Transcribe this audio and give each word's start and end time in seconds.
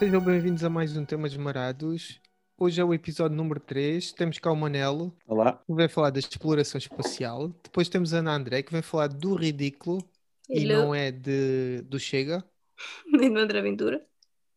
Sejam 0.00 0.18
bem-vindos 0.18 0.64
a 0.64 0.70
mais 0.70 0.96
um 0.96 1.04
Temas 1.04 1.36
Marados. 1.36 2.18
Hoje 2.56 2.80
é 2.80 2.84
o 2.84 2.94
episódio 2.94 3.36
número 3.36 3.60
3. 3.60 4.12
Temos 4.12 4.38
cá 4.38 4.50
o 4.50 4.56
Manelo, 4.56 5.14
Olá. 5.26 5.62
que 5.66 5.74
vem 5.74 5.90
falar 5.90 6.08
da 6.08 6.18
exploração 6.18 6.78
espacial. 6.78 7.48
Depois 7.62 7.86
temos 7.86 8.14
a 8.14 8.20
Ana 8.20 8.34
André, 8.34 8.62
que 8.62 8.72
vem 8.72 8.80
falar 8.80 9.08
do 9.08 9.34
ridículo 9.34 10.02
e 10.48 10.64
Hello. 10.64 10.84
não 10.86 10.94
é 10.94 11.12
de, 11.12 11.82
do 11.82 12.00
Chega. 12.00 12.42
Nem 13.12 13.30
do 13.30 13.40
André 13.40 13.58
Aventura. 13.58 14.02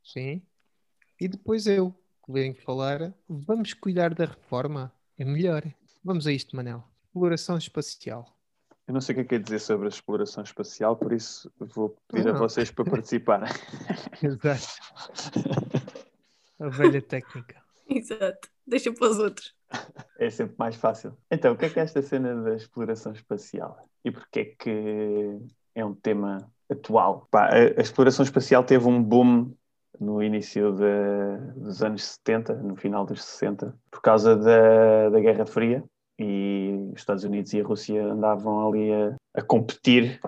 Sim. 0.02 0.42
E 1.20 1.28
depois 1.28 1.68
eu, 1.68 1.94
que 2.26 2.32
venho 2.32 2.56
falar. 2.56 3.14
Vamos 3.28 3.74
cuidar 3.74 4.14
da 4.14 4.24
reforma? 4.24 4.94
É 5.20 5.26
melhor. 5.26 5.62
Vamos 6.02 6.26
a 6.26 6.32
isto, 6.32 6.56
Manel. 6.56 6.82
Exploração 7.08 7.58
espacial. 7.58 8.33
Eu 8.88 8.94
não 8.94 9.00
sei 9.02 9.14
o 9.14 9.16
que 9.16 9.22
é 9.22 9.26
que 9.26 9.36
é 9.36 9.40
dizer 9.40 9.60
sobre 9.60 9.86
a 9.86 9.90
exploração 9.90 10.44
espacial, 10.44 10.96
por 10.98 11.14
isso 11.14 11.50
vou 11.58 11.96
pedir 12.10 12.28
a 12.28 12.34
Não. 12.34 12.40
vocês 12.40 12.70
para 12.70 12.84
participarem. 12.84 13.50
Exato. 14.22 14.68
A 16.60 16.70
velha 16.70 17.02
técnica. 17.02 17.62
Exato. 17.90 18.50
Deixa 18.68 18.92
para 18.94 19.08
os 19.10 19.20
outros. 19.20 19.54
É 20.20 20.30
sempre 20.30 20.56
mais 20.58 20.76
fácil. 20.76 21.18
Então, 21.32 21.54
o 21.54 21.58
que 21.58 21.66
é 21.66 21.70
que 21.70 21.80
é 21.80 21.84
esta 21.84 22.02
cena 22.02 22.36
da 22.44 22.56
exploração 22.56 23.12
espacial? 23.14 23.78
E 24.04 24.12
porquê 24.12 24.40
é 24.40 24.46
que 24.64 25.40
é 25.76 25.84
um 25.86 25.94
tema 25.96 26.50
atual? 26.70 27.28
Pá, 27.32 27.48
a, 27.48 27.56
a 27.56 27.82
exploração 27.82 28.24
espacial 28.24 28.64
teve 28.64 28.88
um 28.88 29.02
boom 29.02 29.54
no 30.00 30.22
início 30.24 30.74
de- 30.74 31.60
dos 31.60 31.82
anos 31.84 32.04
70, 32.04 32.54
no 32.56 32.76
final 32.76 33.06
dos 33.06 33.24
60, 33.24 33.76
por 33.92 34.02
causa 34.02 34.36
da, 34.36 35.10
da 35.10 35.20
Guerra 35.20 35.46
Fria. 35.46 35.84
E 36.20 36.90
os 36.94 37.00
Estados 37.00 37.24
Unidos 37.24 37.54
e 37.54 37.62
a 37.62 37.64
Rússia 37.64 38.06
andavam 38.06 38.68
ali 38.68 38.94
a, 38.94 39.16
a 39.36 39.42
competir 39.42 40.20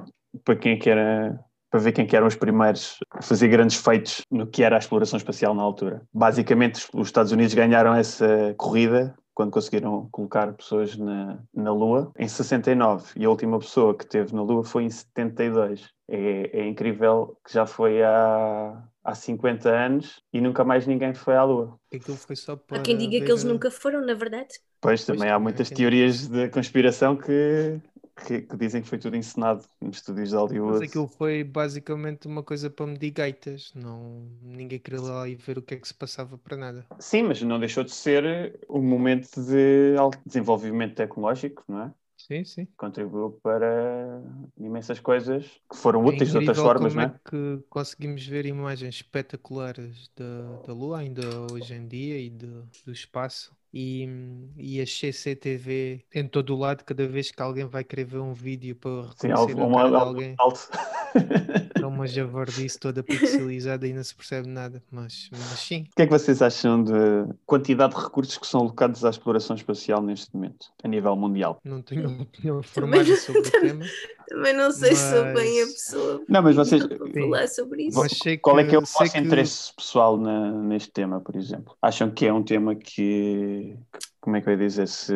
para 0.44 0.56
quem 0.56 0.74
é 0.74 0.78
que 0.78 0.90
era 0.90 1.40
para 1.76 1.80
ver 1.82 1.92
quem 1.92 2.08
que 2.08 2.16
eram 2.16 2.28
os 2.28 2.38
primeiros 2.38 2.98
a 3.12 3.22
fazer 3.22 3.50
grandes 3.50 3.76
feitos 3.76 4.22
no 4.32 4.48
que 4.48 4.64
era 4.64 4.78
a 4.78 4.80
exploração 4.80 5.18
espacial 5.18 5.54
na 5.54 5.62
altura. 5.62 6.02
Basicamente, 6.14 6.88
os 6.94 7.08
Estados 7.08 7.34
Unidos 7.34 7.54
ganharam 7.54 7.94
essa 7.94 8.56
corrida 8.58 9.14
quando 9.34 9.52
conseguiram 9.52 10.08
colocar 10.10 10.54
pessoas 10.54 10.96
na, 10.96 11.38
na 11.54 11.74
Lua 11.74 12.14
em 12.18 12.28
69 12.28 13.12
e 13.18 13.26
a 13.26 13.30
última 13.30 13.60
pessoa 13.60 13.94
que 13.94 14.08
teve 14.08 14.34
na 14.34 14.42
Lua 14.42 14.64
foi 14.64 14.86
em 14.86 14.90
72. 14.90 15.90
É, 16.10 16.62
é 16.62 16.66
incrível 16.66 17.38
que 17.46 17.54
já 17.54 17.66
foi 17.66 18.02
há, 18.02 18.82
há 19.06 19.16
50 19.16 19.70
anos 19.70 20.24
e 20.34 20.42
nunca 20.42 20.64
mais 20.66 20.88
ninguém 20.88 21.14
foi 21.14 21.36
à 21.38 21.44
Lua. 21.44 21.80
Aquilo 21.94 22.18
foi 22.18 22.36
só 22.36 22.56
para. 22.56 22.78
Há 22.78 22.80
quem 22.80 22.98
diga 22.98 23.22
que 23.22 23.32
eles 23.32 23.44
a- 23.44 23.44
nunca 23.44 23.72
foram, 23.72 24.02
na 24.06 24.14
verdade. 24.14 24.60
Pois, 24.82 25.04
Pois, 25.06 25.06
também 25.06 25.30
há 25.30 25.40
muitas 25.40 25.72
teorias 25.72 26.28
de 26.28 26.50
conspiração 26.50 27.18
que, 27.18 27.82
que, 28.26 28.42
que 28.44 28.58
dizem 28.58 28.82
que 28.82 28.88
foi 28.88 29.00
tudo 29.00 29.16
encenado 29.16 29.68
nos 29.82 29.98
estúdios 29.98 30.30
de 30.30 30.36
Mas 30.66 30.82
Hollywood. 30.82 30.82
aquilo 30.82 31.08
foi 31.08 31.44
basicamente 31.46 32.28
uma 32.28 32.44
coisa 32.44 32.70
para 32.70 32.86
medir 32.88 33.12
gaitas. 33.12 33.72
Não, 33.74 34.28
ninguém 34.42 34.80
queria 34.80 35.00
lá 35.02 35.28
e 35.30 35.36
ver 35.36 35.58
o 35.58 35.62
que 35.64 35.76
é 35.76 35.80
que 35.80 35.88
se 35.88 35.94
passava 35.94 36.38
para 36.38 36.58
nada. 36.58 36.90
Sim, 37.00 37.24
mas 37.24 37.42
não 37.42 37.60
deixou 37.60 37.84
de 37.84 37.92
ser 37.92 38.60
um 38.70 38.82
momento 38.82 39.42
de 39.44 39.96
alto 39.98 40.20
desenvolvimento 40.26 40.96
tecnológico, 40.96 41.64
não 41.68 41.82
é? 41.84 41.94
Sim, 42.28 42.44
sim. 42.44 42.68
Contribuiu 42.78 43.40
para 43.44 44.22
imensas 44.58 45.00
coisas 45.00 45.46
que 45.70 45.78
foram 45.78 46.04
É 46.04 46.08
úteis 46.08 46.32
de 46.32 46.38
outras 46.38 46.58
formas, 46.58 46.94
como 46.94 46.96
não 46.96 47.04
é? 47.04 47.06
é 47.06 47.20
que 47.30 47.64
conseguimos 47.70 48.26
ver 48.26 48.46
imagens 48.46 48.96
espetaculares 48.96 50.10
da, 50.16 50.58
da 50.66 50.74
Lua, 50.74 51.00
ainda 51.00 51.22
hoje 51.52 51.74
em 51.76 51.88
dia, 51.88 52.20
e 52.20 52.30
do, 52.30 52.70
do 52.84 52.92
espaço. 52.92 53.56
E, 53.78 54.08
e 54.56 54.80
a 54.80 54.86
CCTV 54.88 56.06
em 56.14 56.26
todo 56.30 56.56
o 56.56 56.58
lado, 56.58 56.86
cada 56.86 57.06
vez 57.06 57.30
que 57.30 57.42
alguém 57.42 57.66
vai 57.66 57.84
querer 57.84 58.06
ver 58.06 58.20
um 58.20 58.34
vídeo 58.34 58.74
para 58.78 59.04
Sim, 59.18 59.28
reconhecer 59.28 59.60
algo, 59.60 59.76
a 59.76 59.76
cara 59.76 59.88
um, 59.88 59.90
de 59.90 59.96
algo 59.96 60.08
alguém, 60.08 60.36
alto. 60.38 60.70
é 61.76 61.86
uma 61.86 62.08
javardice 62.08 62.80
toda 62.80 63.04
pixelizada 63.04 63.86
e 63.86 63.92
não 63.92 64.02
se 64.04 64.16
percebe 64.16 64.48
nada. 64.48 64.82
Mas, 64.90 65.30
mas 65.32 65.60
sim, 65.60 65.82
O 65.92 65.96
que 65.96 66.02
é 66.04 66.06
que 66.06 66.12
vocês 66.12 66.42
acham 66.42 66.84
da 66.84 67.28
quantidade 67.46 67.94
de 67.96 68.02
recursos 68.02 68.38
que 68.38 68.48
são 68.48 68.62
alocados 68.62 69.04
à 69.04 69.10
exploração 69.10 69.58
espacial 69.58 70.02
neste 70.02 70.34
momento, 70.34 70.68
a 70.82 70.88
nível 70.88 71.14
mundial? 71.18 71.60
não 71.64 71.82
tenho 71.82 72.08
uma 72.08 72.24
opinião 72.24 72.64
formada 72.64 73.14
sobre 73.18 73.42
o 73.42 73.52
tema. 73.52 73.86
Também 74.28 74.54
não 74.54 74.72
sei 74.72 74.96
se 74.96 75.10
sou 75.12 75.24
bem 75.34 75.62
a 75.62 75.66
Mas- 75.66 75.74
pessoa 75.74 76.24
Não, 76.28 76.42
mas 76.42 76.56
vocês. 76.56 76.82
Sim. 76.82 77.14
falar 77.22 77.48
sobre 77.48 77.84
isso. 77.84 78.00
Mas 78.00 78.12
sei 78.18 78.38
Qual 78.38 78.60
é 78.60 78.64
que 78.64 78.76
é 78.76 78.78
o 78.78 78.82
vosso 78.82 79.12
que- 79.12 79.18
interesse 79.20 79.74
pessoal 79.76 80.18
na- 80.18 80.52
neste 80.52 80.92
tema, 80.92 81.22
por 81.22 81.36
exemplo? 81.36 81.76
Acham 81.82 82.10
que 82.12 82.26
é 82.26 82.34
um 82.34 82.44
tema 82.44 82.76
que, 82.76 83.78
como 84.20 84.36
é 84.36 84.42
que 84.42 84.48
eu 84.50 84.54
ia 84.54 84.58
dizer, 84.60 84.88
se 84.88 85.14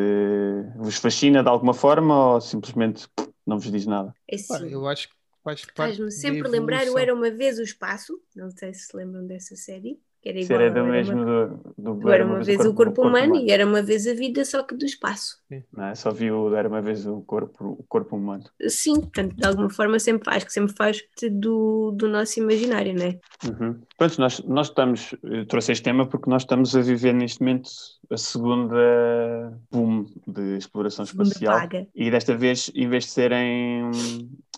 vos 0.78 0.96
fascina 0.98 1.42
de 1.44 1.50
alguma 1.50 1.74
forma 1.74 2.34
ou 2.36 2.42
simplesmente 2.42 3.08
não 3.46 3.58
vos 3.60 3.72
diz 3.72 3.86
nada? 3.86 4.14
É 4.28 4.36
assim, 4.36 4.70
eu 4.72 4.88
acho 4.88 5.10
que 5.10 5.16
faz 5.44 5.62
parte 5.66 5.76
Faz-me 5.76 6.12
sempre 6.12 6.48
lembrar 6.48 6.88
o. 6.88 6.98
Era 6.98 7.14
Uma 7.14 7.32
Vez 7.32 7.58
o 7.60 7.64
Espaço. 7.64 8.20
Não 8.36 8.50
sei 8.52 8.74
se 8.74 8.88
se 8.88 8.96
lembram 8.98 9.26
dessa 9.26 9.56
série. 9.56 10.00
Que 10.22 10.30
era 10.30 10.40
igual 10.40 10.62
era 10.62 10.72
do 10.72 10.86
mesmo 10.86 11.16
uma... 11.16 11.46
do, 11.48 11.74
do 11.78 11.94
do 11.96 12.10
Era 12.10 12.26
Uma 12.26 12.44
Vez 12.44 12.66
o 12.66 12.74
Corpo 12.74 13.08
Humano 13.08 13.36
e 13.36 13.52
Era 13.52 13.66
Uma 13.66 13.82
Vez 13.82 14.06
a 14.06 14.14
Vida, 14.14 14.44
só 14.46 14.64
que 14.64 14.76
do 14.76 14.86
espaço. 14.86 15.38
Não 15.72 15.86
é? 15.86 15.96
Só 15.96 16.12
vi 16.12 16.32
o 16.32 16.54
Era 16.54 16.68
uma 16.68 16.82
vez 16.82 17.06
o 17.08 17.22
corpo, 17.22 17.78
o 17.80 17.84
corpo 17.88 18.16
humano. 18.16 18.44
Sim, 18.68 18.96
portanto, 18.96 19.36
de 19.36 19.46
alguma 19.46 19.70
forma 19.70 19.98
sempre 20.00 20.26
faz, 20.26 20.44
que 20.44 20.54
sempre 20.54 20.74
faz 20.76 21.00
parte 21.00 21.30
do, 21.30 21.92
do 21.92 22.08
nosso 22.08 22.40
imaginário, 22.40 22.94
não 22.94 23.06
é? 23.06 23.20
Uhum. 23.46 23.80
Pronto, 23.98 24.22
nós, 24.22 24.40
nós 24.46 24.68
estamos, 24.68 25.16
eu 25.24 25.46
trouxe 25.46 25.72
este 25.72 25.84
tema 25.84 26.06
porque 26.06 26.30
nós 26.30 26.44
estamos 26.44 26.76
a 26.76 26.82
viver 26.82 27.14
neste 27.14 27.42
momento 27.42 27.70
a 28.10 28.18
segunda 28.18 29.60
boom 29.72 30.06
de 30.28 30.58
exploração 30.58 31.04
espacial. 31.04 31.58
E 31.94 32.10
desta 32.10 32.36
vez, 32.36 32.72
em 32.74 32.88
vez 32.88 33.06
de 33.06 33.12
serem. 33.12 33.92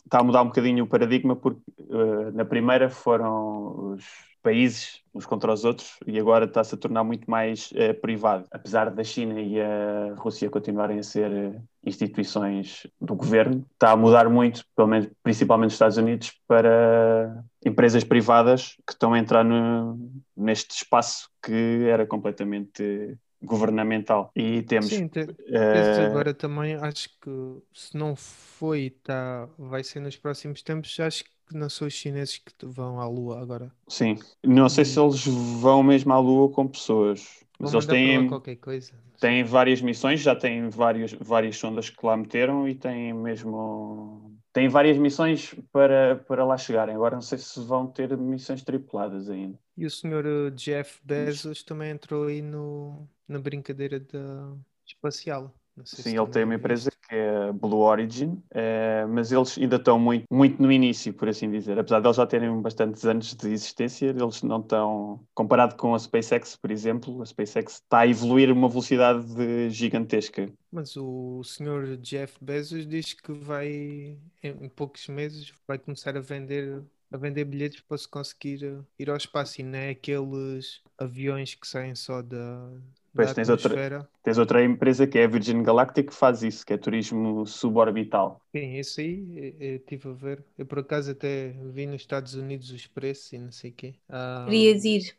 Está 0.05 0.19
a 0.19 0.23
mudar 0.25 0.41
um 0.41 0.47
bocadinho 0.47 0.83
o 0.83 0.87
paradigma, 0.87 1.37
porque 1.37 1.61
eh, 1.79 2.31
na 2.33 2.43
primeira 2.43 2.89
foram 2.89 3.93
os 3.93 4.03
países 4.41 5.01
uns 5.13 5.25
contra 5.25 5.51
os 5.51 5.65
outros 5.65 5.97
e 6.07 6.17
agora 6.19 6.45
está-se 6.45 6.73
a 6.75 6.77
tornar 6.77 7.03
muito 7.03 7.29
mais 7.29 7.69
eh, 7.75 7.93
privado. 7.93 8.47
Apesar 8.51 8.89
da 8.89 9.03
China 9.03 9.39
e 9.41 9.59
a 9.61 10.13
Rússia 10.17 10.49
continuarem 10.49 10.99
a 10.99 11.03
ser 11.03 11.31
eh, 11.31 11.61
instituições 11.85 12.87
do 12.99 13.15
governo, 13.15 13.65
está 13.73 13.91
a 13.91 13.97
mudar 13.97 14.29
muito, 14.29 14.65
pelo 14.75 14.87
menos 14.87 15.09
principalmente 15.23 15.67
nos 15.67 15.73
Estados 15.73 15.97
Unidos, 15.97 16.33
para 16.47 17.43
empresas 17.65 18.03
privadas 18.03 18.75
que 18.87 18.93
estão 18.93 19.13
a 19.13 19.19
entrar 19.19 19.43
no- 19.43 20.11
neste 20.35 20.71
espaço 20.75 21.29
que 21.43 21.85
era 21.89 22.05
completamente 22.05 23.17
governamental. 23.41 24.31
E 24.35 24.61
temos. 24.63 24.89
Sim, 24.89 25.07
te- 25.07 25.27
Esse 25.47 26.01
agora 26.01 26.33
também 26.33 26.75
acho 26.75 27.09
que 27.19 27.29
se 27.73 27.97
não 27.97 28.15
foi, 28.15 28.91
tá, 29.03 29.47
vai 29.57 29.83
ser 29.83 29.99
nos 29.99 30.15
próximos 30.15 30.61
tempos, 30.61 30.99
acho 30.99 31.23
que 31.23 31.31
não 31.55 31.69
são 31.69 31.87
os 31.87 31.93
chineses 31.93 32.37
que 32.37 32.65
vão 32.65 32.99
à 32.99 33.07
Lua 33.07 33.41
agora. 33.41 33.71
Sim, 33.87 34.17
não 34.43 34.69
sei 34.69 34.85
se 34.85 34.99
eles 34.99 35.25
vão 35.25 35.83
mesmo 35.83 36.11
à 36.13 36.19
Lua 36.19 36.49
com 36.49 36.67
pessoas, 36.67 37.43
mas 37.59 37.73
eles 37.73 37.85
têm, 37.85 38.27
qualquer 38.27 38.55
coisa. 38.55 38.93
têm 39.19 39.43
várias 39.43 39.81
missões, 39.81 40.19
já 40.19 40.35
têm 40.35 40.69
várias, 40.69 41.13
várias 41.13 41.57
sondas 41.57 41.89
que 41.89 42.05
lá 42.05 42.17
meteram 42.17 42.67
e 42.67 42.75
têm 42.75 43.13
mesmo. 43.13 44.39
Têm 44.51 44.67
várias 44.67 44.97
missões 44.97 45.55
para, 45.71 46.17
para 46.27 46.43
lá 46.43 46.57
chegarem. 46.57 46.93
Agora 46.93 47.15
não 47.15 47.21
sei 47.21 47.37
se 47.37 47.57
vão 47.61 47.87
ter 47.87 48.17
missões 48.17 48.61
tripuladas 48.61 49.29
ainda. 49.29 49.57
E 49.77 49.85
o 49.85 49.89
senhor 49.89 50.25
eh, 50.25 50.49
Jeff 50.51 50.99
Bezos 51.03 51.63
também 51.63 51.91
entrou 51.91 52.25
aí 52.25 52.41
no, 52.41 53.07
na 53.27 53.39
brincadeira 53.39 53.97
da 53.99 54.53
espacial. 54.85 55.55
Sim, 55.83 56.15
ele 56.17 56.27
tem 56.27 56.43
uma 56.43 56.55
empresa 56.55 56.91
que 56.91 57.15
é 57.15 57.51
Blue 57.51 57.79
Origin, 57.79 58.41
eh, 58.51 59.05
mas 59.07 59.31
eles 59.31 59.57
ainda 59.57 59.75
estão 59.77 59.99
muito, 59.99 60.25
muito 60.31 60.61
no 60.61 60.71
início, 60.71 61.13
por 61.13 61.27
assim 61.27 61.49
dizer. 61.49 61.77
Apesar 61.79 61.99
de 61.99 62.07
eles 62.07 62.17
já 62.17 62.25
terem 62.27 62.61
bastantes 62.61 63.03
anos 63.05 63.33
de 63.35 63.49
existência, 63.49 64.07
eles 64.07 64.41
não 64.43 64.59
estão. 64.61 65.25
Comparado 65.33 65.75
com 65.75 65.93
a 65.95 65.99
SpaceX, 65.99 66.55
por 66.55 66.71
exemplo, 66.71 67.21
a 67.21 67.25
SpaceX 67.25 67.73
está 67.75 67.99
a 68.01 68.07
evoluir 68.07 68.49
a 68.49 68.53
uma 68.53 68.69
velocidade 68.69 69.25
de- 69.35 69.69
gigantesca. 69.71 70.51
Mas 70.71 70.95
o 70.95 71.43
senhor 71.43 71.97
Jeff 71.97 72.37
Bezos 72.43 72.87
diz 72.87 73.13
que 73.13 73.31
vai, 73.33 74.17
em 74.41 74.69
poucos 74.69 75.07
meses, 75.07 75.51
vai 75.67 75.77
começar 75.77 76.15
a 76.15 76.21
vender, 76.21 76.83
a 77.11 77.17
vender 77.17 77.45
bilhetes 77.45 77.81
para 77.81 77.97
se 77.97 78.07
conseguir 78.07 78.63
eh, 78.63 78.83
ir 78.99 79.09
ao 79.09 79.17
espaço 79.17 79.61
e 79.61 79.63
não 79.63 79.77
é 79.79 79.89
aqueles 79.91 80.81
aviões 80.97 81.55
que 81.55 81.67
saem 81.67 81.95
só 81.95 82.21
da, 82.21 82.71
Pois, 83.15 83.31
da 83.31 83.31
tens 83.33 83.49
outra- 83.49 83.79
atmosfera. 83.79 84.09
Tens 84.23 84.37
outra 84.37 84.63
empresa 84.63 85.07
que 85.07 85.17
é 85.17 85.23
a 85.25 85.27
Virgin 85.27 85.63
Galactic 85.63 86.09
que 86.09 86.13
faz 86.15 86.43
isso, 86.43 86.65
que 86.65 86.73
é 86.73 86.77
turismo 86.77 87.45
suborbital. 87.47 88.39
Sim, 88.53 88.75
esse 88.77 89.01
aí 89.01 89.37
eu, 89.59 89.69
eu 89.71 89.75
estive 89.77 90.09
a 90.09 90.11
ver. 90.13 90.45
Eu 90.57 90.65
por 90.65 90.79
acaso 90.79 91.11
até 91.11 91.49
vi 91.71 91.85
nos 91.85 92.01
Estados 92.01 92.33
Unidos 92.33 92.69
os 92.71 92.85
preços 92.87 93.31
e 93.33 93.37
não 93.37 93.51
sei 93.51 93.71
o 93.71 93.73
quê. 93.73 93.95
Ah, 94.09 94.61
Querias 94.63 94.83
ir. 94.85 95.17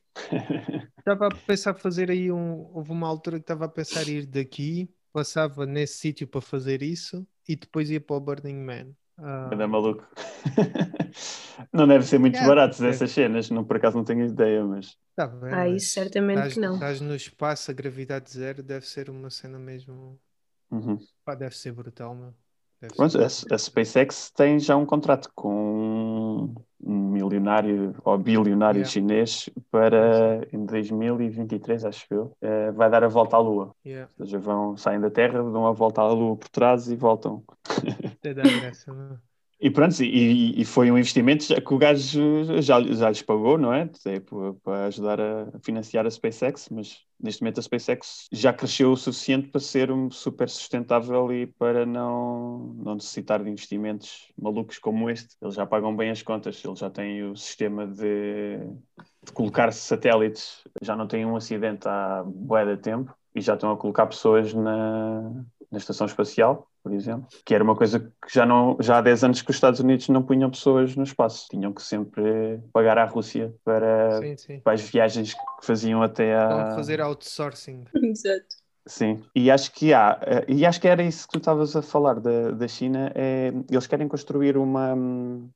Estava 0.98 1.28
a 1.28 1.30
pensar 1.32 1.74
fazer 1.74 2.10
aí 2.10 2.30
um. 2.32 2.60
Houve 2.74 2.92
uma 2.92 3.08
altura 3.08 3.38
que 3.38 3.42
estava 3.44 3.64
a 3.66 3.68
pensar 3.68 4.08
ir 4.08 4.26
daqui, 4.26 4.88
passava 5.12 5.66
nesse 5.66 5.98
sítio 5.98 6.26
para 6.28 6.40
fazer 6.40 6.82
isso 6.82 7.26
e 7.48 7.56
depois 7.56 7.90
ia 7.90 8.00
para 8.00 8.16
o 8.16 8.20
Burning 8.20 8.54
Man. 8.64 8.94
Ah, 9.22 9.50
Anda 9.52 9.66
maluco. 9.68 10.04
Não 11.72 11.86
deve 11.86 12.04
ser 12.06 12.18
muito 12.18 12.38
É, 12.38 12.46
barato 12.46 12.76
deve. 12.78 12.90
essas 12.90 13.10
cenas, 13.12 13.50
não, 13.50 13.64
por 13.64 13.76
acaso 13.76 13.96
não 13.96 14.04
tenho 14.04 14.24
ideia, 14.26 14.64
mas 14.64 14.96
tá 15.14 15.26
bem, 15.26 15.52
Ah, 15.54 15.68
isso 15.68 15.90
certamente 15.92 16.36
estás, 16.38 16.54
que 16.54 16.60
não. 16.60 16.74
Estás 16.74 17.00
no 17.00 17.14
espaço, 17.14 17.70
a 17.70 17.74
gravidade 17.74 18.30
zero, 18.30 18.62
deve 18.62 18.86
ser 18.86 19.10
uma 19.10 19.30
cena 19.30 19.58
mesmo. 19.58 20.18
Uhum. 20.70 20.98
Pá, 21.24 21.34
deve 21.34 21.56
ser 21.56 21.72
brutal, 21.72 22.14
meu. 22.14 22.34
Deve 22.80 22.96
Pronto, 22.96 23.12
ser 23.12 23.22
a, 23.52 23.54
a 23.54 23.58
SpaceX 23.58 24.30
tem 24.32 24.58
já 24.58 24.76
um 24.76 24.84
contrato 24.86 25.30
com 25.34 26.52
um 26.84 27.10
milionário 27.10 27.94
ou 28.04 28.18
bilionário 28.18 28.80
Yeah. 28.80 28.90
chinês 28.90 29.48
para 29.70 30.46
em 30.52 30.64
2023, 30.66 31.84
acho 31.84 32.06
eu, 32.10 32.36
eh, 32.40 32.72
vai 32.72 32.90
dar 32.90 33.04
a 33.04 33.08
volta 33.08 33.36
à 33.36 33.38
Lua. 33.40 33.74
Yeah. 33.84 34.08
Ou 34.18 34.24
seja, 34.26 34.38
vão, 34.38 34.76
saem 34.76 35.00
da 35.00 35.10
Terra, 35.10 35.42
dão 35.42 35.66
a 35.66 35.72
volta 35.72 36.00
à 36.00 36.08
Lua 36.12 36.36
por 36.36 36.48
trás 36.48 36.88
e 36.90 36.96
voltam. 36.96 37.44
Graça, 38.22 38.90
é? 38.90 39.32
E 39.64 39.70
pronto, 39.70 40.02
e, 40.02 40.60
e 40.60 40.64
foi 40.64 40.90
um 40.90 40.98
investimento 40.98 41.46
que 41.46 41.74
o 41.74 41.78
gajo 41.78 42.60
já, 42.60 42.82
já 42.82 43.08
lhes 43.08 43.22
pagou, 43.22 43.56
não 43.56 43.72
é? 43.72 43.88
Para 44.64 44.86
ajudar 44.86 45.20
a 45.20 45.52
financiar 45.62 46.04
a 46.04 46.10
SpaceX, 46.10 46.68
mas 46.68 46.98
neste 47.20 47.42
momento 47.42 47.60
a 47.60 47.62
SpaceX 47.62 48.26
já 48.32 48.52
cresceu 48.52 48.90
o 48.90 48.96
suficiente 48.96 49.50
para 49.50 49.60
ser 49.60 49.92
um 49.92 50.10
super 50.10 50.48
sustentável 50.48 51.32
e 51.32 51.46
para 51.46 51.86
não, 51.86 52.74
não 52.74 52.94
necessitar 52.94 53.40
de 53.40 53.50
investimentos 53.50 54.32
malucos 54.36 54.80
como 54.80 55.08
este. 55.08 55.36
Eles 55.40 55.54
já 55.54 55.64
pagam 55.64 55.94
bem 55.94 56.10
as 56.10 56.22
contas, 56.22 56.60
eles 56.64 56.80
já 56.80 56.90
têm 56.90 57.22
o 57.22 57.36
sistema 57.36 57.86
de, 57.86 58.58
de 59.24 59.32
colocar 59.32 59.72
satélites, 59.72 60.64
já 60.82 60.96
não 60.96 61.06
têm 61.06 61.24
um 61.24 61.36
acidente 61.36 61.86
há 61.86 62.24
bué 62.26 62.66
de 62.66 62.78
tempo 62.78 63.14
e 63.32 63.40
já 63.40 63.54
estão 63.54 63.70
a 63.70 63.76
colocar 63.76 64.06
pessoas 64.06 64.52
na, 64.52 65.20
na 65.70 65.78
estação 65.78 66.08
espacial, 66.08 66.68
por 66.82 66.92
exemplo, 66.92 67.28
que 67.44 67.54
era 67.54 67.62
uma 67.62 67.76
coisa 67.76 68.00
que 68.00 68.32
já, 68.32 68.44
não, 68.44 68.76
já 68.80 68.98
há 68.98 69.00
10 69.00 69.24
anos 69.24 69.42
que 69.42 69.50
os 69.50 69.56
Estados 69.56 69.80
Unidos 69.80 70.08
não 70.08 70.22
punham 70.22 70.50
pessoas 70.50 70.96
no 70.96 71.04
espaço. 71.04 71.46
Tinham 71.48 71.72
que 71.72 71.82
sempre 71.82 72.60
pagar 72.72 72.98
à 72.98 73.04
Rússia 73.04 73.54
para, 73.64 74.18
Sim, 74.20 74.36
sim. 74.36 74.60
para 74.60 74.72
as 74.72 74.80
viagens 74.82 75.34
que 75.34 75.66
faziam 75.66 76.02
até 76.02 76.34
a... 76.34 76.68
a 76.68 76.74
fazer 76.74 77.00
outsourcing. 77.00 77.84
Exato. 77.94 78.62
Sim, 78.84 79.22
e 79.32 79.48
acho 79.48 79.70
que 79.72 79.94
há, 79.94 80.18
eh, 80.22 80.44
e 80.48 80.66
acho 80.66 80.80
que 80.80 80.88
era 80.88 81.04
isso 81.04 81.26
que 81.26 81.34
tu 81.34 81.38
estavas 81.38 81.76
a 81.76 81.82
falar 81.82 82.18
da, 82.18 82.50
da 82.50 82.66
China, 82.66 83.12
é, 83.14 83.52
eles 83.70 83.86
querem 83.86 84.08
construir 84.08 84.56
uma, 84.56 84.94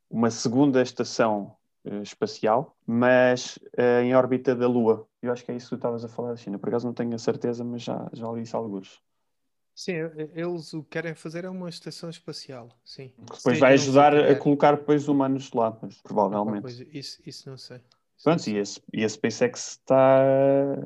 uma 0.08 0.31
segunda 0.31 0.81
estação 0.81 1.56
eh, 1.84 2.02
espacial, 2.02 2.76
mas 2.87 3.58
eh, 3.76 4.02
em 4.02 4.14
órbita 4.14 4.55
da 4.55 4.69
Lua. 4.69 5.08
Eu 5.20 5.32
acho 5.32 5.44
que 5.44 5.50
é 5.50 5.56
isso 5.56 5.67
que 5.67 5.70
tu 5.70 5.79
estavas 5.79 6.05
a 6.05 6.08
falar 6.08 6.31
da 6.31 6.37
China, 6.37 6.58
por 6.58 6.69
acaso 6.69 6.87
não 6.87 6.94
tenho 6.94 7.14
a 7.14 7.19
certeza, 7.19 7.64
mas 7.64 7.82
já, 7.82 8.08
já 8.12 8.31
li 8.31 8.43
isso 8.43 8.56
alguns. 8.56 9.00
Sim, 9.76 9.93
eles 10.34 10.73
o 10.73 10.82
que 10.82 10.88
querem 10.88 11.14
fazer 11.14 11.44
é 11.44 11.50
uma 11.50 11.69
estação 11.69 12.08
espacial, 12.08 12.70
sim. 12.82 13.12
Depois 13.19 13.43
Sim, 13.43 13.61
vai 13.61 13.73
não 13.73 13.78
sei 13.78 13.88
ajudar 13.88 14.17
a 14.17 14.34
colocar 14.34 14.75
depois 14.75 15.06
humanos 15.06 15.52
lá, 15.52 15.78
mas 15.82 16.00
provavelmente. 16.00 16.62
coisa. 16.62 16.87
Isso, 16.90 17.20
isso 17.26 17.50
não 17.50 17.58
sei. 17.58 17.82
Pronto, 18.25 18.49
e 18.49 18.58
a, 18.58 18.62
e 18.94 19.05
a 19.05 19.08
SpaceX 19.08 19.73
está 19.73 20.23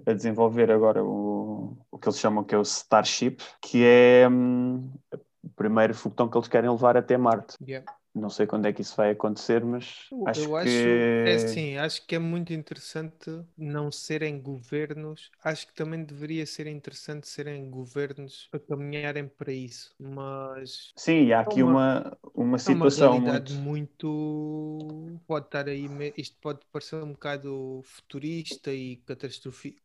a 0.05 0.13
desenvolver 0.13 0.73
agora 0.73 1.05
o, 1.05 1.79
o 1.89 1.99
que 2.01 2.09
eles 2.09 2.19
chamam 2.19 2.43
que 2.43 2.53
é 2.53 2.59
o 2.59 2.63
Starship, 2.63 3.37
que 3.63 3.85
é 3.85 4.29
hum, 4.29 4.91
o 5.41 5.49
primeiro 5.51 5.95
foguetão 5.95 6.29
que 6.29 6.37
eles 6.37 6.49
querem 6.49 6.69
levar 6.69 6.97
até 6.97 7.17
Marte. 7.17 7.57
Yeah. 7.65 7.87
Não 8.15 8.31
sei 8.31 8.47
quando 8.47 8.67
é 8.67 8.73
que 8.73 8.83
isso 8.83 8.97
vai 8.97 9.11
acontecer, 9.11 9.65
mas 9.65 10.11
Eu, 10.11 10.31
acho 10.31 10.51
eu 10.51 10.57
acho, 10.57 10.89
que 10.89 11.11
é 11.25 11.35
assim, 11.35 11.77
acho 11.77 12.05
que 12.07 12.15
é 12.17 12.19
muito 12.19 12.53
interessante 12.53 13.31
não 13.57 13.91
serem 13.93 14.41
governos. 14.41 15.31
Acho 15.43 15.67
que 15.69 15.75
também 15.75 16.05
deveria 16.05 16.45
ser 16.47 16.67
interessante 16.67 17.29
serem 17.29 17.71
governos 17.71 18.49
a 18.53 18.59
caminharem 18.59 19.29
para 19.29 19.53
isso. 19.53 19.95
Mas 19.99 20.95
sim, 20.97 21.33
há 21.33 21.41
aqui 21.41 21.63
uma- 21.63 21.63
uma, 21.63 22.19
uma 22.35 22.59
é 22.67 22.71
uma 22.71 22.89
situação 22.89 22.89
realidade 22.89 23.53
muito. 23.53 23.53
muito. 23.53 25.21
Pode 25.27 25.47
estar 25.47 25.69
aí. 25.69 25.87
Isto 26.17 26.37
pode 26.41 26.61
parecer 26.73 26.97
um 27.03 27.13
bocado 27.13 27.83
futurista 27.85 28.73
e 28.73 28.97
catastrofista. 28.99 29.81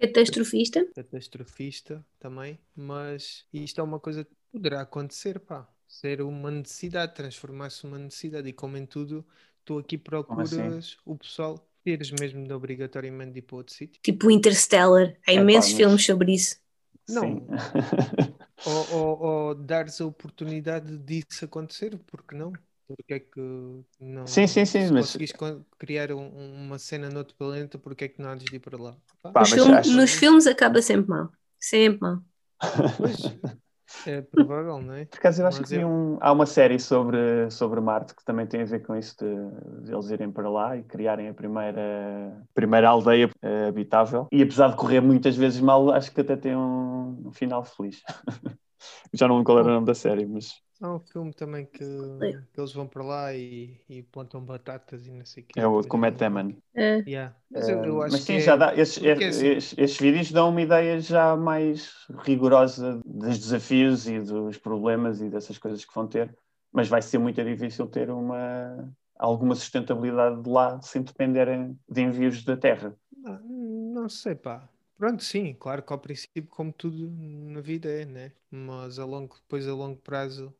Catastrofista. 0.00 0.80
catastrofista 0.94 2.04
também, 2.18 2.58
mas 2.74 3.46
isto 3.52 3.80
é 3.80 3.84
uma 3.84 4.00
coisa 4.00 4.24
que 4.24 4.34
poderá 4.52 4.82
acontecer, 4.82 5.40
pá. 5.40 5.68
Ser 5.90 6.22
uma 6.22 6.50
necessidade, 6.52 7.14
transformar-se 7.14 7.84
numa 7.84 7.98
necessidade. 7.98 8.48
E 8.48 8.52
como 8.52 8.76
em 8.76 8.86
tudo, 8.86 9.26
tu 9.64 9.76
aqui 9.78 9.98
Como 9.98 10.40
assim? 10.40 10.56
procuras 10.56 10.96
o 11.04 11.16
pessoal, 11.18 11.68
teres 11.82 12.12
mesmo 12.12 12.46
de 12.46 12.52
obrigatoriamente 12.52 13.32
de 13.32 13.38
ir 13.40 13.42
para 13.42 13.56
outro 13.56 13.74
sítio. 13.74 14.00
Tipo 14.00 14.30
Interstellar. 14.30 15.16
Há 15.26 15.32
imensos 15.32 15.72
mas- 15.72 15.76
filmes 15.78 16.06
sobre 16.06 16.32
isso. 16.34 16.56
Não. 17.08 17.22
Sim. 17.22 17.46
Ou, 18.66 18.90
ou, 18.92 19.18
ou 19.22 19.54
dares 19.56 20.00
a 20.00 20.04
oportunidade 20.06 20.96
disso 20.98 21.44
acontecer, 21.46 21.98
porque 22.06 22.34
não? 22.36 22.52
Porque 22.86 23.14
é 23.14 23.18
que 23.20 23.40
não. 23.98 24.26
Sim, 24.26 24.46
sim, 24.46 24.64
sim, 24.66 24.86
se 24.86 24.92
mas- 24.92 25.06
conseguis 25.06 25.32
con- 25.32 25.64
criar 25.78 26.12
um- 26.12 26.54
uma 26.66 26.78
cena 26.78 27.08
noutro 27.08 27.34
planeta, 27.36 27.78
porque 27.78 28.04
é 28.04 28.08
que 28.08 28.20
não 28.20 28.30
há 28.30 28.34
de 28.34 28.54
ir 28.54 28.60
para 28.60 28.76
lá? 28.80 28.96
Pá, 29.32 29.40
Nos, 29.40 29.50
filme- 29.50 29.74
acho- 29.74 29.90
nos 29.96 30.10
filmes 30.12 30.46
acaba 30.46 30.82
sempre 30.82 31.08
mal. 31.08 31.32
Sempre 31.58 32.00
mal. 32.00 32.22
Pois, 32.98 33.16
é 34.06 34.22
provável, 34.22 34.80
não 34.80 34.94
é? 34.94 35.06
Por 35.06 35.18
acaso 35.18 35.42
eu 35.42 35.46
acho 35.46 35.60
Mas 35.60 35.68
que 35.70 35.74
eu- 35.74 35.88
um- 35.88 36.18
há 36.20 36.30
uma 36.32 36.46
série 36.46 36.78
sobre, 36.78 37.50
sobre 37.50 37.80
Marte 37.80 38.14
que 38.14 38.24
também 38.24 38.46
tem 38.46 38.62
a 38.62 38.64
ver 38.64 38.80
com 38.86 38.94
isso 38.96 39.16
de, 39.18 39.84
de 39.84 39.92
eles 39.92 40.08
irem 40.10 40.30
para 40.30 40.48
lá 40.48 40.76
e 40.76 40.84
criarem 40.84 41.28
a 41.28 41.34
primeira, 41.34 42.46
primeira 42.54 42.88
aldeia 42.88 43.28
eh, 43.42 43.68
habitável. 43.68 44.28
E 44.30 44.40
apesar 44.42 44.68
de 44.70 44.76
correr 44.76 45.00
muitas 45.00 45.36
vezes 45.36 45.60
mal, 45.60 45.90
acho 45.90 46.12
que 46.12 46.20
até 46.20 46.36
tem 46.36 46.54
um, 46.56 47.28
um 47.28 47.32
final 47.32 47.64
feliz. 47.64 48.00
Já 49.12 49.28
não 49.28 49.36
lembro 49.36 49.46
qual 49.46 49.58
era 49.58 49.68
o 49.68 49.72
nome 49.72 49.86
da 49.86 49.94
série, 49.94 50.26
mas 50.26 50.54
Há 50.80 50.94
um 50.94 51.00
filme 51.00 51.32
também 51.32 51.66
que, 51.66 51.78
que 52.52 52.60
eles 52.60 52.72
vão 52.72 52.86
para 52.88 53.02
lá 53.02 53.34
e, 53.34 53.78
e 53.88 54.02
plantam 54.02 54.42
batatas 54.44 55.06
e 55.06 55.10
não 55.10 55.24
sei 55.26 55.42
o 55.42 55.46
quê. 55.46 55.60
é 55.60 55.66
o 55.66 55.82
com 55.84 55.96
Matt 55.98 56.16
Damon. 56.16 56.52
É. 56.74 56.98
Yeah. 57.06 57.36
Mas 57.50 57.68
eu, 57.68 57.84
eu 57.84 58.02
acho 58.02 58.12
mas 58.12 58.20
sim, 58.22 58.34
que 58.34 58.40
já 58.40 58.54
é- 58.54 58.56
dá, 58.56 58.74
esses, 58.76 59.02
porque 59.02 59.24
é 59.24 59.28
assim- 59.28 59.46
esses- 59.46 59.78
estes 59.78 60.00
vídeos 60.00 60.30
dão 60.32 60.50
uma 60.50 60.62
ideia 60.62 61.00
já 61.00 61.36
mais 61.36 61.92
rigorosa 62.24 63.00
dos 63.04 63.38
desafios 63.38 64.06
e 64.08 64.20
dos 64.20 64.56
problemas 64.58 65.20
e 65.20 65.28
dessas 65.28 65.58
coisas 65.58 65.84
que 65.84 65.94
vão 65.94 66.06
ter, 66.06 66.34
mas 66.72 66.88
vai 66.88 67.02
ser 67.02 67.18
muito 67.18 67.42
difícil 67.42 67.86
ter 67.88 68.08
uma, 68.10 68.88
alguma 69.18 69.54
sustentabilidade 69.54 70.42
de 70.42 70.48
lá 70.48 70.80
sem 70.82 71.02
dependerem 71.02 71.76
de 71.88 72.02
envios 72.02 72.44
da 72.44 72.56
Terra. 72.56 72.94
Não, 73.16 73.38
não 73.94 74.08
sei, 74.08 74.34
pá. 74.34 74.68
Pronto, 74.96 75.22
sim, 75.24 75.54
claro 75.54 75.82
que 75.82 75.92
ao 75.92 75.98
princípio, 75.98 76.46
como 76.48 76.72
tudo 76.72 77.10
na 77.10 77.60
vida 77.60 77.88
é, 77.90 78.04
né? 78.04 78.32
Mas 78.50 78.98
a 78.98 79.04
longo, 79.04 79.34
depois 79.36 79.66
a 79.66 79.74
longo 79.74 79.98
prazo, 80.00 80.54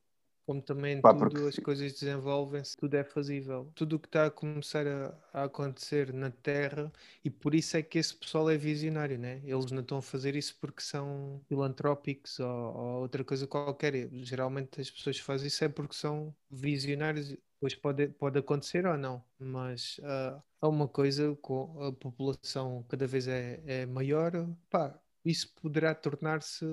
como 0.50 0.62
também 0.62 1.00
Pá, 1.00 1.12
tudo 1.14 1.19
porque- 1.19 1.38
as 1.49 1.56
coisas 1.58 1.93
desenvolvem-se, 1.93 2.76
tudo 2.76 2.94
é 2.94 3.05
fazível. 3.05 3.70
Tudo 3.75 3.97
o 3.97 3.99
que 4.00 4.08
está 4.08 4.26
a 4.26 4.31
começar 4.31 4.87
a, 4.87 5.14
a 5.32 5.44
acontecer 5.44 6.12
na 6.12 6.31
Terra, 6.31 6.93
e 7.25 7.31
por 7.31 7.55
isso 7.55 7.76
é 7.76 7.82
que 7.82 7.99
esse 7.99 8.14
pessoal 8.17 8.50
é 8.50 8.56
visionário, 8.56 9.19
né? 9.19 9.41
Eles 9.44 9.70
não 9.70 9.81
estão 9.82 9.99
a 9.99 10.02
fazer 10.02 10.35
isso 10.37 10.56
porque 10.61 10.82
são 10.82 11.41
filantrópicos 11.49 12.38
ou, 12.41 12.49
ou 12.49 13.00
outra 13.02 13.25
coisa 13.25 13.47
qualquer. 13.47 14.08
Geralmente 14.25 14.81
as 14.81 14.91
pessoas 14.91 15.19
fazem 15.19 15.49
isso 15.49 15.64
é 15.64 15.69
porque 15.69 15.94
são 15.94 16.35
visionários. 16.50 17.29
Depois 17.31 17.75
pode, 17.75 18.08
pode 18.08 18.38
acontecer 18.38 18.86
ou 18.86 18.96
não, 18.96 19.22
mas 19.39 20.01
ah, 20.03 20.43
há 20.60 20.69
uma 20.69 20.89
coisa 20.89 21.36
com 21.43 21.82
a 21.84 21.93
população 21.93 22.84
cada 22.89 23.06
vez 23.06 23.29
é, 23.29 23.60
é 23.67 23.86
maior, 23.86 24.32
pá, 24.70 24.98
isso 25.24 25.53
poderá 25.60 25.94
tornar-se 25.94 26.65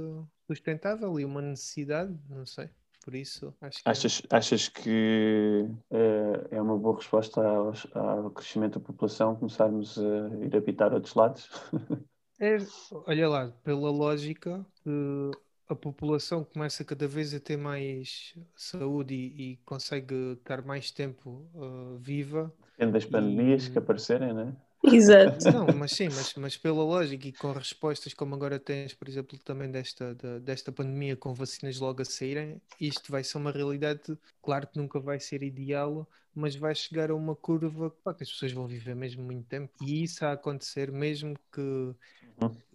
sustentável 0.50 1.20
e 1.20 1.26
uma 1.26 1.42
necessidade, 1.42 2.18
não 2.30 2.46
sei. 2.46 2.70
Por 3.08 3.16
isso, 3.16 3.56
acho 3.62 3.84
que 3.86 3.94
é- 3.96 4.04
Achas, 4.04 4.22
achas 4.30 4.68
que 4.70 5.66
eh, 5.90 6.48
é 6.52 6.62
uma 6.62 6.78
boa 6.78 6.98
resposta 6.98 7.42
aos- 7.42 7.88
ao 7.96 8.30
crescimento 8.32 8.80
da 8.80 8.86
população 8.86 9.36
começarmos 9.36 9.98
a 9.98 10.46
ir 10.46 10.56
habitar 10.56 10.94
outros 10.94 11.14
lados? 11.16 11.50
É, 12.40 12.58
olha 13.08 13.28
lá, 13.28 13.52
pela 13.64 13.90
lógica, 13.90 14.64
eh, 14.86 15.36
a 15.68 15.76
população 15.76 16.44
começa 16.44 16.86
cada 16.86 17.08
vez 17.08 17.34
a 17.34 17.40
ter 17.40 17.58
mais 17.58 18.36
saúde 18.56 19.16
e, 19.16 19.54
e 19.54 19.58
consegue 19.66 20.34
estar 20.34 20.62
mais 20.64 20.92
tempo 20.92 21.50
eh, 21.56 21.98
viva. 22.00 22.54
Depende 22.72 22.94
das 22.98 23.06
pandemias 23.14 23.68
E- 23.68 23.72
que 23.72 23.80
aparecerem, 23.80 24.34
né? 24.34 24.56
Exato. 24.92 25.52
Não, 25.52 25.68
mas 25.74 25.92
sim, 25.92 26.08
mas, 26.10 26.34
mas 26.36 26.58
pela 26.58 26.84
lógica 26.84 27.28
e 27.28 27.32
com 27.34 27.52
respostas 27.52 28.14
como 28.14 28.36
agora 28.36 28.60
tens, 28.60 28.94
por 28.94 29.08
exemplo, 29.08 29.38
também 29.40 29.70
desta, 29.70 30.14
da- 30.16 30.40
desta 30.40 30.72
pandemia 30.72 31.16
com 31.16 31.34
vacinas 31.34 31.80
logo 31.80 32.02
a 32.02 32.06
saírem, 32.06 32.62
isto 32.80 33.12
vai 33.12 33.24
ser 33.24 33.38
uma 33.38 33.52
realidade, 33.52 34.18
claro 34.42 34.68
que 34.68 34.78
nunca 34.78 35.00
vai 35.00 35.20
ser 35.20 35.44
ideal, 35.44 36.08
mas 36.34 36.56
vai 36.56 36.74
chegar 36.76 37.10
a 37.12 37.16
uma 37.16 37.36
curva 37.36 37.90
pá, 38.04 38.14
que 38.14 38.24
as 38.24 38.32
pessoas 38.32 38.52
vão 38.52 38.68
viver 38.68 38.96
mesmo 38.96 39.24
muito 39.24 39.46
tempo. 39.48 39.74
E 39.84 40.04
isso 40.04 40.24
a 40.26 40.34
acontecer, 40.34 40.92
mesmo 40.92 41.36
que 41.52 41.96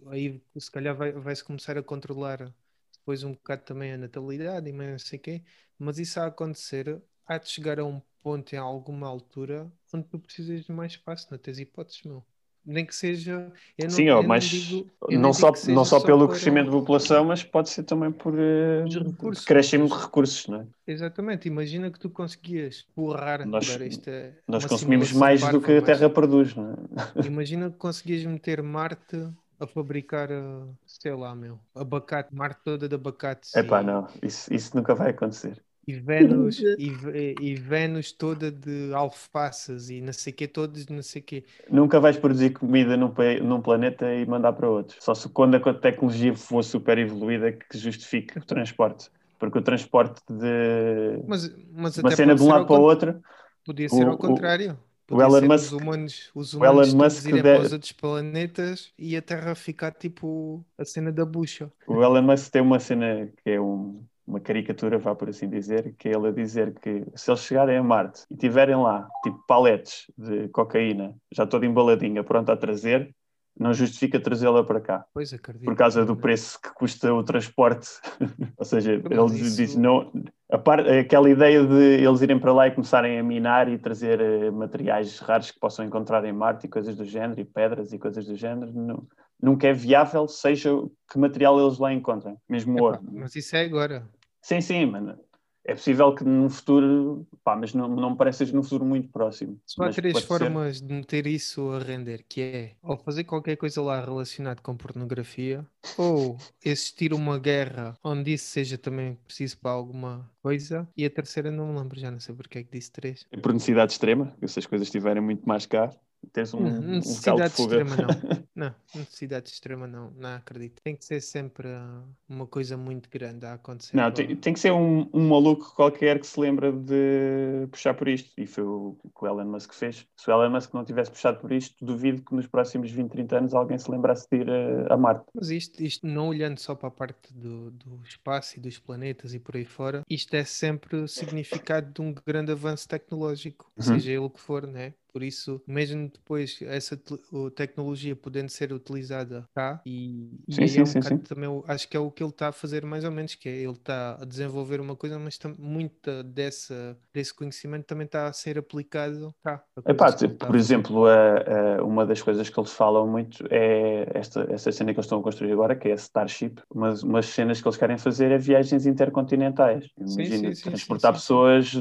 aí 0.07 0.41
se 0.57 0.71
calhar 0.71 0.95
vai- 0.95 1.11
vai-se 1.11 1.43
começar 1.43 1.77
a 1.77 1.83
controlar 1.83 2.53
depois 2.91 3.23
um 3.23 3.33
bocado 3.33 3.63
também 3.63 3.91
a 3.93 3.97
natalidade 3.97 4.69
e 4.69 4.73
mais 4.73 4.91
não 4.91 4.99
sei 4.99 5.19
o 5.19 5.21
quê, 5.21 5.43
mas 5.77 5.99
isso 5.99 6.19
a 6.19 6.27
acontecer, 6.27 7.01
há 7.27 7.37
de 7.37 7.49
chegar 7.49 7.79
a 7.79 7.85
um 7.85 8.01
ponto 8.21 8.53
em 8.53 8.57
alguma 8.57 9.07
altura 9.07 9.71
onde 9.93 10.05
tu 10.07 10.19
precisas 10.19 10.65
de 10.65 10.71
mais 10.71 10.93
espaço, 10.93 11.27
não 11.31 11.37
tens 11.37 11.59
hipóteses, 11.59 12.03
meu. 12.03 12.23
Nem 12.65 12.85
que 12.85 12.95
seja. 12.95 13.51
eu 13.77 13.85
não- 13.89 13.89
Sim, 13.95 14.09
ó, 14.09 14.23
mas 14.23 14.45
digo- 14.45 14.89
não 15.09 15.33
só, 15.33 15.51
não 15.67 15.83
só 15.83 15.99
pelo 15.99 16.27
crescimento 16.29 16.67
da 16.67 16.71
população, 16.71 17.25
mas 17.25 17.43
pode 17.43 17.69
ser 17.69 17.83
também 17.83 18.09
por 18.09 18.33
recursos. 18.33 19.43
decréscimo 19.43 19.87
de 19.87 19.93
recursos, 19.93 20.47
não 20.47 20.61
é? 20.61 20.65
Exatamente, 20.87 21.47
imagina 21.47 21.91
que 21.91 21.99
tu 21.99 22.09
conseguias 22.09 22.85
borrar. 22.95 23.45
Nós- 23.45 23.69
é 24.07 24.33
Nós 24.47 24.65
consumimos 24.65 25.11
mais 25.11 25.41
do 25.41 25.59
que 25.61 25.71
a 25.71 25.81
mas 25.81 25.97
Terra 25.97 26.09
produz, 26.09 26.55
não 26.55 26.71
é? 26.71 26.75
Imagina 27.27 27.69
que 27.69 27.77
conseguias 27.77 28.23
meter 28.23 28.63
Marte 28.63 29.17
a 29.59 29.67
fabricar, 29.67 30.29
eh, 30.31 30.41
sei 30.85 31.13
lá, 31.13 31.35
meu, 31.35 31.59
abacate, 31.75 32.33
Marte 32.33 32.61
toda 32.63 32.87
de 32.87 32.95
abacates. 32.95 33.53
Epá, 33.55 33.81
e- 33.81 33.85
não, 33.85 34.07
isso, 34.21 34.53
isso 34.53 34.75
nunca 34.75 34.95
vai 34.95 35.11
acontecer. 35.11 35.61
E 35.87 35.93
Vênus, 35.93 36.59
e, 36.59 36.89
Ve- 36.89 37.35
e 37.39 37.55
Vênus 37.55 38.11
toda 38.11 38.51
de 38.51 38.93
alfaces 38.93 39.89
e 39.89 40.01
não 40.01 40.13
sei 40.13 40.31
o 40.31 40.35
quê, 40.35 40.47
todos 40.47 40.87
não 40.87 41.01
sei 41.01 41.21
o 41.21 41.25
quê. 41.25 41.43
Nunca 41.69 41.99
vais 41.99 42.17
produzir 42.17 42.51
comida 42.51 42.95
num, 42.95 43.13
num 43.43 43.61
planeta 43.61 44.13
e 44.13 44.25
mandar 44.25 44.53
para 44.53 44.69
outro. 44.69 44.95
Só 45.01 45.13
se 45.13 45.27
quando 45.29 45.55
a 45.55 45.73
tecnologia 45.73 46.33
for 46.35 46.63
super 46.63 46.97
evoluída 46.97 47.51
que 47.51 47.77
justifique 47.77 48.37
o 48.37 48.45
transporte. 48.45 49.09
Porque 49.39 49.57
o 49.57 49.61
transporte 49.61 50.21
de 50.29 51.17
Mas, 51.27 51.49
mas 51.71 51.97
uma 51.97 52.11
cena 52.11 52.33
de 52.35 52.41
um 52.41 52.47
lado 52.47 52.65
para 52.65 52.79
o 52.79 52.83
outro, 52.83 53.21
Podia 53.65 53.89
ser 53.89 54.05
o- 54.05 54.11
ao 54.11 54.15
o- 54.15 54.17
contrário. 54.17 54.73
o 54.73 54.77
Podia 55.07 55.25
Elon 55.25 55.39
ser 55.39 55.47
Musk- 55.49 55.65
os 55.65 55.71
humanos, 55.73 56.31
os 56.33 56.53
o 56.53 56.57
humanos 56.57 56.93
Elon 56.93 57.03
Musk 57.03 57.25
irem 57.27 57.41
de- 57.43 57.49
para 57.49 57.61
os 57.61 57.71
outros 57.73 57.91
planetas 57.91 58.93
e 58.97 59.15
a 59.17 59.21
Terra 59.21 59.53
ficar 59.55 59.91
tipo 59.91 60.65
a 60.77 60.85
cena 60.85 61.11
da 61.11 61.25
bucha. 61.25 61.71
o 61.85 62.01
Elon 62.03 62.21
Musk 62.21 62.51
tem 62.51 62.61
uma 62.61 62.79
cena 62.79 63.27
que 63.43 63.51
é 63.51 63.59
um- 63.61 64.03
uma 64.25 64.39
caricatura, 64.39 64.97
vá 64.97 65.13
por 65.13 65.29
assim 65.29 65.49
dizer, 65.49 65.93
que 65.97 66.07
é 66.09 66.13
ele 66.15 66.27
a 66.27 66.31
dizer 66.31 66.73
que 66.79 67.05
se 67.15 67.29
eles 67.29 67.41
chegarem 67.41 67.77
a 67.77 67.83
Marte 67.83 68.23
e 68.31 68.35
tiverem 68.37 68.75
lá 68.75 69.07
tipo 69.23 69.37
paletes 69.47 70.05
de 70.17 70.47
cocaína 70.49 71.13
já 71.31 71.45
toda 71.45 71.65
embaladinha, 71.65 72.23
pronta 72.23 72.53
a 72.53 72.57
trazer, 72.57 73.13
não 73.59 73.71
justifica 73.73 74.19
trazê-la 74.19 74.63
para 74.63 74.81
cá. 74.81 75.05
Pois 75.13 75.31
acredito. 75.31 75.65
por 75.65 75.75
causa 75.75 76.03
do 76.03 76.15
preço 76.15 76.59
que 76.59 76.73
custa 76.73 77.13
o 77.13 77.21
transporte. 77.23 77.87
Ou 78.57 78.65
seja, 78.65 78.99
Mas 79.03 79.11
ele 79.31 79.41
isso- 79.41 79.57
diz 79.57 79.75
não. 79.75 80.11
A 80.51 80.57
par, 80.57 80.79
aquela 80.87 81.29
ideia 81.29 81.63
de 81.65 82.03
eles 82.03 82.21
irem 82.21 82.39
para 82.39 82.51
lá 82.53 82.67
e 82.67 82.71
começarem 82.71 83.19
a 83.19 83.23
minar 83.23 83.67
e 83.67 83.77
trazer 83.77 84.19
eh, 84.21 84.49
materiais 84.51 85.19
raros 85.19 85.51
que 85.51 85.59
possam 85.59 85.85
encontrar 85.85 86.23
em 86.25 86.33
Marte 86.33 86.65
e 86.65 86.69
coisas 86.69 86.95
do 86.95 87.05
género, 87.05 87.39
e 87.39 87.45
pedras 87.45 87.91
e 87.93 87.99
coisas 87.99 88.25
do 88.25 88.35
género, 88.35 88.71
nu- 88.71 89.07
nunca 89.43 89.67
é 89.67 89.73
viável, 89.73 90.25
seja 90.27 90.69
que 91.11 91.19
material 91.19 91.59
eles 91.59 91.77
lá 91.77 91.93
encontrem, 91.93 92.37
mesmo 92.49 92.81
ouro. 92.81 92.99
mas 93.11 93.35
isso 93.35 93.53
é 93.55 93.61
agora. 93.65 94.09
Sim, 94.41 94.61
sim, 94.61 94.85
mano. 94.85 95.17
É 95.65 95.73
possível 95.73 96.13
que 96.13 96.25
no 96.25 96.49
futuro, 96.49 97.25
pá, 97.41 97.55
mas 97.55 97.73
não, 97.73 97.87
não 97.87 98.11
me 98.11 98.17
parece 98.17 98.51
num 98.53 98.61
futuro 98.63 98.83
muito 98.83 99.07
próximo. 99.07 99.57
Só 99.65 99.83
há 99.85 99.89
três 99.91 100.11
pode 100.13 100.25
ser. 100.25 100.27
formas 100.27 100.81
de 100.81 100.93
meter 100.93 101.25
isso 101.25 101.69
a 101.71 101.79
render, 101.79 102.25
que 102.27 102.41
é 102.41 102.71
ou 102.83 102.97
fazer 102.97 103.23
qualquer 103.23 103.55
coisa 103.55 103.81
lá 103.81 104.03
relacionado 104.03 104.59
com 104.61 104.75
pornografia, 104.75 105.65
ou 105.97 106.37
existir 106.63 107.13
uma 107.13 107.39
guerra 107.39 107.97
onde 108.03 108.33
isso 108.33 108.47
seja 108.47 108.77
também 108.77 109.17
preciso 109.25 109.57
para 109.57 109.71
alguma 109.71 110.29
coisa, 110.41 110.85
e 110.97 111.05
a 111.05 111.09
terceira 111.09 111.49
não 111.49 111.67
me 111.71 111.79
lembro, 111.79 111.97
já 111.97 112.11
não 112.11 112.19
sei 112.19 112.35
porque 112.35 112.57
é 112.59 112.63
que 112.63 112.71
disse 112.77 112.91
três. 112.91 113.25
Por 113.41 113.53
necessidade 113.53 113.93
extrema, 113.93 114.33
se 114.45 114.59
as 114.59 114.65
coisas 114.65 114.87
estiverem 114.87 115.23
muito 115.23 115.47
mais 115.47 115.65
cá, 115.65 115.89
tens 116.33 116.53
um, 116.53 116.59
Não, 116.59 116.67
um 116.67 116.73
local 116.73 116.81
de 116.81 116.95
necessidade 116.97 117.53
fuga. 117.53 117.81
extrema 117.81 117.95
não. 117.95 118.42
Não, 118.55 118.73
necessidade 118.93 119.49
extrema 119.49 119.87
não, 119.87 120.11
não 120.11 120.35
acredito. 120.35 120.81
Tem 120.83 120.95
que 120.95 121.03
ser 121.03 121.21
sempre 121.21 121.67
ah, 121.69 122.03
uma 122.29 122.45
coisa 122.45 122.77
muito 122.77 123.09
grande 123.09 123.45
a 123.45 123.53
acontecer. 123.53 123.97
Não, 123.97 124.11
tem, 124.11 124.35
tem 124.35 124.53
que 124.53 124.59
ser 124.59 124.71
um, 124.71 125.09
um 125.11 125.29
maluco 125.29 125.73
qualquer 125.75 126.19
que 126.19 126.27
se 126.27 126.39
lembra 126.39 126.71
de 126.71 127.67
puxar 127.71 127.95
por 127.95 128.07
isto. 128.07 128.31
E 128.37 128.45
foi 128.45 128.63
o 128.63 128.95
que 129.03 129.25
o 129.25 129.27
Elon 129.27 129.45
Musk 129.45 129.73
fez. 129.73 130.05
Se 130.15 130.29
o 130.29 130.33
Elon 130.33 130.51
Musk 130.51 130.73
não 130.73 130.85
tivesse 130.85 131.09
puxado 131.09 131.39
por 131.39 131.51
isto, 131.51 131.83
duvido 131.83 132.21
que 132.21 132.35
nos 132.35 132.45
próximos 132.45 132.91
20, 132.91 133.09
30 133.11 133.37
anos 133.39 133.53
alguém 133.55 133.77
se 133.79 133.89
lembrasse 133.89 134.27
de 134.31 134.37
ir 134.37 134.49
a, 134.49 134.93
a 134.93 134.97
Marte. 134.97 135.25
Mas 135.33 135.49
isto, 135.49 135.81
isto 135.83 136.05
não 136.05 136.27
olhando 136.27 136.59
só 136.59 136.75
para 136.75 136.89
a 136.89 136.91
parte 136.91 137.33
do, 137.33 137.71
do 137.71 138.01
espaço 138.03 138.57
e 138.57 138.61
dos 138.61 138.77
planetas 138.77 139.33
e 139.33 139.39
por 139.39 139.55
aí 139.55 139.65
fora, 139.65 140.03
isto 140.07 140.35
é 140.35 140.43
sempre 140.43 141.07
significado 141.07 141.91
de 141.91 142.01
um 142.01 142.13
grande 142.13 142.51
avanço 142.51 142.87
tecnológico, 142.87 143.71
Uhum. 143.75 143.83
seja 143.83 144.11
ele 144.11 144.19
o 144.19 144.29
que 144.29 144.39
for, 144.39 144.67
né? 144.67 144.93
Por 145.13 145.21
isso, 145.23 145.61
mesmo 145.67 146.09
depois 146.09 146.59
essa 146.63 146.97
te- 146.97 147.15
tecnologia 147.55 148.15
podendo 148.15 148.49
ser 148.49 148.73
utilizada 148.73 149.47
cá, 149.53 149.79
e, 149.85 150.39
e 150.47 150.53
Sim, 150.55 150.61
aí 150.61 150.75
sim, 150.75 150.79
é 150.79 150.83
um 150.83 150.87
sim, 150.87 151.01
bocado 151.01 151.17
sim. 151.17 151.23
também, 151.23 151.63
acho 151.67 151.87
que 151.87 151.95
é 151.95 151.99
o 151.99 152.09
que 152.11 152.23
ele 152.23 152.31
está 152.31 152.47
a 152.49 152.51
fazer 152.51 152.83
mais 152.85 153.03
ou 153.03 153.11
menos, 153.11 153.35
que 153.35 153.47
é 153.47 153.51
ele 153.51 153.73
está 153.73 154.17
a 154.19 154.25
desenvolver 154.25 154.81
uma 154.81 154.95
coisa, 154.95 155.19
mas 155.19 155.37
muita 155.59 156.23
dessa, 156.23 156.97
desse 157.13 157.33
conhecimento 157.33 157.85
também 157.85 158.05
está 158.05 158.27
a 158.27 158.33
ser 158.33 158.57
aplicado 158.57 159.33
cá. 159.43 159.63
Epá, 159.85 160.11
tipo, 160.13 160.35
por 160.45 160.55
exemplo, 160.55 161.05
a- 161.05 161.77
a- 161.79 161.83
uma 161.83 162.05
das 162.05 162.21
coisas 162.21 162.49
que 162.49 162.57
eles 162.59 162.71
falam 162.71 163.05
muito 163.05 163.45
é 163.51 164.07
esta, 164.17 164.47
esta 164.49 164.71
cena 164.71 164.93
que 164.93 164.99
eles 164.99 165.05
estão 165.05 165.19
a 165.19 165.23
construir 165.23 165.51
agora, 165.51 165.75
que 165.75 165.89
é 165.89 165.91
a 165.91 165.95
Starship. 165.95 166.55
Umas, 166.73 167.03
umas 167.03 167.25
cenas 167.25 167.61
que 167.61 167.67
eles 167.67 167.77
querem 167.77 167.97
fazer 167.97 168.31
é 168.31 168.37
viagens 168.37 168.85
intercontinentais. 168.85 169.89
Imagina 169.97 170.51
transportar 170.55 171.13
pessoas 171.13 171.73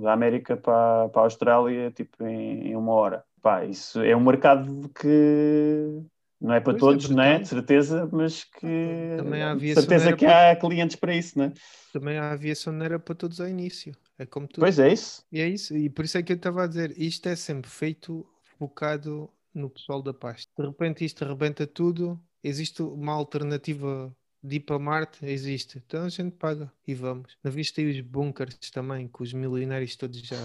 da 0.00 0.12
América 0.12 0.56
para, 0.56 1.08
para 1.10 1.22
a 1.22 1.24
Austrália 1.24 1.90
tipo, 1.90 2.23
em, 2.26 2.68
em 2.68 2.76
uma 2.76 2.92
hora. 2.92 3.24
Pá, 3.42 3.64
isso 3.64 4.00
é 4.00 4.16
um 4.16 4.24
mercado 4.24 4.88
que 4.98 6.02
não 6.40 6.54
é 6.54 6.60
para 6.60 6.72
Pois 6.72 6.76
é, 6.76 6.78
todos, 6.78 7.08
não 7.10 7.22
é? 7.22 7.38
De 7.38 7.48
certeza, 7.48 8.08
mas 8.12 8.44
que 8.44 9.14
Também 9.16 9.42
a 9.42 9.46
de 9.46 9.52
aviação 9.52 9.82
certeza 9.82 10.16
que 10.16 10.26
há 10.26 10.54
clientes 10.56 10.96
para 10.96 11.14
isso, 11.14 11.38
não 11.38 11.46
é? 11.46 11.52
Também 11.92 12.18
a 12.18 12.32
aviação 12.32 12.72
não 12.72 12.84
era 12.84 12.98
para 12.98 13.14
todos 13.14 13.40
ao 13.40 13.48
início. 13.48 13.96
É 14.18 14.26
como 14.26 14.46
tudo. 14.46 14.60
Pois 14.60 14.78
é 14.78 14.92
isso. 14.92 15.24
E 15.32 15.40
é 15.40 15.48
isso. 15.48 15.76
E 15.76 15.88
por 15.88 16.04
isso 16.04 16.18
é 16.18 16.22
que 16.22 16.32
eu 16.32 16.36
estava 16.36 16.64
a 16.64 16.66
dizer, 16.66 16.92
isto 16.96 17.28
é 17.28 17.36
sempre 17.36 17.70
feito 17.70 18.26
focado 18.58 19.30
no 19.54 19.70
pessoal 19.70 20.02
da 20.02 20.12
pasta. 20.12 20.50
De 20.58 20.66
repente 20.66 21.04
isto 21.04 21.24
arrebenta 21.24 21.66
tudo. 21.66 22.20
Existe 22.42 22.82
uma 22.82 23.12
alternativa 23.12 24.14
de 24.44 24.56
ir 24.56 24.60
para 24.60 24.78
Marte? 24.78 25.24
Existe. 25.24 25.82
Então 25.86 26.04
a 26.04 26.08
gente 26.10 26.32
paga 26.32 26.70
e 26.86 26.94
vamos. 26.94 27.36
Na 27.42 27.50
vista 27.50 27.80
aí 27.80 27.90
os 27.90 28.00
bunkers 28.00 28.54
também, 28.70 29.08
que 29.08 29.22
os 29.22 29.32
milionários 29.32 29.96
todos 29.96 30.20
já, 30.20 30.36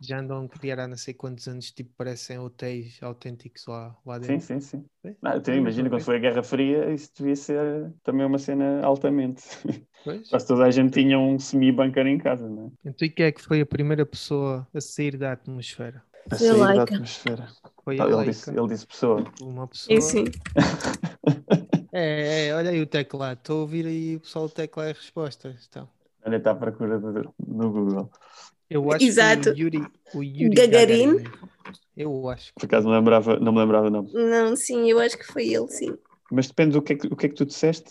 já 0.00 0.20
andam 0.20 0.44
a 0.44 0.48
criar 0.48 0.78
há 0.78 0.86
não 0.86 0.96
sei 0.96 1.12
quantos 1.12 1.48
anos, 1.48 1.72
tipo, 1.72 1.90
parecem 1.96 2.38
hotéis 2.38 3.02
autênticos 3.02 3.66
lá, 3.66 3.96
lá 4.06 4.20
Sim, 4.20 4.28
dentro. 4.28 4.46
sim, 4.46 4.60
sim. 4.60 4.84
É, 5.04 5.14
Não, 5.20 5.36
então, 5.36 5.54
é 5.54 5.56
imagina 5.56 5.90
quando 5.90 6.02
foi 6.02 6.16
a 6.16 6.20
Guerra 6.20 6.42
Fria, 6.42 6.92
isso 6.92 7.10
devia 7.18 7.34
ser 7.34 7.92
também 8.04 8.24
uma 8.24 8.38
cena 8.38 8.84
altamente. 8.84 9.42
Pois. 10.04 10.28
Quase 10.28 10.48
toda 10.48 10.64
a 10.64 10.70
gente 10.72 10.94
tinha 10.94 11.16
um 11.16 11.38
semi-bunker 11.38 12.04
em 12.08 12.18
casa, 12.18 12.48
não 12.48 12.66
é? 12.84 12.90
Então 12.90 13.06
e 13.06 13.10
quem 13.10 13.26
é 13.26 13.30
que 13.30 13.40
foi 13.40 13.60
a 13.60 13.66
primeira 13.66 14.04
pessoa 14.04 14.66
a 14.74 14.80
sair 14.80 15.16
da 15.16 15.30
atmosfera? 15.30 16.02
A 16.28 16.36
sair 16.36 16.74
da 16.74 16.82
atmosfera. 16.82 17.48
Foi 17.84 18.00
a 18.00 18.04
ele, 18.04 18.24
disse, 18.24 18.50
ele 18.50 18.66
disse 18.66 18.84
pessoa. 18.84 19.24
Uma 19.40 19.68
pessoa. 19.68 20.00
Sim, 20.00 20.26
sim. 20.26 20.32
É, 21.92 22.48
é, 22.48 22.54
olha 22.54 22.70
aí 22.70 22.80
o 22.80 22.86
teclado. 22.86 23.38
Estou 23.38 23.58
a 23.58 23.60
ouvir 23.62 23.86
aí 23.86 24.16
o 24.16 24.20
pessoal 24.20 24.48
do 24.48 24.54
teclado 24.54 24.90
e 24.90 24.92
respostas. 24.94 25.66
Então, 25.68 25.88
Olha, 26.24 26.36
está 26.36 26.52
à 26.52 26.54
procura 26.54 26.98
de- 26.98 27.28
no 27.46 27.70
Google. 27.70 28.10
eu 28.70 28.90
acho 28.92 29.04
Exato. 29.04 29.52
que 29.54 29.60
o 29.60 29.64
Yuri, 29.64 29.86
o 30.14 30.22
Yuri 30.22 30.56
Gagarin? 30.56 31.16
Gagarin. 31.16 31.30
Eu 31.96 32.28
acho. 32.28 32.52
Por 32.54 32.64
acaso 32.64 32.88
não, 32.88 32.94
lembrava, 32.94 33.38
não 33.38 33.52
me 33.52 33.58
lembrava, 33.58 33.90
não. 33.90 34.02
Não, 34.04 34.56
sim, 34.56 34.90
eu 34.90 34.98
acho 34.98 35.18
que 35.18 35.26
foi 35.26 35.48
ele, 35.48 35.68
sim. 35.68 35.96
Mas 36.32 36.46
depende 36.48 36.72
do 36.72 36.82
que 36.82 36.94
é 36.94 36.96
que, 36.96 37.06
o 37.06 37.16
que, 37.16 37.26
é 37.26 37.28
que 37.28 37.34
tu 37.34 37.44
disseste. 37.44 37.90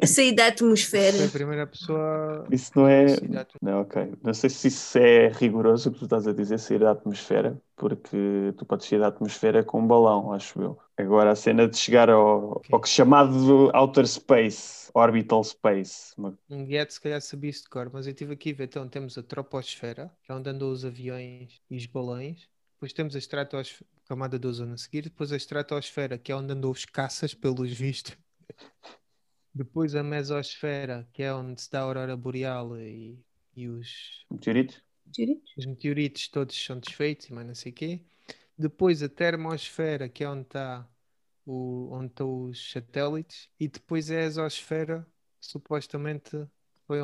A 0.00 0.06
sair 0.06 0.32
da 0.34 0.46
atmosfera. 0.48 1.16
Foi 1.16 1.26
a 1.26 1.30
primeira 1.30 1.66
pessoa. 1.66 2.46
Isso 2.50 2.72
não 2.76 2.86
é. 2.88 3.06
Não, 3.60 3.80
ok. 3.82 4.12
Não 4.22 4.34
sei 4.34 4.50
se 4.50 4.68
isso 4.68 4.98
é 4.98 5.28
rigoroso 5.28 5.88
o 5.88 5.92
que 5.92 5.98
tu 5.98 6.04
estás 6.04 6.26
a 6.28 6.32
dizer, 6.32 6.58
sair 6.58 6.78
da 6.80 6.92
atmosfera, 6.92 7.60
porque 7.76 8.52
tu 8.56 8.64
podes 8.64 8.86
sair 8.86 8.98
da 9.00 9.08
atmosfera 9.08 9.64
com 9.64 9.80
um 9.80 9.86
balão, 9.86 10.32
acho 10.32 10.60
eu. 10.60 10.78
Agora, 10.96 11.32
a 11.32 11.34
cena 11.36 11.66
de 11.66 11.76
chegar 11.76 12.08
ao, 12.08 12.52
Ok. 12.52 12.68
ao 12.72 12.80
que 12.80 12.88
chamado 12.88 13.70
outer 13.74 14.06
space, 14.06 14.90
orbital 14.94 15.42
space. 15.42 16.14
Um 16.48 16.64
guete 16.64 16.94
se 16.94 17.00
calhar 17.00 17.20
sabia 17.20 17.50
isso 17.50 17.64
de 17.64 17.68
cor, 17.70 17.90
mas 17.92 18.06
eu 18.06 18.12
estive 18.12 18.34
aqui 18.34 18.52
a 18.52 18.54
ver. 18.54 18.64
Então 18.64 18.88
temos 18.88 19.18
a 19.18 19.22
troposfera, 19.22 20.12
que 20.22 20.30
é 20.30 20.34
onde 20.34 20.48
andam 20.50 20.70
os 20.70 20.84
aviões 20.84 21.60
e 21.70 21.76
os 21.76 21.86
balões. 21.86 22.48
Depois 22.74 22.92
temos 22.92 23.14
a 23.16 23.18
estratosfera, 23.18 23.88
camada 24.06 24.38
de 24.38 24.46
ozono 24.46 24.74
a 24.74 24.76
seguir. 24.76 25.02
Depois 25.02 25.32
a 25.32 25.36
estratosfera, 25.36 26.18
que 26.18 26.32
é 26.32 26.36
onde 26.36 26.52
andam 26.52 26.70
os 26.70 26.84
caças, 26.84 27.34
pelos 27.34 27.72
vistos. 27.72 28.16
Depois 29.54 29.94
a 29.94 30.02
mesosfera, 30.02 31.08
que 31.12 31.22
é 31.22 31.32
onde 31.32 31.62
se 31.62 31.70
dá 31.70 31.80
a 31.80 31.82
aurora 31.82 32.16
boreal 32.16 32.76
e, 32.76 33.24
e 33.54 33.68
os, 33.68 34.26
Meteorito? 34.30 34.82
os 35.56 35.66
meteoritos 35.66 36.28
todos 36.28 36.56
são 36.56 36.78
desfeitos 36.80 37.26
e 37.26 37.32
mais 37.32 37.46
não 37.46 37.54
sei 37.54 37.70
o 37.70 37.74
quê. 37.74 38.04
Depois 38.58 39.02
a 39.02 39.08
termosfera, 39.08 40.08
que 40.08 40.24
é 40.24 40.28
onde 40.28 40.42
está 40.42 40.88
o, 41.46 41.88
onde 41.92 42.06
estão 42.06 42.44
os 42.44 42.70
satélites. 42.70 43.48
E 43.58 43.68
depois 43.68 44.10
a 44.10 44.22
exosfera, 44.22 45.06
supostamente 45.40 46.48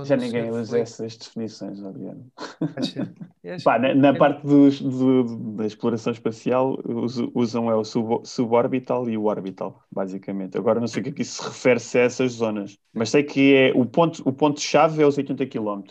Já 0.04 0.16
ninguém 0.16 0.50
usa 0.50 0.70
foi. 0.72 0.80
essas 0.80 1.16
definições, 1.16 1.82
Adriano. 1.82 2.30
Pá, 3.64 3.78
na, 3.78 3.94
na 3.94 4.08
é- 4.08 4.12
parte 4.12 4.46
dos- 4.46 4.80
do- 4.80 5.54
da 5.56 5.66
exploração 5.66 6.12
espacial, 6.12 6.78
us- 6.84 7.16
usam 7.34 7.70
é 7.70 7.74
o 7.74 7.84
sub- 7.84 8.24
suborbital 8.26 9.08
e 9.08 9.16
o 9.16 9.24
orbital, 9.24 9.82
basicamente. 9.90 10.58
Agora 10.58 10.78
não 10.78 10.86
sei 10.86 11.00
o 11.00 11.04
que 11.04 11.10
é 11.10 11.12
que 11.12 11.22
isso 11.22 11.42
se 11.42 11.48
refere 11.48 11.80
-se 11.80 11.98
a 11.98 12.02
essas 12.02 12.32
zonas, 12.32 12.76
mas 12.92 13.10
sei 13.10 13.22
que 13.22 13.54
é 13.54 13.72
o 13.74 13.86
ponto, 13.86 14.22
o 14.28 14.32
ponto-chave 14.32 15.02
é 15.02 15.06
os 15.06 15.16
80 15.16 15.46
km 15.46 15.82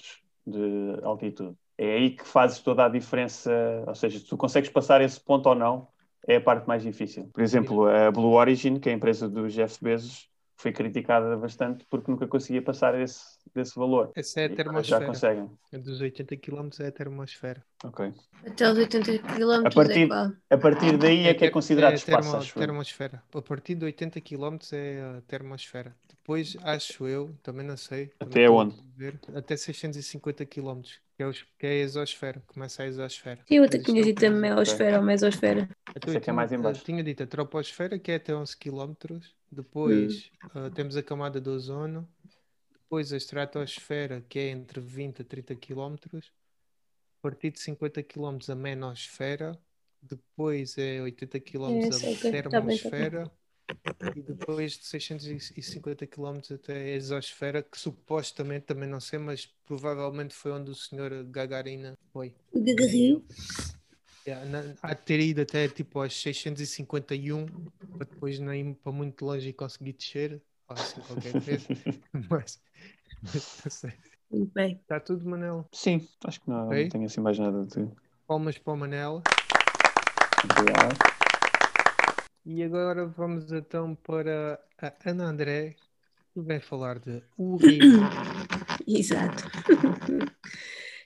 de 0.45 0.59
altitude. 1.03 1.55
É 1.77 1.93
aí 1.95 2.11
que 2.11 2.25
fazes 2.27 2.59
toda 2.59 2.85
a 2.85 2.89
diferença, 2.89 3.51
ou 3.87 3.95
seja, 3.95 4.19
se 4.19 4.25
tu 4.25 4.37
consegues 4.37 4.69
passar 4.69 5.01
esse 5.01 5.19
ponto 5.19 5.47
ou 5.49 5.55
não, 5.55 5.87
é 6.27 6.35
a 6.35 6.41
parte 6.41 6.67
mais 6.67 6.83
difícil. 6.83 7.29
Por 7.33 7.41
exemplo, 7.41 7.87
a 7.87 8.11
Blue 8.11 8.33
Origin, 8.33 8.79
que 8.79 8.89
é 8.89 8.91
a 8.91 8.95
empresa 8.95 9.27
do 9.29 9.47
Jeff 9.47 9.77
Bezos, 9.81 10.27
foi 10.57 10.73
criticada 10.73 11.37
bastante 11.37 11.85
porque 11.89 12.11
nunca 12.11 12.27
conseguia 12.27 12.61
passar 12.61 12.99
esse, 12.99 13.38
desse 13.53 13.75
valor. 13.75 14.11
Essa 14.15 14.41
é 14.41 14.43
a 14.43 14.45
agora 14.47 14.83
já 14.83 14.99
termosfera. 14.99 15.05
conseguem. 15.05 15.83
Dos 15.83 16.01
80 16.01 16.37
km 16.37 16.69
é 16.79 16.87
a 16.87 16.91
termosfera. 16.91 17.63
Ok. 17.83 18.13
Até 18.45 18.71
os 18.71 18.77
80 18.77 19.19
km 19.19 19.65
A 19.65 19.69
partir- 19.71 19.99
é 20.03 20.07
qual? 20.07 20.31
A 20.49 20.57
partir 20.57 20.97
daí 20.97 21.19
é, 21.27 21.33
que 21.33 21.43
é 21.45 21.47
ter- 21.47 21.51
considerado 21.51 21.91
é 21.93 21.95
espaço, 21.95 22.29
termo- 22.29 22.37
acho 22.37 22.57
eu. 22.57 22.61
termosfera. 22.61 23.23
A 23.33 23.41
partir 23.41 23.75
de 23.75 23.85
80 23.85 24.21
km 24.21 24.57
é 24.73 25.01
a 25.17 25.21
termosfera. 25.27 25.95
depois, 26.07 26.55
acho 26.61 27.07
eu, 27.07 27.35
também 27.41 27.65
não 27.65 27.75
sei. 27.75 28.11
Até 28.19 28.45
a 28.45 28.51
onde? 28.51 28.75
ver, 28.95 29.19
até 29.35 29.57
650 29.57 30.45
km, 30.45 30.81
que 31.17 31.23
é, 31.23 31.25
os- 31.27 31.43
que 31.57 31.65
é 31.65 31.69
a 31.71 31.75
exosfera, 31.83 32.43
começa 32.45 32.83
a 32.83 32.85
exosfera. 32.85 33.39
Eu 33.49 33.63
até 33.63 33.79
tinha 33.79 34.01
é 34.01 34.03
dito 34.03 34.23
a 34.25 34.29
meosfera 34.29 34.97
ou 34.99 35.03
mesosfera. 35.03 35.67
Então, 35.95 36.13
eu 36.13 36.19
é 36.19 36.23
é 36.23 36.31
mais 36.31 36.49
tinha- 36.49 36.59
em 36.59 36.61
baixo. 36.61 36.81
eu 36.81 36.85
tinha 36.85 37.03
dito 37.03 37.23
a 37.23 37.25
troposfera, 37.25 37.97
que 37.97 38.11
é 38.11 38.15
até 38.15 38.35
11 38.35 38.55
km. 38.55 38.93
Depois 39.51 40.29
Hum. 40.45 40.49
ah, 40.67 40.69
temos 40.69 40.95
a 40.95 41.01
camada 41.01 41.41
de 41.41 41.49
ozono. 41.49 42.07
Depois 42.89 43.13
a 43.13 43.17
estratosfera, 43.17 44.19
que 44.27 44.39
é 44.39 44.49
entre 44.49 44.81
20 44.81 45.21
a 45.21 45.23
30 45.23 45.55
km. 45.55 45.95
A 46.17 47.21
partir 47.21 47.51
de 47.51 47.59
50 47.59 48.01
km 48.01 48.49
a 48.49 48.55
menosfera. 48.55 49.51
Depois 50.01 50.75
é 50.75 50.99
80 50.99 51.39
km 51.39 51.69
É, 51.69 52.27
a 52.27 52.31
termosfera. 52.31 53.31
E 54.15 54.23
depois 54.23 54.79
de 54.79 54.87
650 54.87 56.07
km 56.07 56.39
até 56.51 56.73
a 56.73 56.95
exosfera, 56.95 57.61
que 57.61 57.77
supostamente 57.79 58.65
também 58.65 58.89
não 58.89 58.99
sei, 58.99 59.19
mas 59.19 59.45
provavelmente 59.67 60.33
foi 60.33 60.51
onde 60.51 60.71
o 60.71 60.75
senhor 60.75 61.11
Gagarina 61.25 61.95
foi. 62.11 62.33
O 62.51 62.59
Gagarinho. 62.59 63.23
Yeah, 64.27 64.49
na- 64.49 64.75
há 64.81 64.95
de 64.95 65.01
ter 65.03 65.19
ido 65.19 65.41
até 65.41 65.67
tipo 65.67 66.01
aos 66.01 66.19
651 66.19 67.45
para 67.99 68.07
depois 68.07 68.39
não 68.39 68.51
ir 68.51 68.73
para 68.77 68.91
muito 68.91 69.23
longe 69.23 69.49
e 69.49 69.53
conseguir 69.53 69.93
descer. 69.93 70.41
Ou 70.69 70.75
assim 70.75 71.01
qualquer 71.01 71.33
coisa. 71.33 71.67
mas, 72.29 72.61
mas 73.23 73.61
não 73.63 73.71
sei. 73.71 73.93
Muito 74.31 74.53
bem. 74.53 74.79
Está 74.81 74.99
tudo, 74.99 75.27
Manel. 75.27 75.67
Sim, 75.71 76.07
acho 76.23 76.41
que 76.41 76.49
não, 76.49 76.69
não 76.69 76.89
tenho 76.89 77.05
assim 77.05 77.21
mais 77.21 77.39
nada 77.39 77.65
de. 77.65 77.89
Palmas 78.27 78.57
para 78.57 78.73
o 78.73 78.77
Manel. 78.77 79.23
Obrigado. 80.43 80.97
E 82.45 82.63
agora 82.63 83.05
vamos 83.05 83.51
então 83.51 83.95
para 83.95 84.59
a 84.81 84.93
Ana 85.09 85.25
André, 85.25 85.75
que 86.33 86.39
vai 86.41 86.59
falar 86.59 86.99
de 86.99 87.21
urina. 87.37 88.09
Exato. 88.87 89.43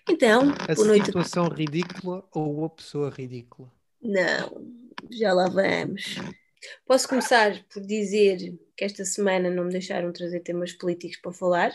Então, 0.10 0.53
A 0.70 0.75
boa 0.75 0.88
noite. 0.88 1.05
situação 1.05 1.48
ridícula 1.48 2.24
ou 2.32 2.65
a 2.65 2.70
pessoa 2.70 3.10
ridícula? 3.10 3.72
Não, 4.01 4.67
já 5.10 5.34
lá 5.34 5.48
vamos. 5.48 6.15
Posso 6.86 7.08
começar 7.08 7.63
por 7.72 7.82
dizer 7.86 8.58
que 8.75 8.84
esta 8.86 9.03
semana 9.05 9.50
não 9.50 9.65
me 9.65 9.72
deixaram 9.72 10.12
trazer 10.12 10.39
temas 10.41 10.74
políticos 10.74 11.17
para 11.17 11.32
falar. 11.34 11.74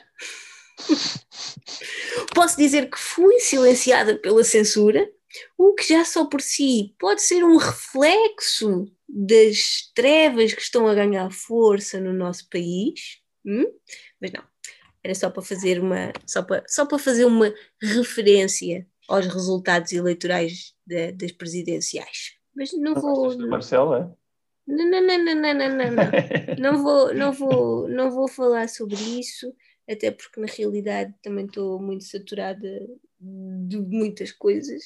Posso 2.35 2.57
dizer 2.57 2.91
que 2.91 2.99
fui 2.99 3.39
silenciada 3.41 4.17
pela 4.17 4.45
censura, 4.45 5.11
o 5.57 5.75
que 5.75 5.89
já 5.89 6.05
só 6.05 6.25
por 6.25 6.41
si 6.41 6.95
pode 6.99 7.23
ser 7.23 7.45
um 7.45 7.57
reflexo 7.57 8.91
das 9.09 9.91
trevas 9.95 10.53
que 10.55 10.63
estão 10.63 10.87
a 10.87 10.95
ganhar 10.95 11.31
força 11.31 12.01
no 12.01 12.13
nosso 12.13 12.49
país. 12.49 13.19
Hum? 13.45 13.67
Mas 14.21 14.33
não, 14.33 14.43
era 15.03 15.15
só 15.15 15.31
para 15.31 15.43
fazer 15.43 15.81
uma 15.81 16.13
só 16.27 16.43
para, 16.43 16.65
só 16.67 16.87
para 16.87 16.99
fazer 16.99 17.25
uma 17.25 17.53
referência 17.81 18.87
aos 19.09 19.27
resultados 19.27 19.93
eleitorais 19.93 20.75
da- 20.87 21.11
das 21.13 21.33
presidenciais. 21.33 22.35
Mas 22.55 22.73
não 22.73 22.95
Não 22.95 23.01
vou. 23.01 23.39
Marcelo, 23.49 23.95
é? 23.95 24.11
Não, 24.69 24.91
não, 24.91 25.03
não, 25.03 25.25
não, 25.25 25.55
não, 25.55 25.55
não, 25.77 25.91
não, 25.93 26.15
não. 26.57 26.83
Vou, 26.83 27.15
não 27.15 27.33
vou, 27.33 27.89
não 27.89 28.11
vou 28.11 28.29
falar 28.29 28.69
sobre 28.69 28.97
isso, 29.21 29.55
até 29.89 30.11
porque 30.11 30.41
na 30.41 30.47
realidade 30.47 31.15
também 31.23 31.47
estou 31.47 31.81
muito 31.81 32.05
saturada 32.05 32.69
de 33.21 33.79
muitas 33.79 34.33
coisas. 34.33 34.83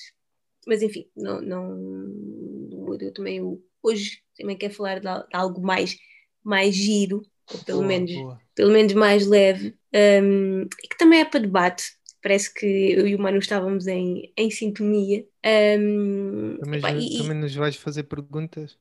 Mas 0.66 0.82
enfim, 0.82 1.10
não, 1.16 1.40
não 1.42 2.96
eu 3.00 3.12
também 3.12 3.40
hoje 3.82 4.22
também 4.36 4.56
quero 4.56 4.74
falar 4.74 5.00
de, 5.00 5.08
al- 5.08 5.26
de 5.28 5.36
algo 5.36 5.60
mais, 5.62 5.96
mais 6.42 6.74
giro, 6.74 7.22
ou 7.52 7.58
pelo 7.64 7.82
Boa, 7.82 7.88
menos 7.88 8.10
boa. 8.12 8.42
pelo 8.54 8.70
menos 8.72 8.92
mais 8.92 9.26
leve, 9.26 9.76
um, 10.22 10.62
e 10.62 10.88
que 10.88 10.96
também 10.98 11.20
é 11.20 11.24
para 11.24 11.40
debate. 11.40 11.84
Parece 12.22 12.52
que 12.54 12.66
eu 12.66 13.06
e 13.08 13.16
o 13.16 13.18
Manu 13.18 13.38
estávamos 13.38 13.86
em, 13.88 14.32
em 14.36 14.50
sintonia. 14.50 15.26
Um, 15.44 16.56
Também, 16.58 16.80
e- 16.98 17.18
e- 17.18 17.18
também 17.18 17.36
nos 17.36 17.54
vais 17.54 17.76
fazer 17.76 18.04
perguntas? 18.04 18.78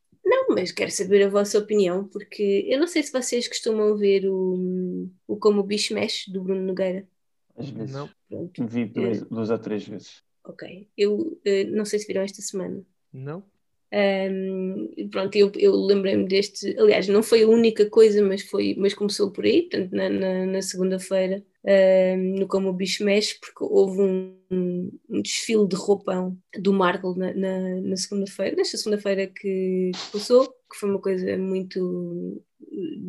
Mas 0.53 0.71
quero 0.71 0.91
saber 0.91 1.23
a 1.25 1.29
vossa 1.29 1.57
opinião, 1.59 2.07
porque 2.07 2.65
eu 2.69 2.79
não 2.79 2.87
sei 2.87 3.03
se 3.03 3.11
vocês 3.11 3.47
costumam 3.47 3.95
ver 3.97 4.27
o, 4.29 5.09
o 5.27 5.37
Como 5.37 5.61
o 5.61 5.63
Bicho 5.63 5.93
Mexe, 5.93 6.31
do 6.31 6.43
Bruno 6.43 6.61
Nogueira. 6.61 7.07
Às 7.55 7.69
vezes. 7.69 7.95
Não, 7.95 8.09
Pronto, 8.29 8.61
Vi 8.67 8.85
duas, 8.85 9.21
duas 9.23 9.49
ou 9.49 9.59
três 9.59 9.87
vezes. 9.87 10.23
ok. 10.43 10.89
Eu 10.97 11.39
eh, 11.45 11.65
não 11.65 11.85
sei 11.85 11.99
se 11.99 12.07
viram 12.07 12.21
esta 12.23 12.41
semana. 12.41 12.83
não. 13.13 13.50
Um, 13.93 15.09
pronto, 15.11 15.35
eu, 15.35 15.51
eu 15.55 15.75
lembrei-me 15.75 16.25
deste. 16.25 16.75
Aliás, 16.79 17.07
não 17.07 17.21
foi 17.21 17.43
a 17.43 17.47
única 17.47 17.89
coisa, 17.89 18.23
mas, 18.23 18.41
foi, 18.43 18.75
mas 18.77 18.93
começou 18.93 19.31
por 19.31 19.43
aí, 19.43 19.63
portanto, 19.63 19.91
na, 19.91 20.09
na, 20.09 20.45
na 20.45 20.61
segunda-feira, 20.61 21.43
um, 21.65 22.39
no 22.39 22.47
Como 22.47 22.69
o 22.69 22.73
Bicho 22.73 23.03
Mexe, 23.03 23.37
porque 23.39 23.63
houve 23.63 24.01
um, 24.01 24.91
um 25.09 25.21
desfile 25.21 25.67
de 25.67 25.75
roupão 25.75 26.37
do 26.57 26.71
Marvel 26.71 27.15
na, 27.15 27.33
na, 27.33 27.81
na 27.81 27.97
segunda-feira, 27.97 28.55
nesta 28.55 28.77
segunda-feira 28.77 29.27
que, 29.27 29.91
passou, 30.11 30.47
que 30.47 30.77
foi 30.79 30.89
uma 30.89 31.01
coisa 31.01 31.37
muito 31.37 32.41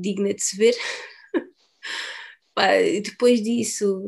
digna 0.00 0.34
de 0.34 0.42
se 0.42 0.56
ver. 0.56 0.74
Depois 3.04 3.40
disso, 3.40 4.02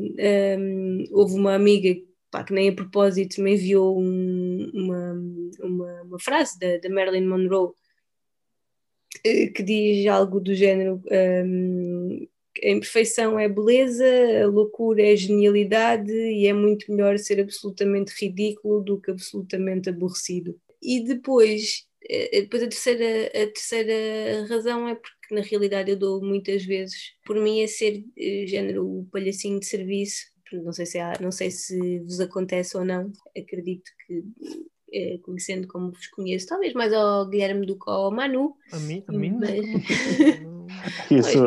houve 1.12 1.34
uma 1.34 1.54
amiga 1.54 1.94
pá, 2.34 2.42
que 2.42 2.52
nem 2.52 2.68
a 2.68 2.74
propósito 2.74 3.40
me 3.40 3.54
enviou 3.54 3.96
um- 3.96 4.68
uma, 4.74 5.12
uma, 5.62 6.02
uma 6.02 6.18
frase 6.18 6.58
da, 6.58 6.78
da 6.78 6.88
Marilyn 6.90 7.24
Monroe 7.28 7.72
eh, 9.24 9.46
que 9.54 9.62
diz 9.62 10.04
algo 10.08 10.40
do 10.40 10.52
género 10.52 11.00
um, 11.46 12.26
a 12.62 12.68
imperfeição 12.68 13.38
é 13.38 13.48
beleza, 13.48 14.04
a 14.42 14.46
loucura 14.48 15.00
é 15.02 15.14
genialidade 15.16 16.12
e 16.12 16.46
é 16.46 16.52
muito 16.52 16.90
melhor 16.90 17.18
ser 17.18 17.40
absolutamente 17.40 18.12
ridículo 18.20 18.80
do 18.82 19.00
que 19.00 19.10
absolutamente 19.12 19.88
aborrecido. 19.88 20.58
E 20.82 21.00
depois, 21.04 21.86
eh, 22.08 22.42
depois 22.42 22.62
a, 22.64 22.68
terceira, 22.68 23.26
a 23.28 23.46
terceira 23.46 24.46
razão 24.48 24.88
é 24.88 24.94
porque 24.96 25.34
na 25.34 25.40
realidade 25.40 25.90
eu 25.90 25.96
dou 25.96 26.20
muitas 26.22 26.64
vezes 26.64 27.12
por 27.24 27.36
mim 27.36 27.62
a 27.62 27.68
ser 27.68 28.04
eh, 28.16 28.44
género 28.46 28.84
o 28.86 29.06
palhacinho 29.12 29.60
de 29.60 29.66
serviço 29.66 30.33
não 30.62 30.72
sei 30.72 30.86
se 30.86 30.98
há, 30.98 31.14
não 31.20 31.30
sei 31.32 31.50
se 31.50 32.00
vos 32.00 32.20
acontece 32.20 32.76
ou 32.76 32.84
não. 32.84 33.12
Acredito 33.36 33.90
que 34.06 34.22
eh, 34.92 35.18
conhecendo 35.22 35.66
como 35.66 35.90
vos 35.90 36.06
conheço, 36.08 36.46
talvez 36.46 36.72
mais 36.74 36.92
ao 36.92 37.26
Guilherme 37.28 37.66
do 37.66 37.76
que 37.78 37.90
ao 37.90 38.10
Manu. 38.12 38.56
A 38.72 38.78
mim, 38.78 39.02
a 39.08 39.12
mim 39.12 39.30
nunca 39.30 39.46
Mas- 39.50 40.40
não- 40.42 40.64
Eu 41.10 41.20
Pois, 41.22 41.32
sou, 41.32 41.46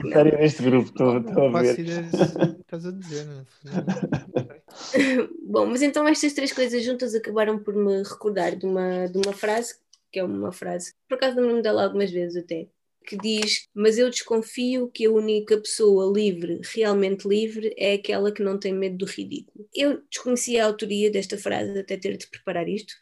claro 0.00 0.38
neste 0.38 0.62
grupo, 0.62 0.88
estou, 0.88 1.10
a 1.10 1.62
ver. 1.62 1.78
estás 1.80 2.86
a 2.86 2.90
dizer. 2.92 3.26
Sei. 3.62 5.28
Bom, 5.48 5.66
mas 5.66 5.82
então 5.82 6.06
estas 6.06 6.32
três 6.34 6.52
coisas 6.52 6.82
juntas 6.84 7.14
acabaram 7.14 7.58
por 7.58 7.74
me 7.74 8.02
recordar 8.02 8.54
de 8.56 8.66
uma, 8.66 9.06
de 9.08 9.16
uma 9.18 9.32
frase, 9.32 9.76
que 10.12 10.18
é 10.18 10.24
uma 10.24 10.52
frase, 10.52 10.92
por 11.08 11.16
acaso 11.16 11.40
não 11.40 11.54
me 11.56 11.62
dela 11.62 11.84
algumas 11.84 12.10
vezes 12.10 12.36
até, 12.42 12.68
que 13.06 13.16
diz: 13.16 13.68
Mas 13.74 13.98
eu 13.98 14.10
desconfio 14.10 14.90
que 14.92 15.06
a 15.06 15.10
única 15.10 15.56
pessoa 15.58 16.12
livre, 16.12 16.60
realmente 16.74 17.26
livre, 17.26 17.72
é 17.78 17.94
aquela 17.94 18.32
que 18.32 18.42
não 18.42 18.58
tem 18.58 18.74
medo 18.74 18.98
do 18.98 19.06
ridículo. 19.06 19.68
Eu 19.74 20.02
desconhecia 20.10 20.64
a 20.64 20.66
autoria 20.66 21.10
desta 21.10 21.38
frase 21.38 21.78
até 21.78 21.96
ter 21.96 22.16
de 22.16 22.26
preparar 22.26 22.68
isto. 22.68 22.94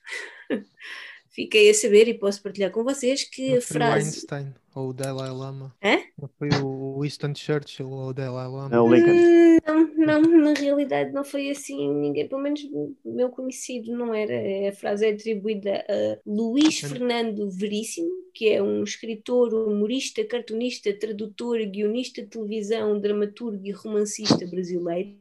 Fiquei 1.35 1.69
a 1.69 1.75
saber 1.75 2.07
e 2.07 2.15
posso 2.15 2.41
partilhar 2.41 2.71
com 2.71 2.85
vocês 2.85 3.25
que 3.25 3.51
Não 3.51 3.59
a 3.59 3.61
foi 3.61 3.77
o 3.77 3.79
frase. 3.81 4.07
Einstein 4.09 4.55
ou 4.73 4.91
o 4.91 4.93
Dalai 4.93 5.31
Lama. 5.31 5.75
Hã? 5.83 5.99
Não 6.21 6.29
foi 6.39 6.49
o 6.63 7.01
Winston 7.01 7.35
Churchill 7.35 7.91
ou 7.91 8.09
o 8.09 8.13
Dalai 8.15 8.47
Lama. 8.47 8.75
É. 8.75 8.81
Hum, 8.81 9.91
Não, 9.97 10.21
não, 10.21 10.21
na 10.23 10.55
realidade 10.55 11.13
não 11.13 11.25
foi 11.25 11.51
assim, 11.51 11.93
ninguém, 11.93 12.29
pelo 12.29 12.41
menos 12.43 12.61
meu 13.05 13.31
conhecido 13.31 13.93
não 13.97 14.15
era. 14.15 14.33
A 14.69 14.73
frase 14.73 15.07
é 15.07 15.11
atribuída 15.11 15.85
a 15.89 16.19
Luís 16.25 16.79
Fernando 16.81 17.51
Veríssimo, 17.51 18.09
que 18.33 18.51
é 18.51 18.63
um 18.63 18.85
escritor, 18.85 19.53
humorista, 19.55 20.25
cartunista, 20.25 20.93
tradutor, 20.93 21.59
guionista 21.67 22.23
de 22.23 22.29
televisão, 22.29 22.99
dramaturgo 23.01 23.67
e 23.67 23.73
romancista 23.73 24.47
brasileiro. 24.47 25.17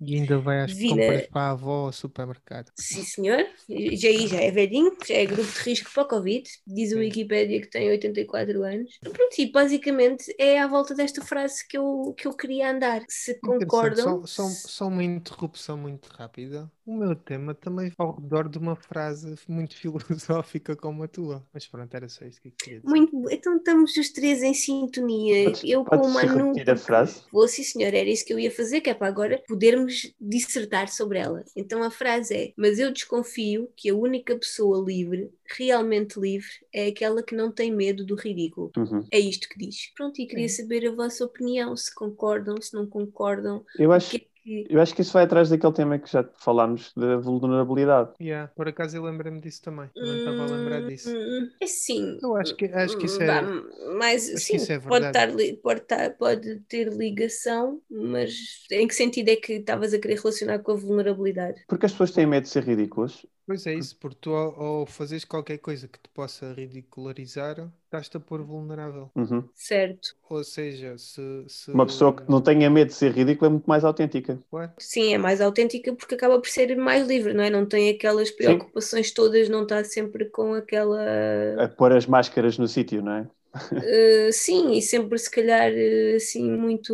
E 0.00 0.14
ainda 0.16 0.38
vai 0.38 0.60
às 0.60 0.72
Vina- 0.72 0.90
compras 1.02 1.26
para 1.28 1.40
a 1.42 1.50
avó 1.52 1.86
ao 1.86 1.92
supermercado. 1.92 2.70
Sim, 2.78 3.02
senhor. 3.02 3.46
Já 3.68 4.08
aí 4.08 4.26
já 4.26 4.40
é 4.40 4.50
velhinho, 4.50 4.94
já 5.06 5.14
é 5.14 5.24
grupo 5.26 5.50
de 5.50 5.58
risco 5.60 5.90
para 5.92 6.02
a 6.02 6.06
Covid. 6.06 6.48
Diz 6.66 6.90
a 6.92 6.94
Sim. 6.96 7.00
Wikipédia 7.00 7.60
que 7.60 7.70
tem 7.70 7.88
84 7.88 8.62
anos. 8.62 8.98
Pronto, 9.02 9.38
e 9.38 9.50
basicamente 9.50 10.34
é 10.38 10.60
à 10.60 10.66
volta 10.66 10.94
desta 10.94 11.22
frase 11.24 11.66
que 11.66 11.78
eu, 11.78 12.14
que 12.16 12.26
eu 12.28 12.34
queria 12.34 12.70
andar. 12.70 13.02
Se 13.08 13.38
concordam. 13.40 14.26
Só, 14.26 14.48
só, 14.48 14.68
só 14.68 14.86
uma 14.88 15.02
interrupção 15.02 15.76
muito 15.78 16.08
rápida. 16.08 16.70
O 16.84 16.94
meu 16.96 17.16
tema 17.16 17.52
também 17.54 17.90
vai 17.96 18.06
ao 18.06 18.14
redor 18.14 18.48
de 18.48 18.58
uma 18.58 18.76
frase 18.76 19.34
muito 19.48 19.74
filosófica 19.76 20.76
como 20.76 21.02
a 21.02 21.08
tua. 21.08 21.44
Mas 21.52 21.66
pronto, 21.66 21.92
era 21.94 22.08
só 22.08 22.24
isso 22.24 22.40
que 22.40 22.48
eu 22.48 22.52
queria 22.56 22.80
dizer. 22.80 22.88
Muito 22.88 23.30
Então 23.30 23.56
estamos 23.56 23.96
os 23.96 24.10
três 24.10 24.42
em 24.42 24.54
sintonia. 24.54 25.44
Podes- 25.46 25.64
eu 25.64 25.84
com 25.84 25.96
o 25.96 26.10
Manu. 26.12 26.48
repetir 26.52 26.70
a 26.70 26.76
frase? 26.76 27.22
Vou, 27.32 27.48
sim, 27.48 27.62
senhor, 27.64 27.92
era 27.94 28.08
isso 28.08 28.24
que 28.24 28.32
eu 28.32 28.38
ia 28.38 28.50
fazer, 28.50 28.80
que 28.80 28.90
é 28.90 28.94
para 28.94 29.08
agora 29.08 29.42
podermos 29.48 29.85
vamos 29.86 30.14
dissertar 30.20 30.88
sobre 30.88 31.18
ela. 31.18 31.44
Então 31.54 31.82
a 31.82 31.90
frase 31.90 32.34
é: 32.34 32.52
Mas 32.56 32.78
eu 32.78 32.92
desconfio 32.92 33.70
que 33.76 33.88
a 33.90 33.94
única 33.94 34.36
pessoa 34.38 34.84
livre, 34.84 35.30
realmente 35.56 36.18
livre, 36.18 36.48
é 36.72 36.88
aquela 36.88 37.22
que 37.22 37.34
não 37.34 37.50
tem 37.52 37.72
medo 37.74 38.04
do 38.04 38.14
ridículo. 38.14 38.70
Uhum. 38.76 39.06
É 39.10 39.18
isto 39.18 39.48
que 39.48 39.58
diz. 39.58 39.92
Pronto, 39.94 40.20
e 40.20 40.26
queria 40.26 40.46
É. 40.46 40.48
saber 40.48 40.86
a 40.86 40.92
vossa 40.94 41.24
opinião, 41.24 41.76
se 41.76 41.94
concordam, 41.94 42.60
se 42.60 42.74
não 42.74 42.86
concordam. 42.86 43.64
Eu 43.78 43.92
acho, 43.92 44.10
que 44.10 44.16
é 44.16 44.26
que- 44.46 44.66
eu 44.70 44.80
acho 44.80 44.94
que 44.94 45.02
isso 45.02 45.12
vai 45.12 45.24
atrás 45.24 45.48
daquele 45.50 45.72
tema 45.72 45.98
que 45.98 46.10
já 46.10 46.24
falámos 46.38 46.92
da 46.94 47.16
vulnerabilidade. 47.18 48.12
Yeah, 48.20 48.48
por 48.56 48.66
acaso 48.66 48.96
eu 48.96 49.02
lembrei-me 49.04 49.40
disso 49.40 49.60
também. 49.62 49.88
Também 49.98 50.16
estava 50.16 50.42
a 50.44 50.46
lembrar 50.56 50.80
disso. 50.82 51.08
Hum, 51.08 51.50
É 51.60 51.66
sim. 51.66 52.18
Eu 52.22 52.34
acho 52.36 52.56
que, 52.56 52.64
acho 52.66 52.96
que 52.96 53.06
isso 53.06 53.22
é. 53.22 53.42
Mas 53.98 54.22
acho 54.34 54.46
sim, 54.46 54.52
que 54.52 54.56
isso 54.56 54.72
é 54.72 54.78
pode, 54.78 55.04
verdade. 55.04 55.18
estar, 55.34 55.60
pode, 55.62 55.80
estar- 55.82 56.16
pode 56.16 56.60
ter 56.60 56.88
ligação, 56.92 57.82
mas 57.90 58.64
em 58.70 58.86
que 58.88 58.94
sentido 58.94 59.28
é 59.30 59.36
que 59.36 59.54
estavas 59.54 59.92
a 59.92 59.98
querer 59.98 60.16
relacionar 60.18 60.58
com 60.60 60.72
a 60.72 60.76
vulnerabilidade? 60.76 61.62
Porque 61.68 61.86
as 61.86 61.92
pessoas 61.92 62.10
têm 62.12 62.26
medo 62.26 62.44
de 62.44 62.48
ser 62.50 62.64
ridículas. 62.64 63.24
Pois 63.46 63.64
é 63.66 63.74
isso, 63.74 63.96
porque 63.98 64.18
tu 64.20 64.30
ao, 64.34 64.60
ao 64.60 64.86
fazeres 64.86 65.24
qualquer 65.24 65.58
coisa 65.58 65.86
que 65.86 65.98
te 66.00 66.08
possa 66.08 66.52
ridicularizar, 66.52 67.70
estás-te 67.84 68.16
a 68.16 68.20
pôr 68.20 68.42
vulnerável. 68.42 69.08
Uhum. 69.14 69.48
Certo. 69.54 70.16
Ou 70.28 70.42
seja, 70.42 70.98
se, 70.98 71.20
se- 71.48 71.70
Uma 71.72 71.86
pessoa 71.86 72.14
que 72.14 72.28
não 72.28 72.40
tenha 72.40 72.68
medo 72.68 72.88
de 72.88 72.94
ser 72.94 73.12
ridícula 73.12 73.48
é 73.48 73.50
muito 73.52 73.66
mais 73.66 73.84
autêntica. 73.84 74.38
Claro. 74.50 74.72
Sim, 74.80 75.14
é 75.14 75.18
mais 75.18 75.40
autêntica 75.40 75.94
porque 75.94 76.16
acaba 76.16 76.40
por 76.40 76.48
ser 76.48 76.76
mais 76.76 77.06
livre, 77.06 77.32
não 77.34 77.44
é? 77.44 77.50
Não 77.50 77.64
tem 77.66 77.88
aquelas 77.90 78.30
preocupações 78.32 79.12
todas, 79.12 79.48
não 79.48 79.62
está 79.62 79.84
sempre 79.84 80.24
com 80.30 80.52
aquela. 80.54 80.98
A 81.64 81.68
pôr 81.68 81.92
as 81.92 82.06
máscaras 82.06 82.58
no 82.58 82.66
sítio, 82.68 83.02
não 83.02 83.12
é? 83.12 83.28
Uh, 83.78 84.32
sim, 84.32 84.72
e 84.72 84.82
sempre 84.82 85.18
se 85.18 85.30
calhar 85.30 85.70
uh, 85.72 86.16
assim 86.16 86.50
muito, 86.50 86.92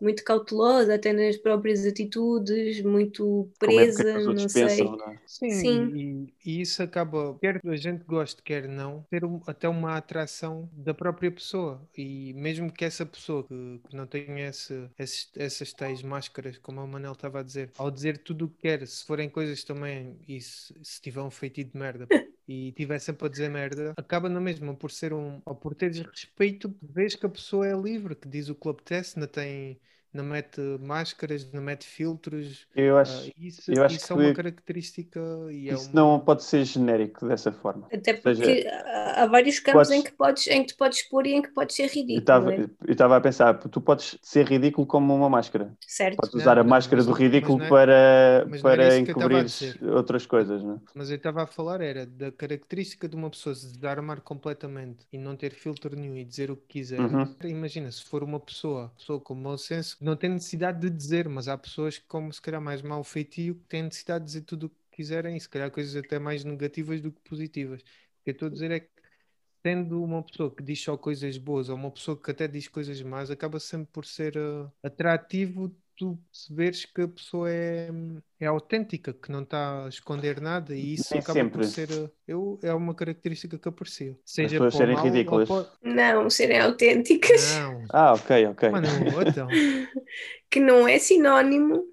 muito 0.00 0.24
cautelosa, 0.24 0.94
até 0.94 1.12
nas 1.12 1.36
próprias 1.36 1.86
atitudes, 1.86 2.82
muito 2.82 3.50
é 3.64 3.86
presa, 3.88 4.18
os 4.18 4.26
não 4.34 4.48
sei. 4.48 4.52
pensam, 4.52 4.96
não 4.96 5.08
é? 5.08 5.20
Sim, 5.26 5.50
Sim. 5.60 5.88
E, 5.94 6.34
e 6.44 6.60
isso 6.60 6.82
acaba, 6.82 7.38
quer 7.38 7.60
a 7.64 7.76
gente 7.76 8.04
goste, 8.04 8.42
quer 8.42 8.68
não, 8.68 9.02
ter 9.10 9.24
um- 9.24 9.40
até 9.46 9.68
uma 9.68 9.96
atração 9.96 10.68
da 10.72 10.92
própria 10.94 11.30
pessoa. 11.30 11.80
E 11.96 12.32
mesmo 12.34 12.72
que 12.72 12.84
essa 12.84 13.06
pessoa 13.06 13.44
que, 13.44 13.80
que 13.88 13.96
não 13.96 14.06
tenha 14.06 14.48
esse, 14.48 14.88
esses- 14.98 15.30
essas 15.36 15.72
tais 15.72 16.02
máscaras, 16.02 16.58
como 16.58 16.82
o 16.82 16.88
Manel 16.88 17.12
estava 17.12 17.40
a 17.40 17.42
dizer, 17.42 17.70
ao 17.78 17.90
dizer 17.90 18.18
tudo 18.18 18.46
o 18.46 18.48
que 18.48 18.58
quer, 18.62 18.86
se 18.86 19.04
forem 19.04 19.28
coisas 19.28 19.62
também, 19.64 20.18
e 20.28 20.40
se, 20.40 20.74
se 20.82 21.00
tiver 21.00 21.20
um 21.22 21.30
feitiço 21.30 21.70
de 21.72 21.78
merda 21.78 22.08
e 22.46 22.72
tiver 22.72 22.98
sempre 22.98 23.26
a 23.26 23.30
dizer 23.30 23.48
merda, 23.48 23.94
acaba 23.96 24.28
na 24.28 24.40
mesma 24.40 24.74
por 24.76 24.90
ser 24.90 25.12
um, 25.12 25.40
ou 25.44 25.54
por 25.54 25.74
teres 25.74 25.98
respeito, 26.00 26.74
vês 26.82 27.14
que 27.14 27.26
a 27.26 27.28
pessoa 27.28 27.66
é 27.66 27.74
livre, 27.74 28.14
que 28.16 28.28
diz 28.28 28.48
o 28.48 28.54
que 28.54 28.66
lhe 28.68 28.72
apetece, 28.72 29.18
não 29.18 29.26
tem. 29.26 29.80
Não 30.12 30.24
mete 30.24 30.60
máscaras, 30.80 31.50
não 31.52 31.62
mete 31.62 31.86
filtros, 31.86 32.66
Eu 32.74 32.96
acho 32.98 33.30
isso, 33.36 33.70
eu 33.72 33.84
acho 33.84 33.96
isso 33.96 34.06
que 34.06 34.12
é 34.12 34.14
uma 34.14 34.30
característica 34.30 35.20
e 35.50 35.70
é 35.70 35.76
isso 35.76 35.90
uma... 35.90 35.92
não 35.96 36.20
pode 36.20 36.44
ser 36.44 36.64
genérico 36.64 37.26
dessa 37.26 37.52
forma. 37.52 37.90
Até 37.92 38.14
Ou 38.24 38.34
seja, 38.34 38.42
porque 38.44 38.66
há 39.16 39.26
vários 39.26 39.58
campos 39.60 39.90
podes- 39.90 39.90
em 39.90 40.02
que, 40.02 40.12
podes, 40.12 40.46
em 40.48 40.62
que 40.62 40.68
te 40.68 40.76
podes 40.76 41.02
pôr 41.08 41.26
e 41.26 41.34
em 41.34 41.42
que 41.42 41.50
podes 41.50 41.76
ser 41.76 41.88
Eu 42.12 42.20
ridículo, 42.20 42.20
estava 42.20 42.54
é? 42.54 42.64
eu 42.86 42.92
estava 42.92 43.16
a 43.16 43.20
pensar, 43.20 43.54
tu 43.58 43.80
podes 43.80 44.18
ser 44.22 44.46
ridículo 44.46 44.86
como 44.86 45.14
uma 45.14 45.30
máscara. 45.30 45.74
Certo? 45.86 46.16
Podes 46.16 46.34
Não, 46.34 46.40
usar 46.40 46.58
a 46.58 46.64
não, 46.64 46.70
máscara 46.70 47.02
mas 47.02 47.06
do 47.06 47.12
ridículo 47.12 47.58
é- 47.62 47.68
para, 47.68 48.46
para 48.60 48.92
a 48.92 48.98
encobrir 48.98 49.46
outras 49.94 50.26
coisas, 50.26 50.62
não 50.62 50.74
é? 50.74 50.78
Mas 50.94 51.10
eu 51.10 51.16
estava 51.16 51.42
a 51.42 51.46
falar 51.46 51.80
era 51.80 52.04
da 52.06 52.30
característica 52.30 53.08
de 53.08 53.16
uma 53.16 53.30
pessoa 53.30 53.54
se 53.54 53.72
desarmar 53.72 54.20
completamente 54.20 55.06
e 55.12 55.16
não 55.18 55.34
ter 55.36 55.52
filtro 55.54 55.96
nenhum 55.96 56.16
e 56.16 56.24
dizer 56.24 56.50
o 56.50 56.56
que 56.56 56.66
quiser. 56.68 57.00
Uhum. 57.00 57.34
Imagina, 57.44 57.90
se 57.90 58.04
for 58.04 58.22
uma 58.22 58.38
pessoa, 58.38 58.90
pessoa 58.96 59.18
com 59.20 59.34
mau 59.34 59.56
senso, 59.56 59.96
não 60.02 60.16
tem 60.16 60.30
necessidade 60.30 60.80
de 60.80 60.90
dizer, 60.90 61.28
mas 61.28 61.48
há 61.48 61.56
pessoas 61.56 61.98
que, 61.98 62.06
como 62.06 62.32
se 62.32 62.40
calhar 62.42 62.60
mais 62.60 62.82
mau 62.82 63.02
feitio, 63.04 63.54
que 63.56 63.68
têm 63.68 63.82
necessidade 63.84 64.24
de 64.24 64.26
dizer 64.32 64.42
tudo 64.42 64.66
o 64.66 64.70
que 64.70 64.76
quiserem 64.92 65.36
e 65.36 65.40
se 65.40 65.48
calhar 65.48 65.70
coisas 65.70 65.96
até 65.96 66.18
mais 66.18 66.44
negativas 66.44 67.00
do 67.00 67.12
que 67.12 67.20
positivas. 67.22 67.80
O 67.82 67.84
que 68.24 68.30
eu 68.30 68.32
estou 68.32 68.48
a 68.48 68.50
dizer 68.50 68.70
é 68.70 68.80
que 68.80 68.90
tendo 69.62 70.02
uma 70.02 70.22
pessoa 70.22 70.54
que 70.54 70.62
diz 70.62 70.82
só 70.82 70.96
coisas 70.96 71.38
boas 71.38 71.68
ou 71.68 71.76
uma 71.76 71.90
pessoa 71.90 72.20
que 72.20 72.30
até 72.30 72.48
diz 72.48 72.68
coisas 72.68 73.00
más, 73.02 73.30
acaba 73.30 73.60
sempre 73.60 73.88
por 73.92 74.04
ser 74.06 74.36
eh, 74.36 74.70
atrativo 74.82 75.74
tu 75.96 76.16
perceberes 76.30 76.84
que 76.84 77.02
a 77.02 77.08
pessoa 77.08 77.50
é, 77.50 77.88
é 78.40 78.46
autêntica, 78.46 79.12
que 79.12 79.30
não 79.30 79.42
está 79.42 79.84
a 79.86 79.88
esconder 79.88 80.40
nada 80.40 80.74
e 80.74 80.94
isso 80.94 81.12
Nem 81.12 81.20
acaba 81.20 81.46
por 81.46 81.62
sempre. 81.62 81.66
ser 81.66 81.90
eh, 81.90 82.10
eu, 82.26 82.58
é 82.62 82.72
uma 82.74 82.94
característica 82.94 83.58
que 83.58 83.68
aprecio. 83.68 84.18
Seja 84.24 84.60
pessoas 84.60 84.70
para 84.70 84.78
o 84.78 84.78
serem 84.78 84.94
mal 84.94 85.04
ridículas. 85.04 85.48
para- 85.48 85.70
Não, 85.82 86.30
serem 86.30 86.60
autênticas, 86.60 87.40
Não, 87.40 87.86
Ah, 87.92 88.14
ok, 88.14 88.46
ok. 88.48 88.62
mano, 88.70 88.86
então. 89.22 89.48
que 90.50 90.60
não 90.60 90.86
é 90.88 90.98
sinónimo. 90.98 91.84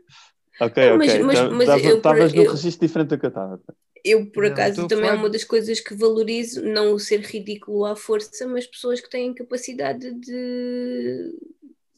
Ok, 0.60 0.78
Não, 0.78 0.98
mas- 0.98 1.08
ok. 1.08 1.24
mas- 1.26 1.52
mas 1.52 1.70
Estavas 1.98 2.34
num 2.34 2.44
eu- 2.44 2.52
registro 2.52 2.88
diferente 2.88 3.10
do 3.10 3.20
que 3.20 3.26
eu 3.26 3.30
estava. 3.30 3.62
Eu, 4.04 4.32
por 4.32 4.46
Não, 4.46 4.52
acaso, 4.52 4.88
também 4.88 5.10
é 5.10 5.14
uma 5.14 5.30
das 5.30 5.44
coisas 5.44 5.80
que 5.82 5.94
valorizo, 5.94 6.64
não 6.64 6.94
o 6.94 7.00
ser 7.00 7.20
ridículo 7.22 7.86
à 7.86 7.96
força, 7.96 8.48
mas 8.48 8.66
pessoas 8.66 9.02
que 9.02 9.10
têm 9.10 9.34
capacidade 9.34 10.14
de. 10.14 11.34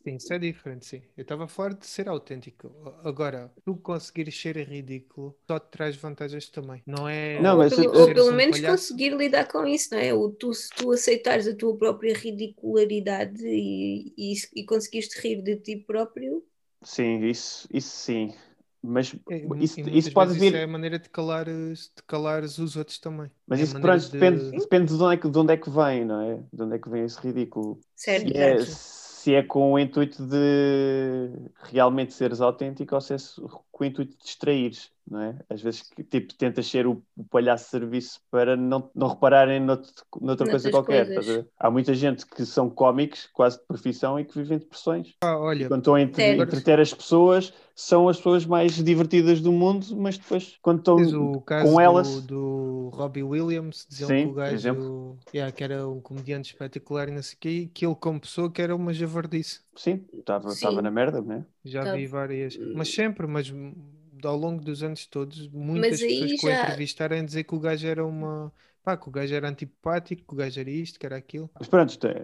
Sim, 0.03 0.15
isso 0.15 0.33
é 0.33 0.39
diferente, 0.39 0.85
sim. 0.85 1.01
Eu 1.15 1.21
estava 1.21 1.43
a 1.45 1.47
falar 1.47 1.73
de 1.75 1.85
ser 1.85 2.09
autêntico. 2.09 2.71
Agora, 3.03 3.51
tu 3.63 3.75
conseguires 3.77 4.39
ser 4.39 4.57
ridículo 4.57 5.37
só 5.47 5.59
te 5.59 5.69
traz 5.69 5.95
vantagens 5.95 6.49
também. 6.49 6.81
Não 6.87 7.07
é. 7.07 7.39
Não, 7.41 7.55
ou, 7.55 7.59
mas 7.59 7.77
ou 7.77 8.03
seres 8.03 8.13
pelo 8.13 8.31
um 8.31 8.37
menos 8.37 8.55
palhaço. 8.55 8.91
conseguir 8.91 9.15
lidar 9.15 9.47
com 9.47 9.65
isso, 9.65 9.93
não 9.93 9.99
é? 10.01 10.13
O 10.13 10.29
tu, 10.31 10.53
se 10.53 10.69
tu 10.71 10.91
aceitares 10.91 11.47
a 11.47 11.55
tua 11.55 11.77
própria 11.77 12.13
ridicularidade 12.15 13.43
e, 13.47 14.13
e, 14.17 14.33
e 14.55 14.65
conseguires 14.65 15.09
te 15.09 15.19
rir 15.21 15.41
de 15.43 15.55
ti 15.57 15.75
próprio, 15.77 16.43
Sim, 16.83 17.23
isso, 17.25 17.67
isso 17.71 17.89
sim. 17.95 18.33
Mas 18.81 19.13
É, 19.29 19.37
isso, 19.59 19.79
e 19.87 19.97
isso 19.97 20.11
pode 20.11 20.33
vir. 20.33 20.55
é 20.55 20.63
a 20.63 20.67
maneira 20.67 20.97
de 20.97 21.09
calares, 21.09 21.91
de 21.95 22.03
calares 22.07 22.57
os 22.57 22.75
outros 22.75 22.97
também. 22.99 23.29
Mas 23.47 23.59
É 23.59 23.65
isso 23.65 23.77
pronto, 23.79 24.09
de- 24.09 24.09
depende, 24.09 24.51
depende 24.53 24.87
de, 24.97 25.03
onde 25.03 25.15
é 25.15 25.17
que, 25.17 25.29
de 25.29 25.37
onde 25.37 25.53
é 25.53 25.57
que 25.57 25.69
vem, 25.69 26.05
não 26.05 26.21
é? 26.21 26.37
De 26.51 26.63
onde 26.63 26.75
é 26.75 26.79
que 26.79 26.89
vem 26.89 27.03
esse 27.03 27.19
ridículo. 27.19 27.79
certo? 27.95 28.33
Se 28.33 28.37
é. 28.37 28.65
Se 29.21 29.35
é 29.35 29.43
com 29.43 29.73
o 29.73 29.77
intuito 29.77 30.25
de 30.25 31.29
realmente 31.69 32.11
seres 32.11 32.41
autêntico 32.41 32.95
ou 32.95 33.01
se 33.01 33.13
é 33.13 33.17
com 33.81 33.85
o 33.85 33.87
intuito 33.87 34.15
de 34.15 34.23
distraíres, 34.23 34.91
não 35.09 35.19
é? 35.19 35.35
Às 35.49 35.59
vezes 35.59 35.81
que, 35.81 36.03
tipo, 36.03 36.35
tentas 36.35 36.67
ser 36.67 36.85
o, 36.85 37.01
o 37.17 37.23
palhaço 37.23 37.63
de 37.65 37.71
serviço 37.71 38.21
para 38.29 38.55
não, 38.55 38.91
não 38.93 39.07
repararem 39.07 39.59
noutro, 39.59 39.91
noutra 40.21 40.47
coisa 40.47 40.69
qualquer. 40.69 41.11
coisas. 41.11 41.45
Há 41.59 41.71
muita 41.71 41.95
gente 41.95 42.23
que 42.27 42.45
são 42.45 42.69
cómicos, 42.69 43.27
quase 43.33 43.57
de 43.57 43.65
profissão, 43.65 44.19
e 44.19 44.25
que 44.25 44.37
vivem 44.37 44.59
depressões. 44.59 45.15
Ah, 45.23 45.35
olha, 45.35 45.67
Quando 45.67 45.79
estão 45.81 45.95
a 45.95 46.01
entre- 46.01 46.37
entreter 46.37 46.79
as 46.79 46.93
pessoas, 46.93 47.51
são 47.75 48.07
as 48.07 48.17
pessoas 48.17 48.45
mais 48.45 48.73
divertidas 48.75 49.41
do 49.41 49.51
mundo, 49.51 49.87
mas 49.95 50.19
depois, 50.19 50.59
quando 50.61 50.79
estão 50.79 50.97
o 50.97 51.41
caso 51.41 51.67
com 51.67 51.73
do, 51.73 51.81
elas. 51.81 52.21
do 52.21 52.91
Robbie 52.93 53.23
Williams, 53.23 53.87
diziam 53.89 54.09
Sim, 54.09 54.25
que 54.25 54.29
o 54.29 54.33
gajo 54.35 54.53
exemplo. 54.53 55.19
yeah, 55.33 55.51
que 55.51 55.63
era 55.63 55.87
um 55.87 55.99
comediante 55.99 56.51
espetacular 56.51 57.09
e 57.09 57.11
não 57.11 57.23
sei 57.23 57.35
o 57.35 57.39
quê, 57.39 57.69
que 57.73 57.83
ele 57.83 57.95
como 57.95 58.19
pessoa 58.19 58.51
que 58.51 58.61
era 58.61 58.75
uma 58.75 58.93
javardice. 58.93 59.61
Sim, 59.83 60.05
estava 60.13 60.81
na 60.81 60.91
merda, 60.91 61.21
não 61.21 61.35
é? 61.35 61.45
Já 61.63 61.85
Tá. 61.85 61.91
vi 61.91 62.07
várias, 62.07 62.59
mas 62.71 62.89
sempre, 62.89 63.27
mas 63.27 63.51
ao 64.23 64.35
longo 64.37 64.63
dos 64.63 64.83
anos 64.83 65.05
todos, 65.05 65.47
muitas 65.49 66.03
pessoas 66.03 66.33
que 66.33 66.45
o 66.45 66.49
já- 66.49 66.51
entrevistaram 66.51 67.17
a 67.17 67.23
dizer 67.23 67.43
que 67.43 67.55
o 67.55 67.59
gajo 67.59 67.87
era 67.87 68.05
uma 68.05 68.53
pá, 68.83 68.97
que 68.97 69.07
o 69.09 69.11
gajo 69.11 69.33
era 69.33 69.47
antipático, 69.49 70.23
que 70.27 70.33
o 70.33 70.37
gajo 70.37 70.59
era 70.59 70.69
isto, 70.69 70.99
que 70.99 71.05
era 71.05 71.17
aquilo. 71.17 71.49
Mas 71.59 71.67
pronto, 71.69 71.89
isto 71.89 72.07
é- 72.07 72.23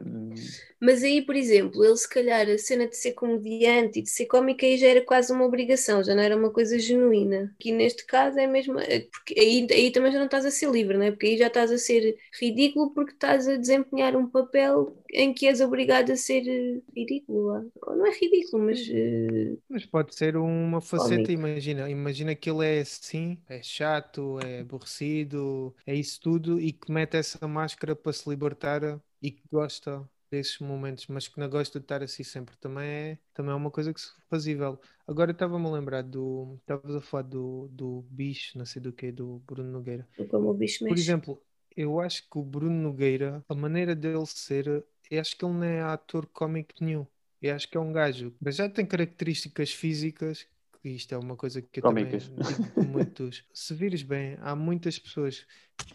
Mas 0.80 1.04
aí, 1.04 1.22
por 1.26 1.36
exemplo, 1.36 1.84
ele 1.84 1.98
se 1.98 2.08
calhar 2.08 2.48
a 2.50 2.58
cena 2.58 2.88
de 2.88 2.96
ser 2.96 3.14
comediante 3.14 4.00
e 4.00 4.04
de 4.04 4.10
ser 4.10 4.26
cómica 4.28 4.66
aí 4.66 4.78
já 4.78 4.88
era 4.88 5.02
quase 5.04 5.32
uma 5.34 5.46
obrigação, 5.46 6.04
já 6.04 6.14
não 6.16 6.22
era 6.22 6.36
uma 6.38 6.52
coisa 6.52 6.78
genuína. 6.78 7.52
Aqui 7.60 7.72
neste 7.72 8.06
caso 8.06 8.38
é 8.40 8.46
mesmo. 8.48 8.80
é 8.80 9.02
Porque 9.02 9.34
aí, 9.40 9.68
aí 9.72 9.92
também 9.92 10.12
já 10.12 10.20
não 10.20 10.26
estás 10.26 10.46
a 10.46 10.52
ser 10.52 10.70
livre, 10.70 10.98
não 10.98 11.06
é? 11.06 11.12
Porque 11.12 11.28
aí 11.28 11.38
já 11.38 11.48
estás 11.48 11.72
a 11.72 11.78
ser 11.78 12.16
ridículo 12.40 12.94
porque 12.94 13.14
estás 13.14 13.48
a 13.48 13.56
desempenhar 13.58 14.16
um 14.16 14.28
papel 14.30 14.96
em 15.14 15.34
que 15.34 15.48
és 15.48 15.62
obrigado 15.62 16.12
a 16.12 16.16
ser 16.18 16.44
eh, 16.48 16.82
ridículo. 16.96 17.48
lá. 17.48 17.66
Ou 17.84 17.96
Não 17.98 18.06
é 18.08 18.12
ridículo, 18.12 18.64
mas. 18.66 18.80
eh, 18.90 19.58
Mas 19.70 19.86
pode 19.86 20.16
ser 20.16 20.38
uma 20.38 20.80
faceta, 20.80 21.32
imagina, 21.32 21.90
imagina 21.90 22.34
que 22.36 22.50
ele 22.50 22.66
é 22.66 22.80
assim, 22.82 23.42
é 23.48 23.62
chato, 23.62 24.40
é 24.40 24.62
aborrecido, 24.62 25.76
é 25.86 25.94
isso 25.94 26.22
tudo 26.22 26.60
e 26.60 26.72
que 26.72 26.90
mete 26.92 27.18
essa 27.18 27.46
máscara 27.48 27.94
para 27.96 28.14
se 28.14 28.30
libertar 28.30 28.82
e 29.22 29.30
que 29.32 29.44
gosta 29.52 30.10
desses 30.32 30.60
momentos, 30.60 31.08
mas 31.08 31.28
que 31.28 31.38
não 31.40 31.50
gosta 31.50 31.80
de 31.80 31.84
estar 31.84 32.02
assim 32.02 32.24
sempre. 32.24 32.56
Também 32.58 32.86
é, 32.88 33.20
também 33.34 33.52
é 33.52 33.56
uma 33.56 33.72
coisa 33.72 33.94
que 33.94 34.00
se 34.00 34.10
fazível. 34.30 34.80
Agora 35.06 35.32
estava-me 35.32 35.68
a 35.68 35.72
lembrar 35.72 36.02
do, 36.04 36.56
estavas 36.62 36.96
a 36.96 37.02
falar 37.02 37.24
do, 37.24 37.68
do 37.70 38.02
bicho, 38.10 38.58
não 38.58 38.66
sei 38.66 38.82
do 38.82 38.94
que, 38.94 39.12
do 39.12 39.40
Bruno 39.46 39.70
Nogueira. 39.72 40.08
como 40.30 40.50
o 40.50 40.54
bicho 40.54 40.84
Por 40.88 40.98
mexe. 40.98 40.98
exemplo, 40.98 41.42
eu 41.76 42.00
acho 42.00 42.24
que 42.30 42.38
o 42.38 42.44
Bruno 42.44 42.76
Nogueira, 42.82 43.44
a 43.48 43.56
maneira 43.56 43.96
dele 43.96 44.26
ser, 44.26 44.86
eu 45.10 45.22
acho 45.22 45.36
que 45.38 45.46
ele 45.46 45.54
não 45.54 45.64
é 45.64 45.82
ator 45.82 46.26
cómico 46.28 46.74
nenhum. 46.82 47.06
Eu 47.42 47.56
acho 47.56 47.68
que 47.70 47.78
é 47.78 47.80
um 47.80 47.92
gajo, 47.94 48.36
mas 48.42 48.56
já 48.56 48.70
tem 48.70 48.86
características 48.86 49.72
físicas, 49.72 50.48
que 50.82 50.90
isto 50.90 51.14
é 51.14 51.18
uma 51.18 51.36
coisa 51.36 51.62
que 51.62 51.80
eu 51.80 51.84
Cómicas. 51.84 52.30
também 52.30 52.46
digo 52.56 52.66
muitos. 52.82 53.44
Se 53.54 53.74
vires 53.74 54.04
bem, 54.04 54.38
há 54.42 54.56
muitas 54.56 54.98
pessoas 54.98 55.46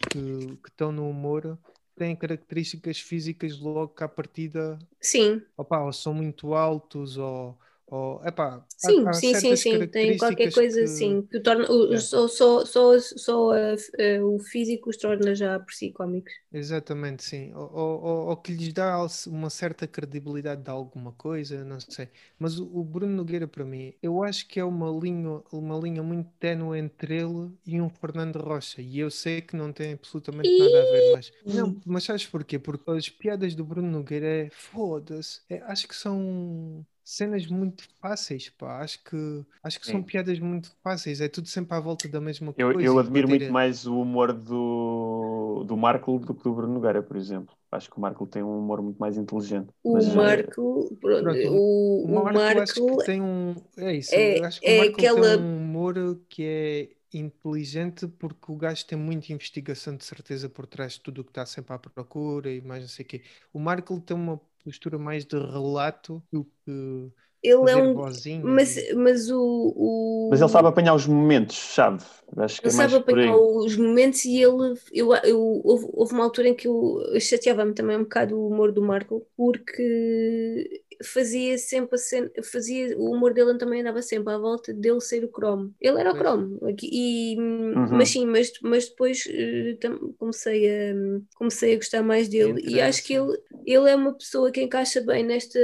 que, 0.09 0.57
que 0.57 0.69
estão 0.69 0.91
no 0.91 1.09
humor 1.09 1.57
que 1.67 1.99
têm 1.99 2.15
características 2.15 2.99
físicas 2.99 3.59
logo 3.59 3.89
que 3.89 4.03
à 4.03 4.07
partida 4.07 4.79
Sim, 5.01 5.45
opa, 5.57 5.79
ou 5.83 5.93
são 5.93 6.13
muito 6.13 6.53
altos 6.53 7.17
ou, 7.17 7.57
Ou, 7.87 8.23
epá, 8.25 8.65
Sim, 8.77 9.11
há, 9.11 9.17
há 9.19 9.21
sim, 9.21 9.33
sim, 9.33 9.55
sim. 9.55 9.87
Tem 9.87 10.17
qualquer 10.17 10.51
coisa 10.51 10.81
que- 10.81 10.83
assim 10.83 11.25
que 11.27 11.39
torna 11.39 11.65
o, 11.71 11.97
É. 11.97 11.97
só, 11.97 12.27
só, 12.27 12.65
só, 12.65 12.99
só 12.99 13.51
a- 13.53 13.73
a- 13.75 14.25
o 14.25 14.39
físico 14.39 14.89
os 14.89 14.97
torna 14.97 15.33
já 15.35 15.59
por 15.59 15.73
si 15.73 15.91
cómicos. 15.93 16.33
Exatamente, 16.55 17.23
sim. 17.23 17.51
Ou, 17.55 17.67
ou- 17.73 18.27
ou- 18.29 18.37
que 18.37 18.51
lhes 18.53 18.71
dá 18.71 18.95
uma 19.25 19.49
certa 19.49 19.87
credibilidade 19.87 20.61
de 20.61 20.69
alguma 20.69 21.11
coisa, 21.13 21.63
não 21.65 21.79
sei. 21.79 22.07
Mas 22.37 22.59
o, 22.59 22.65
o 22.77 22.83
Bruno 22.83 23.11
Nogueira, 23.15 23.47
para 23.47 23.65
mim, 23.65 23.91
eu 24.03 24.23
acho 24.23 24.47
que 24.47 24.59
é 24.59 24.63
uma 24.63 24.87
linha, 24.91 25.41
uma 25.51 25.75
linha 25.79 26.03
muito 26.03 26.29
ténue 26.39 26.77
entre 26.77 27.15
ele 27.17 27.51
e 27.65 27.81
um 27.81 27.89
Fernando 27.89 28.37
Rocha. 28.39 28.81
E 28.83 28.99
eu 28.99 29.09
sei 29.09 29.41
que 29.41 29.55
não 29.55 29.73
tem 29.73 29.93
absolutamente 29.93 30.53
nada 30.55 30.83
a 30.83 30.85
ver, 30.85 31.03
mas. 31.07 31.31
Não, 31.43 31.75
mas 31.83 32.03
sabes 32.03 32.27
porquê? 32.27 32.59
Porque 32.59 32.87
as 32.91 33.09
piadas 33.09 33.55
do 33.55 33.65
Bruno 33.65 33.89
Nogueira 33.89 34.27
é 34.27 34.49
foda-se. 34.51 35.41
É, 35.49 35.57
acho 35.63 35.87
que 35.87 35.95
são. 35.95 36.85
Cenas 37.03 37.47
muito 37.47 37.87
fáceis, 37.99 38.49
pá. 38.49 38.81
Acho 38.81 39.03
que, 39.03 39.15
acho 39.63 39.79
que 39.79 39.87
são 39.87 40.03
piadas 40.03 40.39
muito 40.39 40.75
fáceis. 40.83 41.21
É 41.21 41.27
tudo 41.29 41.47
sempre 41.47 41.75
à 41.75 41.79
volta 41.79 42.07
da 42.07 42.21
mesma 42.21 42.53
Eu, 42.55 42.71
coisa. 42.71 42.81
eu 42.81 42.99
admiro 42.99 43.27
muito 43.27 43.49
a- 43.49 43.51
mais 43.51 43.85
o 43.87 43.99
humor 44.01 44.31
do, 44.33 45.63
do 45.65 45.75
Marco 45.75 46.19
do 46.19 46.35
que 46.35 46.43
do 46.43 46.53
Bruno 46.53 46.73
Nogueira, 46.75 47.01
por 47.01 47.17
exemplo. 47.17 47.55
Acho 47.71 47.89
que 47.89 47.97
o 47.97 48.01
Marco 48.01 48.27
tem 48.27 48.43
um 48.43 48.59
humor 48.59 48.81
muito 48.81 48.97
mais 48.99 49.17
inteligente. 49.17 49.71
O 49.83 49.93
Mas, 49.93 50.05
eh, 50.15 50.15
Marco, 50.15 50.95
pronto, 51.01 51.23
Pronto, 51.23 51.47
o, 51.47 52.05
O 52.05 52.19
Marco, 52.21 52.39
Marco 52.53 52.97
que 52.97 53.05
tem 53.05 53.21
um. 53.21 53.55
É 53.77 53.93
isso, 53.95 54.13
é- 54.19 54.39
acho 54.45 54.61
que 54.61 54.69
é 54.69 54.71
o 54.71 54.75
Marco 54.75 54.99
aquela- 54.99 55.21
tem 55.21 55.37
um 55.39 55.57
humor 55.57 55.95
que 56.29 56.43
é 56.43 56.95
inteligente 57.17 58.07
porque 58.07 58.51
o 58.51 58.55
gajo 58.57 58.85
tem 58.85 58.97
muita 58.97 59.31
investigação 59.33 59.95
de 59.95 60.03
certeza 60.05 60.49
por 60.49 60.65
trás 60.67 60.93
de 60.93 61.01
tudo 61.01 61.21
o 61.21 61.23
que 61.23 61.31
está 61.31 61.45
sempre 61.45 61.73
à 61.73 61.79
procura 61.79 62.51
e 62.51 62.61
mais 62.61 62.81
não 62.81 62.89
sei 62.89 63.05
o 63.05 63.07
quê. 63.07 63.23
O 63.53 63.59
Marco 63.59 63.99
tem 64.01 64.15
uma 64.17 64.41
postura 64.63 64.97
mais 64.97 65.25
de 65.25 65.37
relato 65.37 66.23
do 66.31 66.45
que 66.65 67.11
ele 67.41 67.69
é 67.71 67.77
um. 67.77 67.93
vozinha 67.93 68.41
Mas, 68.41 68.75
mas 68.95 69.29
o, 69.29 69.39
o- 69.39 70.23
mas 70.29 70.41
ele 70.41 70.49
sabe 70.49 70.67
apanhar 70.67 70.93
os 70.95 71.05
momentos-chave. 71.07 72.03
Acho 72.37 72.61
que 72.61 72.67
Ele 72.67 72.69
é 72.69 72.71
sabe 72.71 72.95
apanhar 72.95 73.35
os 73.35 73.75
momentos 73.75 74.23
e 74.25 74.37
ele. 74.41 74.73
Eu, 74.93 75.13
eu, 75.23 75.61
houve, 75.65 75.85
houve 75.91 76.13
uma 76.13 76.23
altura 76.23 76.47
em 76.49 76.55
que 76.55 76.67
eu, 76.67 77.01
eu 77.13 77.19
chateava-me 77.19 77.73
também 77.73 77.97
um 77.97 78.03
bocado 78.03 78.37
o 78.39 78.47
humor 78.47 78.71
do 78.71 78.81
Marco, 78.81 79.27
porque 79.35 80.82
fazia 81.03 81.57
sempre 81.57 81.95
a 81.95 81.97
cena, 81.97 82.29
fazia, 82.51 82.97
o 82.97 83.11
humor 83.11 83.33
dele 83.33 83.57
também 83.57 83.81
andava 83.81 84.01
sempre 84.01 84.33
à 84.33 84.37
volta 84.37 84.73
dele 84.73 85.01
ser 85.01 85.23
o 85.23 85.27
cromo. 85.27 85.73
Ele 85.79 85.99
era 85.99 86.11
o 86.11 86.17
cromo. 86.17 86.59
E, 86.81 87.35
Uhum. 87.73 87.97
Mas 87.97 88.09
sim, 88.09 88.25
mas, 88.25 88.51
mas 88.61 88.89
depois 88.89 89.23
eh, 89.27 89.77
comecei, 90.17 90.69
a, 90.69 90.93
comecei 91.35 91.73
a 91.73 91.75
gostar 91.77 92.03
mais 92.03 92.27
dele 92.27 92.61
e 92.63 92.79
acho 92.79 93.03
que 93.03 93.13
ele, 93.13 93.37
ele 93.65 93.89
é 93.89 93.95
uma 93.95 94.13
pessoa 94.13 94.51
que 94.51 94.61
encaixa 94.61 95.01
bem 95.01 95.23
nesta, 95.23 95.59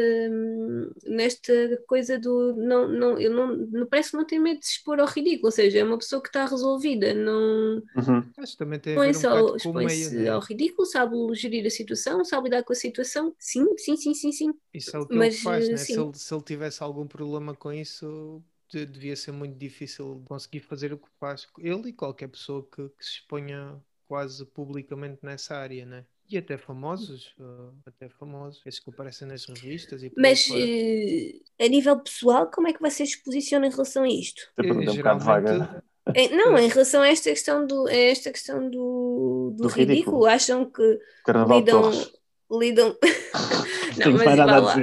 nesta 1.06 1.54
coisa 1.88 2.18
do. 2.20 2.56
Não, 2.58 2.88
não, 2.88 3.18
ele 3.20 3.30
não, 3.30 3.86
parece 3.88 4.12
que 4.12 4.18
não 4.18 4.26
tem 4.26 4.40
medo 4.40 4.60
de 4.60 4.66
se 4.66 4.74
expor 4.74 5.00
ao 5.00 5.08
ridículo, 5.08 5.48
ou 5.48 5.52
seja, 5.52 5.80
é 5.80 5.84
uma 5.84 5.98
pessoa 5.98 6.22
que 6.22 6.30
está 6.30 6.46
resolvida, 6.46 7.14
não 7.14 7.82
Uhum. 7.96 8.24
acho 8.38 8.54
que 8.54 8.58
também 8.58 8.80
tem 8.80 8.96
a 8.96 9.00
ver 9.00 9.08
um 9.18 9.56
expõe-se 9.56 10.16
né? 10.16 10.30
ao 10.30 10.40
ridículo, 10.40 10.86
sabe 10.86 11.16
gerir 11.34 11.66
a 11.66 11.70
situação, 11.70 12.24
sabe 12.24 12.46
lidar 12.46 12.64
com 12.64 12.74
a 12.74 12.76
situação. 12.76 13.34
Sim, 13.40 13.66
sim, 13.78 13.96
sim, 13.96 14.14
sim, 14.14 14.32
sim. 14.32 14.54
Isso 14.74 14.96
é 14.96 15.00
o 15.00 15.08
que 15.08 15.16
Mas, 15.30 15.44
ele 15.44 15.44
faz, 15.44 15.70
eh, 15.70 15.72
né? 15.72 15.78
Se 15.78 16.00
ele, 16.00 16.14
se 16.14 16.34
ele 16.34 16.44
tivesse 16.44 16.84
algum 16.84 17.08
problema 17.08 17.56
com 17.56 17.72
isso, 17.74 18.44
de- 18.70 18.86
devia 18.86 19.16
ser 19.16 19.32
muito 19.32 19.58
difícil 19.58 20.22
conseguir 20.26 20.60
fazer 20.62 20.94
o 20.94 20.98
que 20.98 21.08
faz. 21.20 21.48
Ele 21.58 21.90
e 21.90 21.94
qualquer 21.94 22.28
pessoa 22.30 22.64
que, 22.64 22.90
que 22.90 23.06
se 23.06 23.12
exponha 23.16 23.82
quase 24.08 24.46
publicamente 24.46 25.20
nessa 25.24 25.56
área, 25.56 25.86
né? 25.86 26.06
E 26.32 26.38
até 26.38 26.58
famosos, 26.58 27.34
eh, 27.40 27.72
até 27.88 28.08
famosos, 28.10 28.62
esses 28.66 28.80
que 28.80 28.90
aparecem 28.92 29.28
nas 29.28 29.46
revistas 29.46 30.04
e 30.04 30.12
Mas 30.16 30.48
eh, 30.52 31.40
a 31.60 31.68
nível 31.68 32.00
pessoal, 32.00 32.50
como 32.52 32.68
é 32.68 32.74
que 32.74 32.80
vocês 32.82 33.12
se 33.14 33.24
posicionam 33.24 33.68
em 33.68 33.72
relação 33.72 34.04
a 34.04 34.10
isto? 34.10 34.42
A 34.58 34.62
pergunta 34.62 34.90
é 34.92 34.94
um 34.94 34.98
bocado 34.98 35.24
vaga. 35.26 35.84
Em- 36.16 36.30
não, 36.36 36.58
em 36.58 36.68
relação 36.68 37.02
a 37.02 37.08
esta 37.08 37.30
questão 37.30 37.66
do, 37.68 37.88
a 37.88 37.94
esta 37.94 38.32
questão 38.32 38.70
do, 38.70 39.54
do 39.56 39.64
Do 39.64 39.68
ridículo. 39.68 39.90
ridículo, 39.94 40.26
acham 40.26 40.70
que 40.70 41.00
Carnaval 41.24 41.60
lidam. 41.60 41.82
Torres. 41.82 42.12
Lidam... 42.52 42.96
Não 43.98 44.14
mas 44.14 44.38
nada 44.38 44.46
vá 44.46 44.60
lá. 44.60 44.76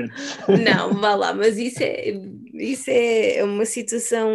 Não, 0.63 1.01
vá 1.01 1.15
lá, 1.15 1.33
mas 1.33 1.57
isso 1.57 1.83
é, 1.83 2.11
isso 2.55 2.91
é 2.91 3.43
uma 3.43 3.65
situação 3.65 4.29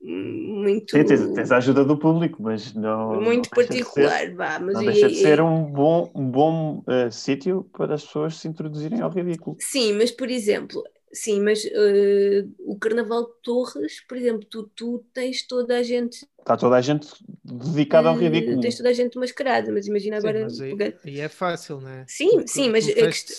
muito, 0.00 0.96
Sim, 0.96 1.04
tens, 1.04 1.28
tens 1.32 1.52
a 1.52 1.56
ajuda 1.56 1.84
do 1.84 1.96
público, 1.96 2.42
mas 2.42 2.72
não. 2.74 3.20
muito 3.20 3.50
não 3.50 3.56
deixa 3.66 3.74
de 3.74 3.84
ser- 3.84 4.06
particular, 4.06 4.34
vá, 4.34 4.58
mas 4.58 4.74
não 4.74 4.82
e- 4.82 4.86
deixa 4.86 5.08
de 5.08 5.16
ser 5.16 5.40
um 5.40 5.64
bom, 5.64 6.10
um 6.14 6.30
bom 6.30 6.82
eh, 6.88 7.10
sítio 7.10 7.68
para 7.72 7.94
as 7.94 8.04
pessoas 8.04 8.36
se 8.36 8.48
introduzirem 8.48 9.00
ao 9.00 9.10
ridículo. 9.10 9.56
Sim, 9.60 9.94
mas 9.94 10.10
por 10.10 10.30
exemplo, 10.30 10.82
sim, 11.12 11.40
mas 11.40 11.64
eh, 11.64 12.44
o 12.60 12.78
Carnaval 12.78 13.26
de 13.26 13.32
Torres, 13.42 14.00
por 14.06 14.16
exemplo, 14.16 14.46
tu, 14.48 14.70
tu 14.74 15.04
tens 15.12 15.46
toda 15.46 15.76
a 15.76 15.82
gente 15.82 16.26
Está 16.46 16.56
toda 16.56 16.76
a 16.76 16.80
gente 16.80 17.08
dedicada 17.44 18.08
ao 18.08 18.14
eh, 18.14 18.20
ridículo. 18.20 18.60
tens 18.60 18.76
toda 18.76 18.88
a 18.90 18.92
gente 18.92 19.18
mascarada, 19.18 19.72
mas 19.72 19.86
imagina 19.88 20.16
Sim, 20.16 20.28
agora 20.28 20.44
mas 20.44 20.60
aí, 20.60 20.72
aí 21.04 21.20
é 21.20 21.28
fácil, 21.28 21.80
né? 21.80 22.04
Sim, 22.08 22.30
Tu- 22.30 22.44
sim, 22.46 22.68
tu- 22.68 22.70
mas 22.70 22.86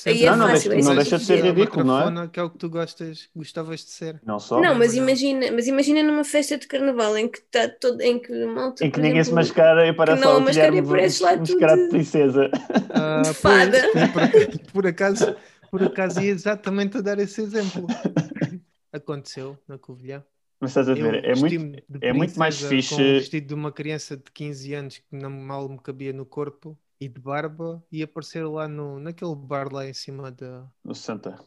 aí 0.06 0.26
é 0.26 0.28
Não, 0.32 0.36
não, 0.38 0.48
fácil, 0.48 0.72
deixa- 0.72 0.74
é 0.74 0.82
não 0.84 0.96
deixa 0.96 1.18
de 1.18 1.26
ser 1.26 1.40
ridículo, 1.40 1.86
não 1.86 2.00
é? 2.00 2.04
Microfone, 2.04 2.30
que 2.30 2.40
é 2.40 2.44
o 2.44 2.50
que 2.50 2.58
tu 2.58 2.70
gostas, 2.70 3.30
gostavas 3.36 3.80
de 3.86 3.92
ser. 3.92 4.22
Não 4.26 4.40
só. 4.40 4.62
Não, 4.62 4.76
mas 4.76 4.94
não. 4.94 5.04
imagina, 5.04 5.52
mas 5.52 5.68
imagina 5.68 6.04
numa 6.04 6.24
festa 6.24 6.58
de 6.58 6.68
carnaval 6.68 7.18
em 7.18 7.30
que 7.30 7.40
está 7.40 7.70
todo, 7.70 8.02
em 8.02 8.20
que 8.20 8.46
malta, 8.46 8.84
Em 8.86 8.92
que 8.92 9.00
ninguém 9.00 9.24
se 9.24 9.30
exemplo, 9.30 9.36
mascara 9.36 9.88
e 9.88 9.94
para 9.94 10.16
que 10.16 10.22
só 10.22 10.38
não 10.38 10.38
o 10.38 10.42
mascara 10.42 10.76
e 10.76 10.82
mascarado 10.82 11.82
de 11.84 11.88
princesa. 11.88 12.50
Ah, 12.90 13.34
De 13.34 13.40
fada. 13.42 13.82
por, 14.12 14.72
por 14.74 14.88
acaso, 14.88 15.36
por 15.70 15.84
acaso 15.84 16.22
ia 16.22 16.32
exatamente 16.32 16.98
a 16.98 17.02
dar 17.02 17.20
esse 17.20 17.42
exemplo. 17.42 17.88
Aconteceu 18.92 19.58
na 19.68 19.78
Covilhã. 19.78 20.24
Mas 20.60 20.72
estás 20.72 20.90
a 20.90 20.94
Eu 20.94 20.96
ver, 20.96 21.24
é 21.26 21.36
muito, 21.36 21.62
é 22.02 22.14
muito 22.14 22.38
mais 22.40 22.58
fixe- 22.58 22.84
Com 22.86 23.10
um 23.10 23.14
vestido 23.14 23.48
de 23.48 23.54
uma 23.54 23.72
criança 23.72 24.18
de 24.18 24.32
15 24.32 24.74
anos 24.74 24.98
que 25.00 25.16
não 25.16 25.30
mal 25.30 25.68
me 25.70 25.80
cabia 25.80 26.12
no 26.14 26.26
corpo 26.26 26.78
e 27.00 27.08
de 27.08 27.20
barba 27.22 27.84
e 27.92 28.02
aparecer 28.04 28.46
lá 28.48 28.68
no, 28.68 29.00
naquele 29.00 29.36
bar 29.36 29.72
lá 29.74 29.86
em 29.88 29.94
cima 29.94 30.32
da. 30.32 30.70
no 30.84 30.94
Santa. 30.96 31.38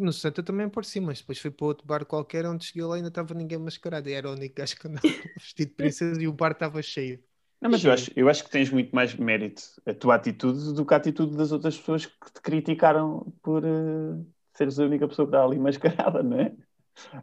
No 0.00 0.12
Santa 0.12 0.42
também 0.42 0.66
apareci, 0.66 1.00
mas 1.00 1.18
depois 1.20 1.38
fui 1.38 1.50
para 1.50 1.66
outro 1.66 1.86
bar 1.86 2.04
qualquer 2.06 2.46
onde 2.46 2.64
cheguei 2.64 2.82
lá 2.84 2.94
e 2.94 2.98
ainda 2.98 3.08
estava 3.08 3.34
ninguém 3.34 3.58
mascarado. 3.58 4.08
E 4.08 4.12
era 4.12 4.28
o 4.28 4.32
único 4.32 4.54
gajo 4.56 4.76
que 4.76 4.86
andava 4.88 5.06
vestido 5.36 5.68
de 5.70 5.74
princesa 5.76 6.20
e 6.22 6.26
o 6.28 6.32
bar 6.32 6.52
estava 6.52 6.82
cheio. 6.82 7.22
Não, 7.60 7.70
mas 7.70 7.84
eu 7.84 7.92
acho, 7.92 8.10
eu 8.16 8.28
acho 8.28 8.42
que 8.44 8.50
tens 8.50 8.70
muito 8.70 8.94
mais 8.94 9.14
mérito 9.14 9.62
a 9.86 9.94
tua 9.94 10.16
atitude 10.16 10.74
do 10.74 10.84
que 10.84 10.94
a 10.94 10.96
atitude 10.96 11.36
das 11.36 11.52
outras 11.52 11.78
pessoas 11.78 12.06
que 12.06 12.32
te 12.32 12.40
criticaram 12.40 13.32
por 13.42 13.64
eh, 13.64 14.24
seres 14.54 14.78
a 14.80 14.84
única 14.84 15.06
pessoa 15.06 15.26
que 15.28 15.34
está 15.36 15.44
ali 15.44 15.58
mascarada, 15.58 16.22
não 16.24 16.40
é? 16.40 16.56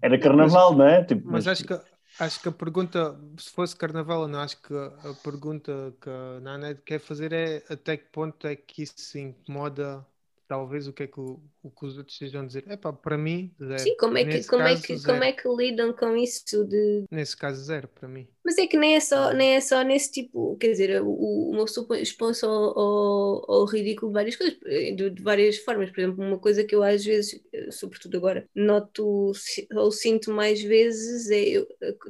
Era 0.02 0.20
carnaval, 0.20 0.76
não 0.76 0.86
é? 0.86 1.04
Tipo, 1.04 1.30
Mas 1.30 1.48
acho 1.48 1.64
que, 1.66 1.74
acho 2.20 2.42
que 2.42 2.50
a 2.50 2.52
pergunta, 2.52 3.20
se 3.38 3.52
fosse 3.52 3.76
carnaval 3.76 4.22
ou 4.22 4.28
não, 4.28 4.40
acho 4.40 4.62
que 4.62 4.74
a 4.74 5.14
pergunta 5.24 5.96
que 6.02 6.10
a 6.10 6.40
Nanete 6.42 6.82
quer 6.82 7.00
fazer 7.00 7.34
é 7.34 7.64
até 7.70 7.98
que 7.98 8.06
ponto 8.12 8.48
é 8.48 8.56
que 8.56 8.84
isso 8.84 8.96
se 8.98 9.20
incomoda, 9.20 10.06
talvez 10.48 10.88
o 10.88 10.94
que 10.94 11.04
é 11.04 11.08
que, 11.08 11.20
o, 11.20 11.42
o 11.62 11.69
que 11.69 11.86
os 11.86 11.98
outros 11.98 12.15
estejam 12.15 12.43
a 12.43 12.45
dizer. 12.45 12.63
É 12.67 12.78
para 12.78 13.17
mim, 13.17 13.54
zero. 13.62 13.80
Sim, 13.80 13.95
como 13.98 14.17
é 14.17 14.26
que, 14.26 14.43
como 14.45 14.63
é 14.63 14.69
caso, 14.72 14.84
que, 14.84 14.98
zero. 14.98 15.13
como 15.13 15.24
é 15.24 15.32
que 15.32 15.48
lidam 15.48 15.93
com 15.93 16.15
isso 16.15 16.65
de 16.65 17.06
Nesse 17.12 17.36
caso, 17.36 17.63
zero 17.63 17.88
para 17.88 18.08
mim. 18.08 18.28
Mas 18.43 18.58
é 18.58 18.65
que 18.65 18.78
nem 18.78 18.95
é 18.95 19.00
só, 19.00 19.32
nem 19.34 19.56
é 19.56 19.62
só 19.62 19.84
nesse 19.84 20.12
tipo, 20.12 20.58
quer 20.58 20.72
dizer, 20.72 21.02
o, 21.04 21.52
uma 21.52 21.65
pessoa 21.65 22.00
expõe-se 22.00 22.43
ao, 22.43 22.80
ao, 22.80 23.52
ao 23.52 23.65
ridículo 23.65 24.12
de 24.12 24.13
várias 24.13 24.36
coisas, 24.36 24.58
de, 24.60 25.10
de 25.10 25.22
várias 25.22 25.58
formas. 25.58 25.91
Por 25.91 26.00
exemplo, 26.00 26.26
uma 26.26 26.39
coisa 26.39 26.63
que 26.63 26.74
eu 26.74 26.82
às 26.82 27.06
vezes, 27.06 27.39
sobretudo 27.72 28.17
agora, 28.17 28.48
noto 28.56 29.32
ou 29.76 29.91
sinto 29.91 30.32
mais 30.32 30.62
vezes, 30.62 31.30
é, 31.30 31.63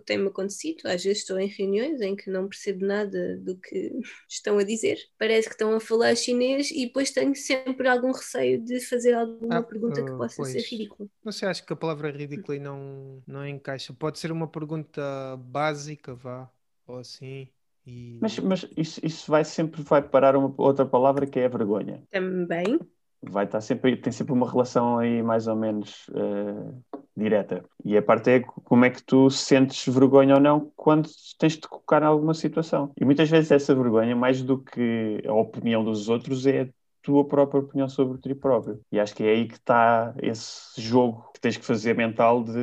tem-me 0.05 0.27
acontecido, 0.27 0.85
às 0.85 1.03
vezes 1.03 1.19
estou 1.19 1.39
em 1.39 1.47
reuniões 1.47 1.99
em 2.01 2.15
que 2.15 2.29
não 2.29 2.47
percebo 2.47 2.85
nada 2.85 3.38
do 3.38 3.57
que 3.57 3.91
estão 4.29 4.57
a 4.57 4.63
dizer, 4.63 4.97
parece 5.17 5.47
que 5.47 5.55
estão 5.55 5.73
a 5.75 5.79
falar 5.79 6.15
chinês 6.15 6.71
e 6.71 6.85
depois 6.85 7.12
tenho 7.12 7.35
sempre 7.35 7.88
algum 7.88 8.12
receio 8.12 8.62
de 8.62 8.79
fazer 8.79 9.13
alguma 9.49 9.63
Ah, 9.63 9.67
pergunta 9.67 10.03
que 10.03 10.12
ah, 10.12 10.15
possa 10.15 10.43
ser 10.43 10.62
pois. 10.62 10.63
ridícula. 10.63 11.09
Não 11.23 11.31
sei, 11.31 11.47
acho 11.49 11.65
que 11.65 11.73
a 11.73 11.75
palavra 11.75 12.12
ridícula 12.12 12.55
aí 12.55 12.59
não, 12.59 13.23
não 13.27 13.47
encaixa. 13.47 13.93
Pode 13.93 14.19
ser 14.19 14.31
uma 14.31 14.47
pergunta 14.47 15.01
básica, 15.38 16.13
vá, 16.15 16.51
ou 16.88 16.97
assim. 16.99 17.49
E... 17.85 18.21
mas, 18.21 18.38
mas 18.39 18.65
isso, 18.77 18.99
isso 19.05 19.29
vai 19.31 19.43
sempre 19.45 19.81
vai 19.83 20.01
parar 20.01 20.35
uma 20.35 20.53
outra 20.57 20.85
palavra 20.85 21.25
que 21.27 21.39
é 21.39 21.45
a 21.45 21.49
vergonha. 21.49 22.03
Também, 22.12 22.79
Vai 23.21 23.43
estar 23.45 23.59
sempre, 23.59 23.97
tem 23.97 24.13
sempre 24.13 24.31
uma 24.31 24.49
relação 24.49 24.97
aí 24.97 25.21
mais 25.21 25.45
ou 25.47 25.55
menos 25.55 26.05
eh, 26.15 26.99
direta. 27.17 27.65
E 27.83 27.97
a 27.97 28.01
parte 28.01 28.29
é 28.29 28.39
como 28.39 28.85
é 28.85 28.89
que 28.89 29.03
tu 29.03 29.29
sentes 29.29 29.85
vergonha 29.93 30.35
ou 30.35 30.39
não 30.41 30.71
quando 30.75 31.09
tens 31.38 31.53
de 31.53 31.59
te 31.62 31.67
colocar 31.67 32.01
em 32.01 32.05
alguma 32.05 32.33
situação. 32.33 32.93
E 32.99 33.03
muitas 33.03 33.29
vezes 33.29 33.51
essa 33.51 33.75
vergonha, 33.75 34.15
mais 34.15 34.41
do 34.41 34.57
que 34.63 35.21
a 35.27 35.33
opinião 35.33 35.83
dos 35.83 36.07
outros, 36.07 36.45
é 36.47 36.62
a 36.62 36.69
tua 37.10 37.26
própria 37.26 37.62
opinião 37.62 37.89
sobre 37.89 38.19
ti 38.19 38.36
próprio. 38.36 38.80
E 38.91 39.00
acho 39.00 39.15
que 39.15 39.24
é 39.24 39.32
aí 39.32 39.48
que 39.48 39.56
está 39.56 40.13
esse 40.22 40.80
jogo 40.80 41.28
que 41.34 41.39
tens 41.41 41.58
que 41.58 41.65
fazer 41.65 41.95
mental 41.95 42.43
de, 42.43 42.54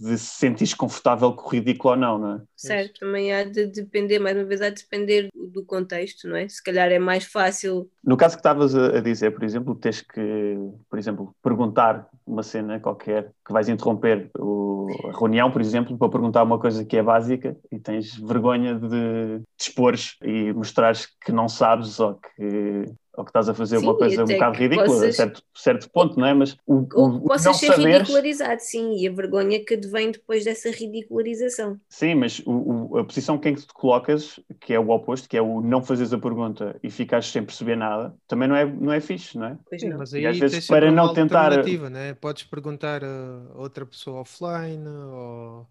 de 0.00 0.16
se 0.16 0.38
sentir 0.38 0.74
confortável 0.74 1.34
com 1.34 1.46
o 1.46 1.50
ridículo 1.50 1.92
ou 1.92 2.00
não, 2.00 2.18
não 2.18 2.36
é? 2.36 2.40
Certo, 2.56 3.00
também 3.00 3.34
há 3.34 3.44
de 3.44 3.66
depender, 3.66 4.18
mais 4.18 4.34
uma 4.34 4.44
vez, 4.44 4.62
há 4.62 4.70
de 4.70 4.80
depender 4.82 5.28
do 5.34 5.62
contexto, 5.62 6.26
não 6.26 6.36
é? 6.36 6.48
Se 6.48 6.62
calhar 6.62 6.90
é 6.90 6.98
mais 6.98 7.24
fácil. 7.24 7.90
No 8.02 8.16
caso 8.16 8.36
que 8.36 8.40
estavas 8.40 8.74
a 8.74 9.00
dizer, 9.00 9.32
por 9.32 9.44
exemplo, 9.44 9.74
tens 9.74 10.00
que, 10.00 10.56
por 10.88 10.98
exemplo, 10.98 11.34
perguntar 11.42 12.08
uma 12.26 12.42
cena 12.42 12.80
qualquer, 12.80 13.30
que 13.44 13.52
vais 13.52 13.68
interromper 13.68 14.30
o, 14.38 14.86
a 15.08 15.18
reunião, 15.18 15.50
por 15.50 15.60
exemplo, 15.60 15.98
para 15.98 16.08
perguntar 16.08 16.42
uma 16.42 16.58
coisa 16.58 16.84
que 16.84 16.96
é 16.96 17.02
básica 17.02 17.56
e 17.70 17.78
tens 17.78 18.16
vergonha 18.16 18.74
de 18.74 19.40
te 19.58 19.68
expores 19.68 20.16
e 20.22 20.52
mostrares 20.52 21.06
que 21.24 21.30
não 21.30 21.48
sabes 21.48 22.00
ou 22.00 22.14
que 22.14 22.84
ou 23.16 23.24
que 23.24 23.30
estás 23.30 23.48
a 23.48 23.54
fazer 23.54 23.78
sim, 23.78 23.84
uma 23.84 23.96
coisa 23.96 24.22
um 24.22 24.26
bocado 24.26 24.58
ridícula, 24.58 24.86
possas... 24.86 25.08
a 25.08 25.12
certo, 25.12 25.42
certo 25.54 25.90
ponto, 25.90 26.18
não 26.18 26.26
é? 26.26 26.34
Mas 26.34 26.56
o, 26.66 26.86
ou 26.94 27.08
o, 27.16 27.20
possas 27.22 27.56
ser 27.56 27.68
saberes... 27.68 27.98
ridicularizado, 27.98 28.60
sim, 28.60 28.96
e 28.96 29.08
a 29.08 29.12
vergonha 29.12 29.64
que 29.64 29.74
advém 29.74 30.10
depois 30.10 30.44
dessa 30.44 30.70
ridicularização. 30.70 31.78
Sim, 31.88 32.16
mas 32.16 32.42
o, 32.44 32.98
a 32.98 33.04
posição 33.04 33.38
que 33.38 33.48
em 33.48 33.54
que 33.54 33.62
te 33.62 33.72
colocas, 33.72 34.40
que 34.60 34.72
é 34.72 34.80
o 34.80 34.90
oposto, 34.90 35.28
que 35.28 35.36
é 35.36 35.42
o 35.42 35.60
não 35.60 35.82
fazeres 35.82 36.12
a 36.12 36.18
pergunta 36.18 36.76
e 36.82 36.90
ficares 36.90 37.26
sem 37.26 37.44
perceber 37.44 37.76
nada, 37.76 38.14
também 38.26 38.48
não 38.48 38.56
é, 38.56 38.64
não 38.64 38.92
é 38.92 39.00
fixe, 39.00 39.38
não 39.38 39.46
é? 39.46 39.58
Pois 39.68 39.80
sim, 39.80 39.88
não. 39.88 39.98
Mas 39.98 40.12
aí 40.14 40.22
e 40.22 40.26
às 40.26 40.38
vezes 40.38 40.66
para 40.66 40.90
não 40.90 41.12
tentar. 41.12 41.50
Né? 41.90 42.14
Podes 42.14 42.42
perguntar 42.42 43.02
a 43.04 43.52
outra 43.54 43.86
pessoa 43.86 44.20
offline 44.20 44.86
ou 44.86 45.66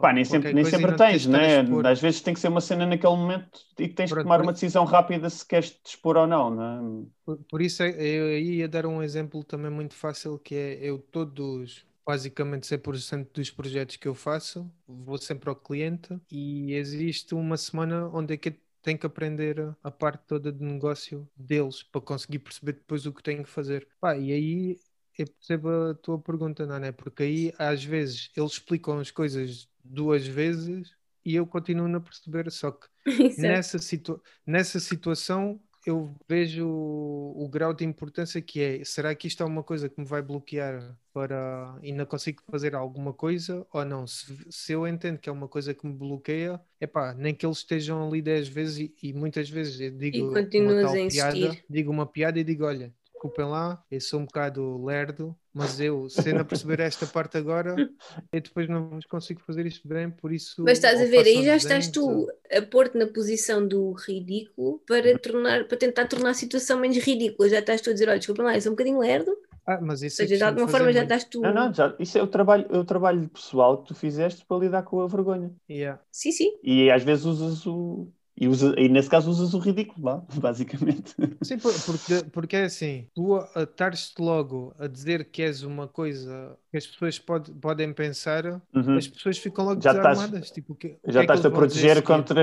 Pá, 0.00 0.12
nem 0.12 0.24
sempre, 0.24 0.52
nem 0.52 0.64
sempre 0.64 0.92
tens, 0.94 1.26
né? 1.26 1.60
Às 1.90 2.00
vezes 2.00 2.20
tem 2.20 2.34
que 2.34 2.40
ser 2.40 2.48
uma 2.48 2.60
cena 2.60 2.84
naquele 2.86 3.16
momento 3.16 3.60
e 3.78 3.88
tens 3.88 4.10
Pronto, 4.10 4.16
que 4.16 4.22
tomar 4.22 4.40
uma 4.40 4.52
decisão 4.52 4.84
rápida 4.84 5.30
se 5.30 5.46
queres 5.46 5.70
te 5.70 5.90
expor 5.90 6.16
ou 6.16 6.26
não, 6.26 6.54
né? 6.54 7.06
Por, 7.24 7.38
por 7.44 7.62
isso 7.62 7.82
eu 7.82 8.38
ia 8.38 8.68
dar 8.68 8.86
um 8.86 9.02
exemplo 9.02 9.42
também 9.44 9.70
muito 9.70 9.94
fácil 9.94 10.38
que 10.38 10.54
é 10.54 10.78
eu 10.82 10.98
todos 10.98 11.86
basicamente 12.06 12.66
100% 12.66 13.32
dos 13.32 13.50
projetos 13.50 13.96
que 13.96 14.06
eu 14.06 14.14
faço, 14.14 14.70
vou 14.86 15.16
sempre 15.16 15.48
ao 15.48 15.56
cliente 15.56 16.20
e 16.30 16.74
existe 16.74 17.34
uma 17.34 17.56
semana 17.56 18.08
onde 18.08 18.34
é 18.34 18.36
que 18.36 18.50
eu 18.50 18.54
tenho 18.82 18.98
que 18.98 19.06
aprender 19.06 19.74
a 19.82 19.90
parte 19.90 20.22
toda 20.26 20.52
de 20.52 20.62
negócio 20.62 21.26
deles 21.34 21.82
para 21.82 22.00
conseguir 22.02 22.40
perceber 22.40 22.72
depois 22.72 23.06
o 23.06 23.12
que 23.12 23.22
tenho 23.22 23.42
que 23.42 23.48
fazer. 23.48 23.88
Pá, 23.98 24.16
e 24.18 24.30
aí 24.32 24.78
eu 25.18 25.26
percebo 25.26 25.70
a 25.90 25.94
tua 25.94 26.18
pergunta, 26.18 26.66
não 26.66 26.76
é? 26.76 26.92
Porque 26.92 27.22
aí 27.22 27.54
às 27.58 27.82
vezes 27.82 28.30
eles 28.36 28.52
explicam 28.52 28.98
as 28.98 29.10
coisas 29.10 29.66
duas 29.84 30.26
vezes 30.26 30.92
e 31.24 31.34
eu 31.34 31.46
continuo 31.46 31.94
a 31.94 32.00
perceber. 32.00 32.50
Só 32.50 32.70
que 32.70 32.86
nessa, 33.38 33.78
situa 33.78 34.20
nessa 34.46 34.80
situação 34.80 35.60
eu 35.86 36.14
vejo 36.26 36.66
o, 36.66 37.44
o, 37.44 37.48
grau 37.48 37.74
de 37.74 37.84
importância 37.84 38.40
que 38.40 38.60
é. 38.60 38.84
Será 38.84 39.14
que 39.14 39.26
isto 39.26 39.42
é 39.42 39.46
uma 39.46 39.62
coisa 39.62 39.88
que 39.88 40.00
me 40.00 40.06
vai 40.06 40.22
bloquear 40.22 40.96
para 41.12 41.78
e 41.82 41.92
não 41.92 42.06
consigo 42.06 42.42
fazer 42.50 42.74
alguma 42.74 43.12
coisa 43.12 43.66
ou 43.72 43.84
não? 43.84 44.06
Se, 44.06 44.34
se 44.50 44.72
eu 44.72 44.88
entendo 44.88 45.18
que 45.18 45.28
é 45.28 45.32
uma 45.32 45.46
coisa 45.46 45.74
que 45.74 45.86
me 45.86 45.92
bloqueia, 45.92 46.60
é 46.80 46.86
pá, 46.86 47.14
nem 47.14 47.34
que 47.34 47.44
eles 47.44 47.58
estejam 47.58 48.06
ali 48.06 48.22
10 48.22 48.48
vezes 48.48 48.78
e, 48.78 48.94
e 49.02 49.12
muitas 49.12 49.48
vezes 49.50 49.80
eu 49.80 49.90
digo 49.90 50.30
uma 50.30 51.08
piada, 51.08 51.62
digo 51.68 51.90
uma 51.90 52.06
piada 52.06 52.38
e 52.38 52.44
digo, 52.44 52.64
olha, 52.64 52.92
desculpem 53.12 53.44
lá, 53.44 53.84
eu 53.90 54.00
sou 54.00 54.20
um 54.20 54.24
bocado 54.24 54.82
lerdo, 54.82 55.36
mas 55.54 55.78
eu, 55.78 56.08
sendo 56.10 56.40
a 56.40 56.44
perceber 56.44 56.80
esta 56.80 57.06
parte 57.06 57.38
agora, 57.38 57.76
eu 58.32 58.40
depois 58.40 58.68
não 58.68 58.98
consigo 59.08 59.40
fazer 59.40 59.64
isto 59.64 59.86
bem, 59.86 60.10
por 60.10 60.32
isso. 60.32 60.62
Mas 60.64 60.78
estás 60.78 61.00
a 61.00 61.04
ver, 61.04 61.24
aí 61.24 61.44
já 61.44 61.54
estás 61.54 61.86
tu 61.88 62.28
a 62.52 62.60
pôr-te 62.62 62.98
na 62.98 63.06
posição 63.06 63.66
do 63.66 63.92
ridículo 63.92 64.80
para, 64.86 65.16
tornar, 65.18 65.64
para 65.68 65.78
tentar 65.78 66.08
tornar 66.08 66.30
a 66.30 66.34
situação 66.34 66.80
menos 66.80 66.98
ridícula. 66.98 67.48
Já 67.48 67.60
estás 67.60 67.80
tu 67.80 67.90
a 67.90 67.92
dizer, 67.92 68.08
olha, 68.08 68.18
desculpa 68.18 68.42
lá, 68.42 68.54
eu 68.56 68.60
sou 68.60 68.72
um 68.72 68.74
bocadinho 68.74 68.98
lerdo. 68.98 69.36
Ah, 69.66 69.80
mas 69.80 70.02
isso 70.02 70.20
Ou 70.20 70.28
seja, 70.28 70.36
de 70.36 70.44
alguma 70.44 70.68
forma 70.68 70.86
muito. 70.86 70.96
já 70.96 71.04
estás 71.04 71.24
tu. 71.24 71.40
Não, 71.40 71.54
não, 71.54 71.72
já, 71.72 71.94
isso 71.98 72.18
é 72.18 72.22
o 72.22 72.26
trabalho, 72.26 72.66
é 72.70 72.76
o 72.76 72.84
trabalho 72.84 73.28
pessoal 73.28 73.80
que 73.80 73.88
tu 73.88 73.94
fizeste 73.94 74.44
para 74.44 74.58
lidar 74.58 74.82
com 74.82 75.00
a 75.00 75.06
vergonha. 75.06 75.54
Yeah. 75.70 76.02
Sim, 76.10 76.32
sim. 76.32 76.58
E 76.62 76.90
às 76.90 77.02
vezes 77.02 77.24
usas 77.24 77.64
o, 77.66 78.08
e, 78.36 78.48
usa, 78.48 78.74
e 78.76 78.88
nesse 78.88 79.08
caso 79.08 79.30
usas 79.30 79.54
o 79.54 79.58
ridículo 79.58 80.06
lá, 80.06 80.24
basicamente. 80.34 81.14
Sim, 81.42 81.58
porque, 81.58 82.24
porque 82.32 82.56
é 82.56 82.64
assim, 82.64 83.06
tu 83.14 83.38
estares-te 83.56 84.20
logo 84.20 84.74
a 84.78 84.86
dizer 84.88 85.26
que 85.30 85.42
és 85.42 85.62
uma 85.62 85.86
coisa 85.86 86.56
que 86.70 86.76
as 86.76 86.86
pessoas 86.86 87.18
pode, 87.18 87.52
podem 87.52 87.92
pensar, 87.92 88.44
uhum. 88.74 88.96
as 88.96 89.06
pessoas 89.06 89.38
ficam 89.38 89.64
logo 89.64 89.80
já 89.80 89.92
desarmadas. 89.92 90.24
Estás, 90.24 90.50
tipo, 90.50 90.74
que, 90.74 90.98
já 91.06 91.12
que 91.12 91.18
é 91.18 91.20
estás 91.20 91.46
a 91.46 91.50
proteger 91.50 92.02
contra. 92.02 92.40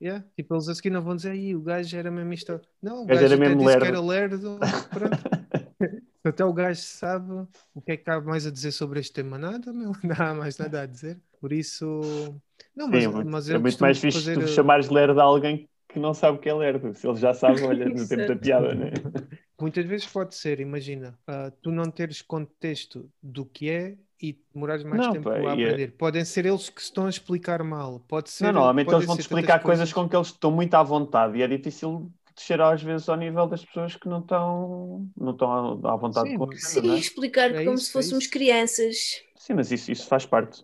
Yeah. 0.00 0.24
Tipo, 0.36 0.54
eles 0.54 0.68
a 0.68 0.74
seguir 0.74 0.90
não 0.90 1.02
vão 1.02 1.16
dizer 1.16 1.30
aí, 1.30 1.56
o 1.56 1.62
gajo 1.62 1.96
era 1.96 2.10
mesmo 2.10 2.32
isto. 2.34 2.60
Não, 2.82 3.04
o 3.04 3.06
gajo, 3.06 3.20
gajo 3.22 3.32
era 3.32 3.36
mesmo 3.36 3.56
disse 3.56 3.68
lerdo. 3.68 3.82
que 3.82 3.88
era 3.88 4.00
lerdo. 4.00 4.58
Pronto. 4.90 5.46
Até 6.22 6.44
o 6.44 6.52
gajo 6.52 6.80
sabe 6.80 7.32
o 7.72 7.80
que 7.80 7.92
é 7.92 7.96
que 7.96 8.02
cabe 8.02 8.26
mais 8.26 8.46
a 8.46 8.50
dizer 8.50 8.72
sobre 8.72 8.98
este 8.98 9.12
tema. 9.12 9.38
Nada, 9.38 9.72
não, 9.72 9.92
não 10.02 10.16
há 10.18 10.34
mais 10.34 10.58
nada 10.58 10.82
a 10.82 10.86
dizer. 10.86 11.18
Por 11.40 11.52
isso. 11.52 12.40
Não, 12.76 12.88
mas, 12.88 13.04
Sim, 13.04 13.24
mas 13.24 13.48
é 13.48 13.58
muito 13.58 13.78
mais 13.78 13.98
fixe 13.98 14.18
fazer... 14.18 14.38
tu 14.38 14.48
chamares 14.48 14.88
lerdo 14.90 15.18
a 15.20 15.24
alguém 15.24 15.68
que 15.88 15.98
não 15.98 16.12
sabe 16.12 16.36
o 16.36 16.40
que 16.40 16.48
é 16.48 16.54
lerdo. 16.54 16.92
Se 16.94 17.08
ele 17.08 17.16
já 17.16 17.32
sabe, 17.32 17.62
olha, 17.62 17.88
no 17.88 18.06
tempo 18.06 18.26
da 18.28 18.36
piada, 18.36 18.74
né? 18.74 18.90
Muitas 19.58 19.86
vezes 19.86 20.06
pode 20.06 20.34
ser, 20.34 20.60
imagina, 20.60 21.18
uh, 21.26 21.50
tu 21.62 21.70
não 21.70 21.90
teres 21.90 22.20
contexto 22.20 23.08
do 23.22 23.46
que 23.46 23.70
é 23.70 23.96
e 24.20 24.38
demorares 24.52 24.84
mais 24.84 25.06
não, 25.06 25.12
tempo 25.12 25.24
pá, 25.24 25.36
a 25.36 25.38
é 25.38 25.46
aprender. 25.46 25.88
É... 25.88 25.92
Podem 25.92 26.24
ser 26.24 26.44
eles 26.44 26.68
que 26.68 26.82
estão 26.82 27.06
a 27.06 27.08
explicar 27.08 27.62
mal. 27.62 28.00
Pode 28.06 28.30
ser. 28.30 28.44
Não, 28.44 28.52
normalmente 28.52 28.92
eles 28.92 29.06
vão-te 29.06 29.20
explicar 29.20 29.60
coisas, 29.60 29.78
coisas 29.78 29.92
com 29.92 30.08
que 30.08 30.16
eles 30.16 30.28
estão 30.28 30.50
muito 30.50 30.74
à 30.74 30.82
vontade 30.82 31.38
e 31.38 31.42
é 31.42 31.48
difícil 31.48 32.10
descer 32.34 32.60
às 32.60 32.82
vezes 32.82 33.08
ao 33.08 33.16
nível 33.16 33.46
das 33.46 33.64
pessoas 33.64 33.96
que 33.96 34.08
não 34.08 34.20
estão, 34.20 35.08
não 35.16 35.32
estão 35.32 35.80
à 35.86 35.96
vontade 35.96 36.28
sim, 36.28 36.36
com 36.36 36.52
Sim, 36.52 36.92
é? 36.92 36.98
explicar 36.98 37.50
é 37.50 37.64
como 37.64 37.76
isso, 37.76 37.84
se 37.84 37.90
é 37.90 37.92
fôssemos 37.94 38.26
crianças. 38.26 39.22
Sim, 39.36 39.54
mas 39.54 39.72
isso, 39.72 39.90
isso 39.90 40.06
faz 40.06 40.26
parte. 40.26 40.62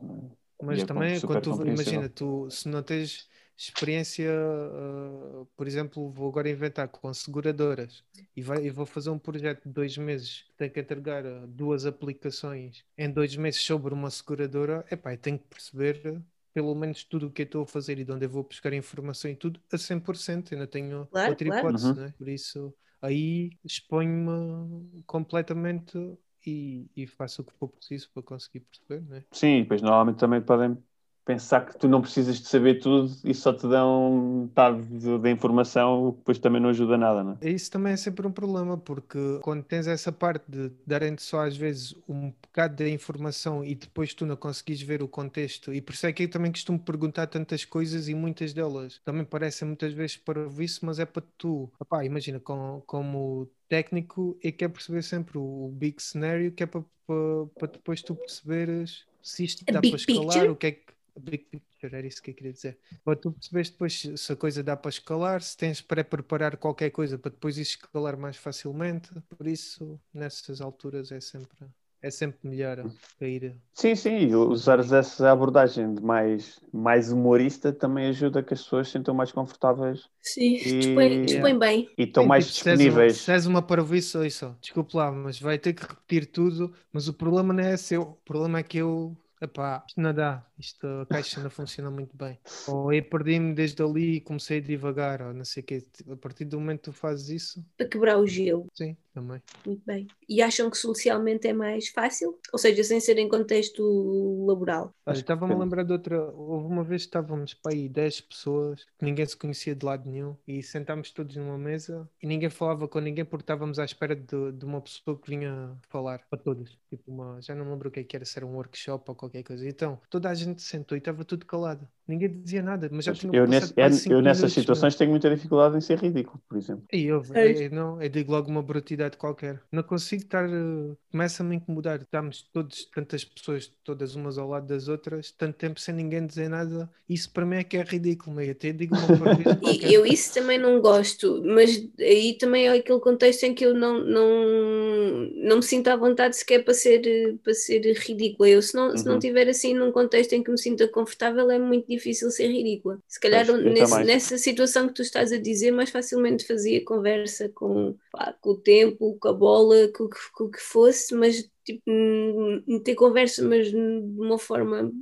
Mas 0.63 0.81
é 0.81 0.87
também, 0.87 1.21
quando 1.21 1.43
tu, 1.43 1.67
imagina, 1.67 2.09
tu 2.09 2.51
se 2.51 2.69
não 2.69 2.83
tens 2.83 3.29
experiência, 3.57 4.31
uh, 4.31 5.47
por 5.57 5.67
exemplo, 5.67 6.11
vou 6.11 6.29
agora 6.29 6.49
inventar 6.49 6.89
com 6.89 7.13
seguradoras 7.13 8.03
e, 8.37 8.43
vai, 8.43 8.65
e 8.65 8.71
vou 8.71 8.87
fazer 8.87 9.11
um 9.11 9.19
projeto 9.19 9.65
de 9.65 9.71
dois 9.71 9.97
meses 9.97 10.43
que 10.43 10.53
tem 10.57 10.71
que 10.71 10.81
entregar 10.81 11.25
uh, 11.25 11.47
duas 11.47 11.87
aplicações 11.87 12.85
em 12.97 13.11
dois 13.11 13.37
meses 13.37 13.61
sobre 13.61 13.93
uma 13.95 14.11
seguradora, 14.11 14.85
epá, 14.91 15.13
eu 15.13 15.19
tenho 15.19 15.39
que 15.39 15.47
perceber 15.47 16.23
pelo 16.53 16.75
menos 16.75 17.05
tudo 17.05 17.29
o 17.29 17.31
que 17.31 17.43
eu 17.43 17.45
estou 17.45 17.63
a 17.63 17.67
fazer 17.67 17.99
e 17.99 18.05
de 18.05 18.13
onde 18.13 18.27
eu 18.27 18.31
vou 18.31 18.43
buscar 18.43 18.73
informação 18.73 19.31
e 19.31 19.37
tudo 19.37 19.61
a 19.73 19.77
100%. 19.77 20.53
Ainda 20.53 20.67
tenho 20.67 21.07
claro, 21.07 21.31
outra 21.31 21.47
claro. 21.47 21.61
hipótese, 21.61 21.87
uhum. 21.87 21.95
né? 21.95 22.15
por 22.19 22.29
isso 22.29 22.75
aí 23.01 23.51
exponho-me 23.65 25.03
completamente 25.07 25.99
e, 26.47 26.87
e, 26.97 27.07
faço 27.07 27.43
o 27.43 27.45
que 27.45 27.53
for 27.55 27.69
preciso 27.69 28.11
para 28.13 28.23
conseguir 28.23 28.61
perceber, 28.61 29.03
né? 29.09 29.25
Sim, 29.31 29.63
depois 29.63 29.83
normalmente 29.83 30.19
também 30.19 30.41
podem 30.41 30.77
pensar 31.25 31.67
que 31.67 31.79
tu 31.79 31.89
não 31.89 32.01
precisas 32.01 32.41
de 32.41 32.49
saber 32.49 32.81
tudo 32.81 33.13
e 33.25 33.35
só 33.35 33.53
te 33.53 33.67
dão 33.69 34.43
metade 34.43 34.83
da 35.19 35.31
informação, 35.31 36.09
o 36.09 36.13
que 36.13 36.19
depois 36.19 36.39
também 36.39 36.61
não 36.61 36.71
ajuda 36.71 36.97
nada, 36.99 37.23
não 37.23 37.39
é? 37.41 37.51
Isso 37.51 37.71
também 37.71 37.93
é 37.93 37.97
sempre 37.97 38.27
um 38.27 38.33
problema, 38.33 38.77
porque 38.77 39.19
quando 39.43 39.63
tens 39.63 39.87
essa 39.87 40.11
parte 40.11 40.45
de 40.49 40.73
darem-te 40.87 41.23
só 41.23 41.47
às 41.47 41.57
vezes 41.57 41.95
um 42.09 42.31
bocado 42.31 42.77
da 42.77 42.89
informação 42.89 43.65
e 43.65 43.75
depois 43.75 44.15
tu 44.15 44.27
não 44.27 44.37
conseguis 44.37 44.83
ver 44.83 45.03
o 45.03 45.09
contexto, 45.09 45.73
e 45.73 45.81
por 45.81 45.95
isso 45.95 46.07
é 46.07 46.13
que 46.13 46.25
eu 46.25 46.31
também 46.31 46.51
costumo 46.51 46.79
perguntar 46.79 47.27
tantas 47.29 47.65
coisas 47.65 48.09
e 48.09 48.15
muitas 48.15 48.53
delas 48.53 49.01
também 49.05 49.25
parecem 49.25 49.67
muitas 49.67 49.93
vezes 49.93 50.17
para 50.17 50.47
isso, 50.59 50.85
mas 50.85 50.99
é 50.99 51.05
para 51.05 51.23
tu, 51.39 51.71
opá, 51.79 52.05
imagina, 52.05 52.41
com, 52.41 52.83
como 52.87 53.49
técnico, 53.69 54.37
e 54.43 54.53
quer 54.53 54.69
perceber 54.69 55.03
sempre 55.03 55.39
o, 55.39 55.71
big 55.73 56.03
scenario, 56.03 56.53
que 56.53 56.63
é 56.63 56.67
para, 56.67 56.83
para, 57.07 57.47
para 57.59 57.69
depois 57.69 58.03
tu 58.03 58.15
perceberes 58.15 59.07
se 59.23 59.45
isto 59.45 59.65
dá 59.65 59.81
para 59.81 59.89
escalar, 59.91 60.27
picture? 60.27 60.49
o 60.49 60.57
que 60.57 60.67
é 60.67 60.73
que 60.73 60.92
big 61.21 61.45
picture, 61.45 61.95
era 61.95 62.07
isso 62.07 62.23
que 62.23 62.31
eu 62.31 62.35
queria 62.35 62.53
dizer. 62.53 62.79
Para 63.05 63.17
tu 63.17 63.33
perceberes 63.33 63.71
depois 63.71 64.11
se 64.17 64.33
a 64.33 64.37
coisa 64.37 64.63
dá 64.63 64.77
para 64.77 64.89
escalar, 64.89 65.43
se 65.43 65.57
tens 65.57 65.81
para 65.81 66.05
preparar 66.05 66.57
qualquer 66.57 66.91
coisa 66.91 67.19
para 67.19 67.31
depois 67.31 67.59
escalar 67.59 68.17
mais 68.17 68.37
facilmente, 68.37 69.11
por 69.37 69.47
isso 69.47 70.01
nessas 70.13 70.61
alturas 70.61 71.13
é 71.13 71.21
sempre 71.21 71.57
é 72.03 72.11
sempre 72.11 72.49
melhor 72.49 72.85
ir. 73.21 73.55
Sim, 73.73 73.95
sim, 73.95 74.35
usar 74.35 74.81
essa 74.81 75.31
abordagem 75.31 75.95
de 75.95 76.03
mais, 76.03 76.61
mais 76.73 77.13
humorista 77.13 77.73
também 77.73 78.09
ajuda 78.09 78.43
que 78.43 78.53
as 78.53 78.63
pessoas 78.63 78.89
se 78.89 78.95
sintam 78.95 79.15
mais 79.15 79.31
confortáveis. 79.31 80.09
Sim, 80.21 80.57
e... 80.57 80.79
dispõe, 80.81 81.25
dispõe 81.25 81.59
bem. 81.59 81.89
E 81.97 82.03
estão 82.03 82.27
mais 82.27 82.53
tipo, 82.53 82.71
disponíveis. 82.71 83.19
Se 83.19 83.31
és 83.31 83.47
uma, 83.47 83.61
uma 83.61 83.63
parvoíça, 83.63 84.27
isso, 84.27 84.55
desculpe 84.61 84.97
lá, 84.97 85.13
mas 85.13 85.39
vai 85.41 85.59
ter 85.59 85.75
que 85.75 85.83
repetir 85.83 86.27
tudo, 86.27 86.73
mas 86.93 87.07
o 87.07 87.15
problema 87.15 87.55
não 87.55 87.63
é 87.63 87.77
seu, 87.77 88.03
o 88.03 88.19
problema 88.25 88.59
é 88.59 88.63
que 88.65 88.79
eu 88.79 89.17
epá, 89.43 89.85
isto 89.87 90.01
não 90.01 90.15
dá, 90.15 90.47
isto, 90.59 90.87
a 90.87 91.07
caixa 91.07 91.41
não 91.43 91.51
funciona 91.51 91.91
muito 91.91 92.17
bem. 92.17 92.39
Ou 92.69 92.93
eu 92.93 93.03
perdi-me 93.03 93.55
desde 93.55 93.83
ali 93.83 94.17
e 94.17 94.21
comecei 94.21 94.59
a 94.59 94.63
devagar, 94.63 95.23
ou 95.23 95.35
não 95.35 95.45
sei 95.45 95.63
o 95.63 95.67
quê. 95.67 95.87
A 96.11 96.17
partir 96.17 96.45
do 96.45 96.59
momento 96.59 96.79
que 96.79 96.85
tu 96.85 96.93
fazes 96.93 97.29
isso. 97.29 97.65
Para 97.77 97.89
quebrar 97.89 98.19
o 98.19 98.27
gelo. 98.27 98.67
Sim, 98.73 98.97
também. 99.13 99.41
Muito 99.65 99.83
bem. 99.85 100.07
E 100.29 100.43
acham 100.43 100.71
que 100.71 100.77
socialmente 100.77 101.47
é 101.47 101.53
mais 101.53 101.89
fácil? 101.89 102.39
Ou 102.53 102.59
seja, 102.59 102.83
sem 102.85 103.01
ser 103.01 103.19
em 103.19 103.29
contexto 103.29 104.45
laboral? 104.47 104.95
Estava-me 105.09 105.55
a 105.55 105.59
lembrar 105.59 105.85
de 105.85 105.93
outra. 105.93 106.23
Houve 106.33 106.67
uma 106.67 106.85
vez 106.85 107.03
que 107.03 107.09
estávamos 107.09 107.55
para 107.55 107.73
aí 107.73 107.89
10 107.89 108.21
pessoas 108.23 108.85
que 108.99 109.05
ninguém 109.05 109.27
se 109.27 109.37
conhecia 109.37 109.75
de 109.75 109.85
lado 109.85 110.09
nenhum 110.09 110.37
e 110.47 110.63
sentámos 110.63 111.11
todos 111.11 111.37
numa 111.37 111.59
mesa 111.59 112.09
e 112.23 112.27
ninguém 112.27 112.51
falava 112.51 112.89
com 112.89 112.99
ninguém 113.01 113.25
porque 113.25 113.43
estávamos 113.43 113.79
à 113.79 113.85
espera 113.85 114.15
de, 114.15 114.53
de 114.53 114.65
uma 114.65 114.81
pessoa 114.81 115.19
que 115.19 115.31
vinha 115.31 115.77
falar 115.89 116.23
para 116.29 116.39
todos. 116.39 116.79
Tipo 116.89 117.11
uma, 117.11 117.41
já 117.41 117.55
não 117.55 117.65
me 117.65 117.71
lembro 117.73 117.89
o 117.89 117.93
que, 117.93 118.01
é 118.01 118.05
que 118.05 118.17
era, 118.17 118.25
se 118.25 118.39
era 118.39 118.47
um 118.47 118.55
workshop 118.55 119.05
ou 119.11 119.15
qualquer 119.15 119.43
coisa. 119.43 119.69
Então, 119.69 120.01
toda 120.09 120.29
a 120.29 120.35
gente 120.35 120.63
sentou 120.63 120.97
e 120.97 120.99
estava 120.99 121.25
tudo 121.25 121.47
calado. 121.47 121.89
Ninguém 122.07 122.43
dizia 122.43 122.63
nada, 122.63 122.89
mas 122.93 123.05
já 123.05 123.15
tinha 123.15 123.33
Eu, 123.33 123.47
nesse- 123.47 123.75
quase 123.75 124.09
eu 124.09 124.21
nessas 124.23 124.53
situações 124.53 124.95
tenho 124.97 125.11
muita 125.11 125.29
dificuldade 125.35 125.77
em 125.77 125.81
ser 125.81 125.99
ridículo, 125.99 126.41
por 126.49 126.57
exemplo. 126.59 126.87
E 126.93 127.05
eu, 127.07 127.23
é- 127.35 127.69
não, 127.71 128.01
eu 128.03 128.09
digo 128.11 128.31
logo 128.33 128.51
uma 128.51 128.63
brutidade 128.63 129.17
qualquer. 129.17 129.63
Não 129.73 129.83
consigo 129.83 130.23
estar. 130.23 130.45
eh, 130.49 130.95
Começa-me 131.11 131.55
a 131.55 131.59
incomodar. 131.59 132.01
Estamos 132.03 132.43
todos, 132.53 132.85
tantas 132.87 133.25
pessoas, 133.25 133.67
todas 133.85 134.15
umas 134.15 134.37
ao 134.39 134.49
lado 134.49 134.67
das 134.67 134.89
outras, 134.89 135.31
tanto 135.33 135.57
tempo 135.59 135.81
sem 135.81 135.95
ninguém 135.95 136.27
dizer 136.27 136.49
nada. 136.49 136.91
Isso 137.09 137.31
para 137.33 137.47
mim 137.47 137.57
é 137.57 137.65
que 137.65 137.77
é 137.79 137.83
ridículo, 137.83 138.37
meio. 138.37 138.53
Até 138.53 138.73
digo 138.73 138.95
uma 138.97 139.11
coisa 139.11 139.57
qualquer. 139.57 139.99
Eu 140.01 140.05
isso 140.07 140.33
também 140.35 140.59
não 140.59 140.81
gosto, 140.81 141.43
mas 141.45 141.71
aí 141.99 142.37
também 142.39 142.67
é 142.67 142.73
aquele 142.73 143.01
contexto 143.01 143.45
em 143.45 143.55
que 143.55 143.65
eu 143.65 143.75
não, 143.75 144.05
não, 144.05 145.31
não 145.35 145.57
me 145.57 145.63
sinto 145.63 145.89
à 145.89 145.97
vontade 145.97 146.37
sequer 146.37 146.65
para 146.65 146.75
ser, 146.75 147.07
eh, 147.07 147.35
para 147.43 147.55
ser 147.55 147.81
ridícula. 147.99 148.49
Eu, 148.49 148.63
se 148.63 148.75
não, 148.75 148.97
se 148.97 149.07
não 149.07 149.15
Uhum. 149.15 149.19
estiver 149.19 149.49
assim 149.49 149.75
num 149.75 149.93
contexto 149.93 150.33
em 150.33 150.43
que 150.43 150.51
me 150.51 150.59
sinta 150.59 150.89
confortável, 150.89 151.51
é 151.51 151.59
muito 151.59 151.87
difícil 151.97 152.31
ser 152.31 152.49
ridícula. 152.49 152.99
Se 153.09 153.21
calhar 153.21 153.47
Pois, 153.47 153.63
nesse- 153.65 154.03
nessa 154.05 154.39
situação 154.39 154.89
que 154.89 154.95
tu 154.95 155.03
estás 155.03 155.33
a 155.33 155.39
dizer, 155.39 155.71
mais 155.73 155.91
facilmente 155.91 156.47
fazia 156.47 156.85
conversa 156.85 157.49
com, 157.51 157.97
pá, 158.11 158.33
com 158.41 158.51
o 158.51 158.57
tempo, 158.61 159.17
com 159.21 159.29
a 159.29 159.33
bola, 159.33 159.89
com, 159.93 160.05
o 160.05 160.09
que- 160.11 160.33
com 160.35 160.45
o 160.45 160.51
que 160.51 160.61
fosse, 160.61 161.15
mas 161.15 161.49
tipo, 161.65 161.83
hum, 161.89 162.81
ter 162.85 162.95
conversa, 162.95 163.43
mas 163.47 163.71
de 163.71 163.77
uma 163.77 164.39
forma 164.39 164.93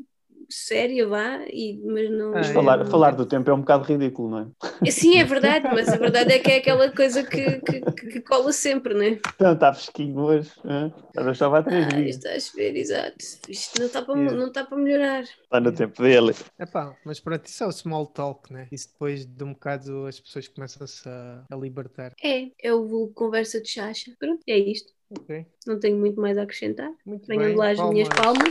séria, 0.51 1.07
vá, 1.07 1.41
e, 1.49 1.81
mas 1.85 2.11
não. 2.11 2.35
Ah, 2.35 2.41
é. 2.41 2.55
Falar, 2.55 2.85
falar 2.87 3.11
do 3.13 3.27
tempo 3.27 3.51
é 3.51 3.55
um 3.55 3.61
bocado 3.61 3.85
ridículo, 3.85 4.31
não 4.31 4.39
é? 4.85 4.91
Sim, 4.91 5.19
é 5.19 5.25
verdade, 5.25 5.67
mas 5.73 5.89
a 5.89 5.97
verdade 5.97 6.33
é 6.33 6.39
que 6.39 6.51
é 6.51 6.57
aquela 6.57 6.91
coisa 6.91 7.23
que, 7.23 7.61
que, 7.61 7.81
que 8.11 8.21
cola 8.21 8.53
sempre, 8.53 8.95
não 8.95 9.03
é? 9.03 9.19
Então, 9.35 9.53
está 9.53 9.73
fresquinho 9.73 10.19
hoje. 10.21 10.51
hã? 10.65 10.93
Agora 11.17 11.35
só 11.35 11.49
vai 11.49 11.63
três 11.65 11.87
Ah, 11.87 11.91
dias. 11.97 12.17
estás 12.17 12.51
a 12.53 12.57
ver, 12.57 12.77
exato. 12.77 13.17
Isto 13.49 13.79
não 13.79 13.87
está 13.87 14.03
para, 14.03 14.19
Yeah. 14.19 14.39
não 14.39 14.49
está 14.49 14.65
para 14.65 14.79
melhorar. 14.79 15.23
Está 15.23 15.61
no 15.61 15.73
tempo 15.73 16.03
dele. 16.03 16.35
Epá, 16.59 16.95
mas 17.05 17.21
pronto, 17.21 17.47
isso 17.47 17.65
é 17.65 17.67
o 17.67 17.73
small 17.73 18.07
talk, 18.07 18.53
né? 18.53 18.69
Isso 18.71 18.89
depois 18.93 19.25
de 19.27 19.45
um 19.45 19.53
bocado 19.53 20.07
as 20.07 20.21
pessoas 20.21 20.47
começam-se 20.49 21.09
a, 21.09 21.45
a 21.51 21.57
libertar. 21.57 22.13
É, 22.23 22.49
é 22.63 22.73
o 22.73 22.87
vulgo 22.87 23.13
conversa 23.15 23.61
de 23.61 23.69
chacha. 23.69 24.13
Pronto, 24.19 24.41
é 24.49 24.59
isto. 24.59 24.93
Ok, 25.19 25.45
Não 25.67 25.79
tenho 25.81 25.97
muito 25.99 26.21
mais 26.21 26.39
a 26.39 26.43
acrescentar. 26.43 26.91
muito 27.05 27.27
Venham 27.27 27.57
lá 27.57 27.71
as 27.71 27.81
minhas 27.81 28.09
palmas. 28.09 28.51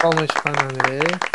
Palmas 0.00 0.30
para 0.42 0.60
a 0.60 0.64
André. 0.64 1.33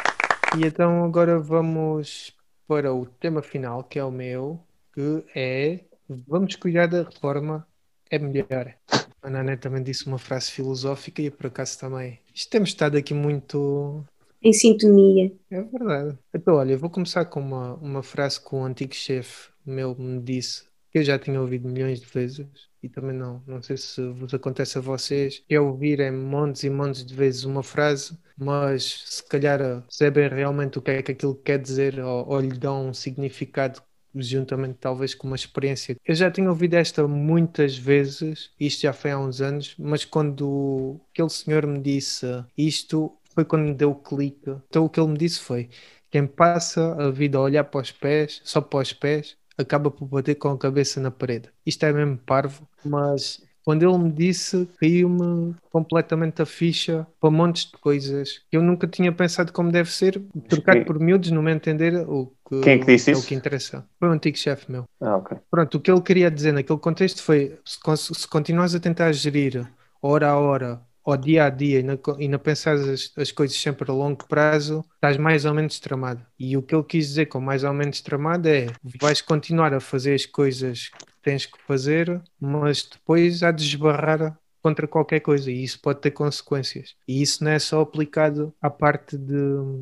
E 0.58 0.66
então 0.66 1.04
agora 1.04 1.39
vamos 1.39 2.36
para 2.68 2.93
o 2.93 3.06
tema 3.06 3.41
final, 3.41 3.84
que 3.84 4.00
é 4.00 4.04
o 4.04 4.12
meu, 4.12 4.60
que 4.93 5.24
é 5.36 5.80
vamos 6.08 6.56
cuidar 6.56 6.88
da 6.88 7.04
reforma, 7.04 7.68
é 8.10 8.18
melhor. 8.18 8.74
A 9.22 9.30
Nané 9.30 9.56
também 9.58 9.84
disse 9.84 10.08
uma 10.08 10.18
frase 10.18 10.52
filosófica 10.52 11.22
e 11.22 11.30
por 11.30 11.47
acaso 11.47 11.80
também. 11.80 12.20
Isto 12.34 12.50
temos 12.50 12.70
estado 12.70 12.97
aqui 12.97 13.14
muito. 13.14 14.04
Em 14.41 14.54
sintonia. 14.54 15.32
É 15.52 15.62
verdade. 15.62 16.18
Então, 16.34 16.56
olha, 16.56 16.78
vou 16.78 16.89
começar 16.89 17.26
com 17.26 17.39
uma, 17.39 17.76
uma 17.76 18.02
frase 18.02 18.43
que 18.43 18.56
um 18.56 18.64
antigo 18.64 18.95
chefe 18.95 19.50
meu 19.66 19.95
me 19.95 20.20
disse, 20.20 20.64
que 20.91 21.00
eu 21.00 21.04
já 21.04 21.20
tinha 21.20 21.39
ouvido 21.39 21.68
milhões 21.68 22.00
de 22.00 22.06
vezes, 22.06 22.47
e 22.82 22.89
também 22.89 23.15
não, 23.15 23.43
não 23.45 23.61
sei 23.61 23.77
se 23.77 24.01
vos 24.11 24.34
acontece 24.34 24.77
a 24.77 24.82
vocês, 24.82 25.43
é 25.49 25.59
ouvirem 25.59 26.11
montes 26.11 26.63
e 26.63 26.69
montes 26.69 27.05
de 27.05 27.13
vezes 27.13 27.43
uma 27.43 27.63
frase, 27.63 28.17
mas 28.38 29.03
se 29.05 29.23
calhar 29.27 29.61
eh, 29.61 29.82
percebem 29.82 30.30
realmente 30.30 30.77
o 30.80 30.82
que 30.82 30.91
é 30.91 31.01
que 31.03 31.11
aquilo 31.11 31.36
quer 31.36 31.59
dizer, 31.59 31.99
ou, 31.99 32.27
ou 32.27 32.39
lhe 32.39 32.57
dão 32.57 32.89
um 32.89 32.93
significado 32.93 33.82
juntamente 34.15 34.77
talvez 34.80 35.13
com 35.13 35.27
uma 35.27 35.36
experiência. 35.36 35.95
Eu 36.05 36.15
já 36.15 36.32
tinha 36.32 36.49
ouvido 36.49 36.73
esta 36.75 37.07
muitas 37.07 37.77
vezes, 37.77 38.51
isto 38.59 38.82
já 38.82 38.93
foi 38.93 39.11
há 39.11 39.19
uns 39.19 39.41
anos, 39.41 39.75
mas 39.77 40.03
quando 40.05 40.99
aquele 41.11 41.30
senhor 41.30 41.65
me 41.67 41.80
disse 41.80 42.25
isto, 42.57 43.15
foi 43.34 43.45
quando 43.45 43.63
me 43.65 43.73
deu 43.73 43.91
o 43.91 43.95
clique. 43.95 44.49
Então 44.67 44.86
o 44.86 44.89
que 44.89 44.99
ele 44.99 45.09
me 45.09 45.17
disse 45.17 45.39
foi: 45.39 45.69
quem 46.11 46.25
passa 46.27 46.95
a 46.95 47.11
vida 47.11 47.38
a 47.38 47.41
olhar 47.41 47.63
para 47.65 47.82
os 47.82 47.91
pés, 47.91 48.41
só 48.43 48.61
para 48.61 48.80
os 48.82 48.93
pés, 48.93 49.38
acaba 49.60 49.91
por 49.91 50.07
bater 50.07 50.36
com 50.36 50.49
a 50.49 50.57
cabeça 50.57 50.99
na 50.99 51.12
parede. 51.12 51.49
Isto 51.66 51.86
é 51.86 51.93
mesmo 51.93 52.18
parvo, 52.18 52.68
mas 52.84 53.41
quando 53.64 53.84
ele 53.84 53.97
me 53.97 54.12
disse, 54.12 54.66
caiu-me 54.80 55.55
completamente 55.72 56.41
a 56.41 56.45
ficha 56.45 57.05
para 57.20 57.30
montes 57.30 57.66
de 57.66 57.78
coisas 57.78 58.39
que 58.49 58.57
eu 58.57 58.64
nunca 58.64 58.88
tinha 58.88 59.12
pensado 59.12 59.51
como 59.53 59.72
deve 59.72 59.91
ser, 59.91 60.22
trocado 60.47 60.86
por 60.86 60.99
miúdos, 60.99 61.30
no 61.32 61.41
meu 61.43 61.53
entender, 61.53 61.93
o 62.07 62.28
que 62.47 62.60
Quem 62.62 62.74
é 62.74 62.80
que 62.80 62.86
disse 62.86 63.12
é 63.12 63.16
o 63.16 63.20
isso? 63.20 63.28
que 63.28 63.36
interessa. 63.36 63.88
Foi 63.99 64.10
um 64.10 64.14
antigo 64.14 64.38
chefe 64.38 64.72
meu. 64.72 64.86
Ah, 65.01 65.18
ok. 65.18 65.38
Pronto, 65.51 65.76
o 65.78 65.82
que 65.82 65.91
ele 65.91 66.01
queria 66.01 66.32
dizer 66.32 66.51
naquele 66.51 66.80
contexto 66.80 67.22
foi: 67.22 67.60
se, 67.66 67.78
se 68.16 68.28
continuas 68.28 68.74
a 68.76 68.80
tentar 68.80 69.12
gerir 69.12 69.68
hora 70.01 70.30
a 70.30 70.38
hora, 70.39 70.82
ao 71.12 71.18
dia 71.18 71.45
a 71.45 71.49
dia, 71.49 71.80
e 71.80 71.84
não, 71.84 71.99
e 72.18 72.28
não 72.28 72.39
pensares 72.39 72.88
as, 72.88 73.12
as 73.18 73.32
coisas 73.32 73.57
sempre 73.57 73.89
a 73.89 73.93
longo 73.93 74.28
prazo, 74.28 74.84
estás 74.95 75.18
mais 75.18 75.45
ou 75.45 75.53
menos 75.53 75.80
tramado. 75.80 76.26
E 76.38 76.55
o 76.57 76.62
que 76.62 76.76
ele 76.76 76.84
quis 76.84 77.07
dizer 77.07 77.28
com 77.28 77.39
mais 77.39 77.64
ou 77.64 77.74
menos 77.74 78.01
tramado 78.01 78.47
é: 78.47 78.68
vais 79.01 79.22
continuar 79.22 79.74
a 79.74 79.80
fazer 79.80 80.14
as 80.14 80.26
coisas 80.26 80.89
que 80.89 81.14
tens 81.22 81.45
que 81.45 81.57
fazer, 81.68 82.22
mas 82.39 82.84
depois 82.84 83.43
há 83.43 83.51
de 83.51 83.64
esbarrar 83.64 84.38
contra 84.62 84.88
qualquer 84.88 85.20
coisa 85.22 85.51
e 85.51 85.64
isso 85.64 85.80
pode 85.82 86.01
ter 86.01 86.12
consequências. 86.12 86.95
E 87.07 87.22
isso 87.22 87.43
não 87.43 87.51
é 87.51 87.60
só 87.60 87.82
aplicado 87.82 88.53
à 88.62 88.70
parte 88.70 89.18
de, 89.18 89.34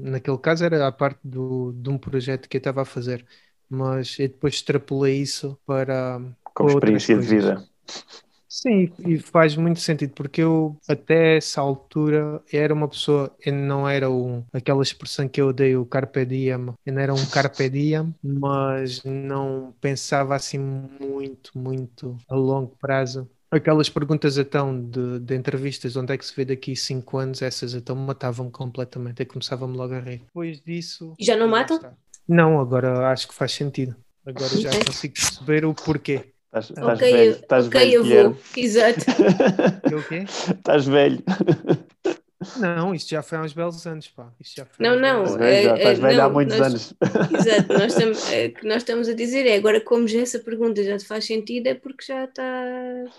naquele 0.02 0.38
caso 0.38 0.64
era 0.64 0.88
à 0.88 0.92
parte 0.92 1.20
do, 1.24 1.74
de 1.74 1.90
um 1.90 1.98
projeto 1.98 2.48
que 2.48 2.58
eu 2.58 2.60
estava 2.60 2.82
a 2.84 2.86
fazer, 2.86 3.26
mas 3.70 4.18
eu 4.20 4.28
depois 4.28 4.56
extrapolei 4.56 5.22
isso 5.22 5.58
para 5.66 6.20
Como 6.54 6.70
para 6.70 6.74
outras 6.76 7.04
experiência 7.04 7.18
de 7.18 7.28
vida. 7.28 7.68
Sim, 8.48 8.92
e 9.06 9.18
faz 9.18 9.56
muito 9.56 9.80
sentido, 9.80 10.14
porque 10.14 10.42
eu 10.42 10.78
até 10.88 11.38
essa 11.38 11.60
altura 11.60 12.42
era 12.52 12.74
uma 12.74 12.88
pessoa, 12.88 13.36
eu 13.46 13.54
não 13.54 13.88
era 13.88 14.10
um, 14.10 14.44
aquela 14.54 14.82
expressão 14.82 15.28
que 15.28 15.42
eu 15.42 15.50
odeio, 15.50 15.82
o 15.82 15.86
carpe 15.86 16.26
diem, 16.26 16.74
eu 16.86 16.94
não 16.94 17.02
era 17.02 17.14
um 17.14 17.26
carpe 17.26 17.70
diem, 17.70 18.16
mas 18.24 19.04
não 19.04 19.74
pensava 19.82 20.36
assim 20.36 20.58
muito, 20.58 21.52
muito 21.58 22.16
a 22.30 22.36
longo 22.36 22.76
prazo. 22.80 23.30
Aquelas 23.50 23.90
perguntas 23.90 24.38
então 24.38 24.78
de, 24.90 25.20
de 25.20 25.36
entrevistas, 25.36 25.96
onde 25.96 26.14
é 26.14 26.18
que 26.18 26.26
se 26.26 26.36
vê 26.36 26.44
daqui 26.44 26.76
cinco 26.76 27.18
anos, 27.18 27.42
essas 27.42 27.74
então 27.74 27.96
matavam-me 27.96 28.52
completamente, 28.52 29.22
eu 29.22 29.28
começava-me 29.28 29.76
logo 29.76 29.94
a 29.94 30.00
rir. 30.00 30.20
Depois 30.20 30.62
disso... 30.62 31.14
E 31.20 31.26
já 31.26 31.36
não 31.36 31.48
matam? 31.48 31.80
Não, 32.28 32.60
agora 32.60 33.10
acho 33.10 33.28
que 33.28 33.34
faz 33.34 33.54
sentido. 33.54 33.96
Agora 34.26 34.50
já 34.60 34.70
consigo 34.86 35.14
perceber 35.14 35.66
o 35.66 35.74
porquê. 35.74 36.34
Estás, 36.48 36.70
estás 36.70 36.88
Ok, 37.00 37.12
velho. 37.12 37.32
eu- 37.32 37.32
Estás 37.40 37.68
ok, 37.68 37.80
velho, 37.80 37.94
eu 37.94 38.04
Guilherme. 38.04 38.34
vou. 38.34 38.42
Exato. 38.64 39.00
O 39.98 40.04
quê? 40.08 40.24
Estás 40.28 40.86
velho. 40.88 41.24
Não, 42.60 42.94
isto 42.94 43.10
já 43.10 43.22
foi 43.24 43.38
há 43.38 43.42
uns 43.42 43.54
belos 43.54 43.86
anos, 43.88 44.08
pá. 44.10 44.32
Isto 44.40 44.58
já 44.58 44.66
foi 44.66 44.86
Não, 44.86 44.96
não, 45.00 45.24
Estás 45.24 45.40
velho, 45.40 45.70
é, 45.72 45.78
estás 45.78 45.98
é, 46.00 46.02
velho 46.02 46.22
há 46.24 46.30
muitos 46.30 46.58
nós- 46.58 46.68
anos. 46.68 46.94
Exato. 47.48 47.74
Nós 47.74 47.94
estamos, 47.94 48.32
é, 48.32 48.46
o 48.48 48.54
que 48.54 48.68
nós 48.68 48.78
estamos 48.78 49.08
a 49.10 49.14
dizer 49.14 49.46
é 49.48 49.56
agora, 49.56 49.82
como 49.82 50.08
já 50.08 50.20
essa 50.22 50.40
pergunta 50.40 50.84
já 50.84 50.98
te 50.98 51.06
faz 51.06 51.26
sentido, 51.26 51.68
é 51.68 51.74
porque 51.76 52.06
já 52.06 52.26
está. 52.26 52.64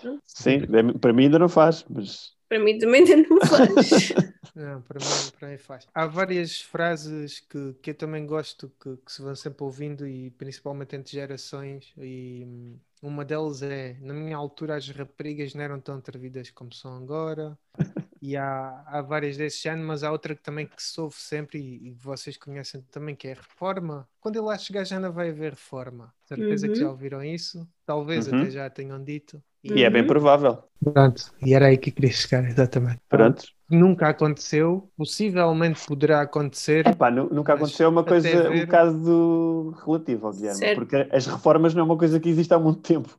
Pronto. 0.01 0.21
Sim, 0.25 0.61
é- 0.63 0.99
para 0.99 1.13
mim 1.13 1.23
ainda 1.25 1.37
não 1.39 1.49
faz, 1.49 1.85
mas 1.89 2.31
Para 2.47 2.59
mim 2.59 2.77
também 2.79 3.01
ainda 3.03 3.27
não 3.29 3.39
faz. 3.45 4.13
Não, 4.55 4.81
para 4.81 4.99
mim, 4.99 5.05
para 5.39 5.47
mim 5.49 5.57
faz. 5.57 5.87
Há 5.93 6.05
várias 6.07 6.59
frases 6.59 7.39
que, 7.39 7.73
que 7.81 7.91
eu 7.91 7.93
também 7.93 8.25
gosto 8.25 8.69
que, 8.81 8.97
que 9.05 9.11
se 9.11 9.21
vão 9.21 9.33
sempre 9.33 9.63
ouvindo 9.63 10.05
e 10.05 10.31
principalmente 10.31 10.95
entre 10.97 11.13
gerações 11.13 11.93
e 11.97 12.43
hum, 12.45 12.75
uma 13.01 13.23
delas 13.23 13.61
é 13.61 13.97
na 14.01 14.13
minha 14.13 14.35
altura 14.35 14.75
as 14.75 14.89
raparigas 14.89 15.53
não 15.53 15.63
eram 15.63 15.79
tão 15.79 15.97
atrevidas 15.97 16.51
como 16.51 16.73
são 16.73 16.97
agora 16.97 17.57
e 18.21 18.35
há, 18.35 18.83
há 18.85 19.01
várias 19.01 19.37
desse 19.37 19.63
género, 19.63 19.87
mas 19.87 20.03
há 20.03 20.11
outra 20.11 20.35
que 20.35 20.41
também 20.41 20.67
que 20.67 20.81
se 20.81 20.99
ouve 20.99 21.15
sempre 21.15 21.59
e, 21.59 21.87
e 21.87 21.91
vocês 21.91 22.37
conhecem 22.37 22.81
também 22.91 23.15
que 23.15 23.27
é 23.27 23.33
reforma. 23.33 24.07
Quando 24.19 24.35
ele 24.35 24.45
lá 24.45 24.57
chegar 24.57 24.83
já 24.83 24.99
não 24.99 25.11
vai 25.13 25.29
haver 25.29 25.51
reforma. 25.51 26.13
Certeza 26.25 26.67
que 26.67 26.73
Uhum. 26.73 26.79
já 26.79 26.89
ouviram 26.89 27.23
isso? 27.23 27.67
Talvez 27.85 28.27
Uhum. 28.27 28.41
até 28.41 28.51
já 28.51 28.69
tenham 28.69 29.03
dito. 29.03 29.41
e 29.61 29.83
é 29.83 29.89
bem 29.89 30.03
Uhum. 30.03 30.07
provável. 30.07 30.63
Pronto, 30.81 31.33
e 31.45 31.53
era 31.53 31.65
aí 31.67 31.77
que 31.77 31.91
queria 31.91 32.11
chegar, 32.13 32.45
exatamente. 32.45 33.01
Pronto. 33.09 33.43
Nunca 33.69 34.07
aconteceu, 34.07 34.89
possivelmente 34.95 35.85
poderá 35.85 36.21
acontecer. 36.21 36.87
Epá, 36.87 37.11
nu- 37.11 37.27
nunca 37.29 37.55
aconteceu 37.55 37.89
uma 37.89 37.99
até 37.99 38.09
coisa, 38.11 38.49
ver- 38.49 38.63
um 38.63 38.67
caso 38.67 39.75
relativo 39.85 40.31
Guilherme, 40.31 40.57
Certo. 40.57 40.75
porque 40.79 41.07
as 41.11 41.27
reformas 41.27 41.73
não 41.73 41.81
é 41.81 41.83
uma 41.83 41.97
coisa 41.97 42.21
que 42.21 42.29
existe 42.29 42.53
há 42.53 42.57
muito 42.57 42.79
tempo. 42.79 43.09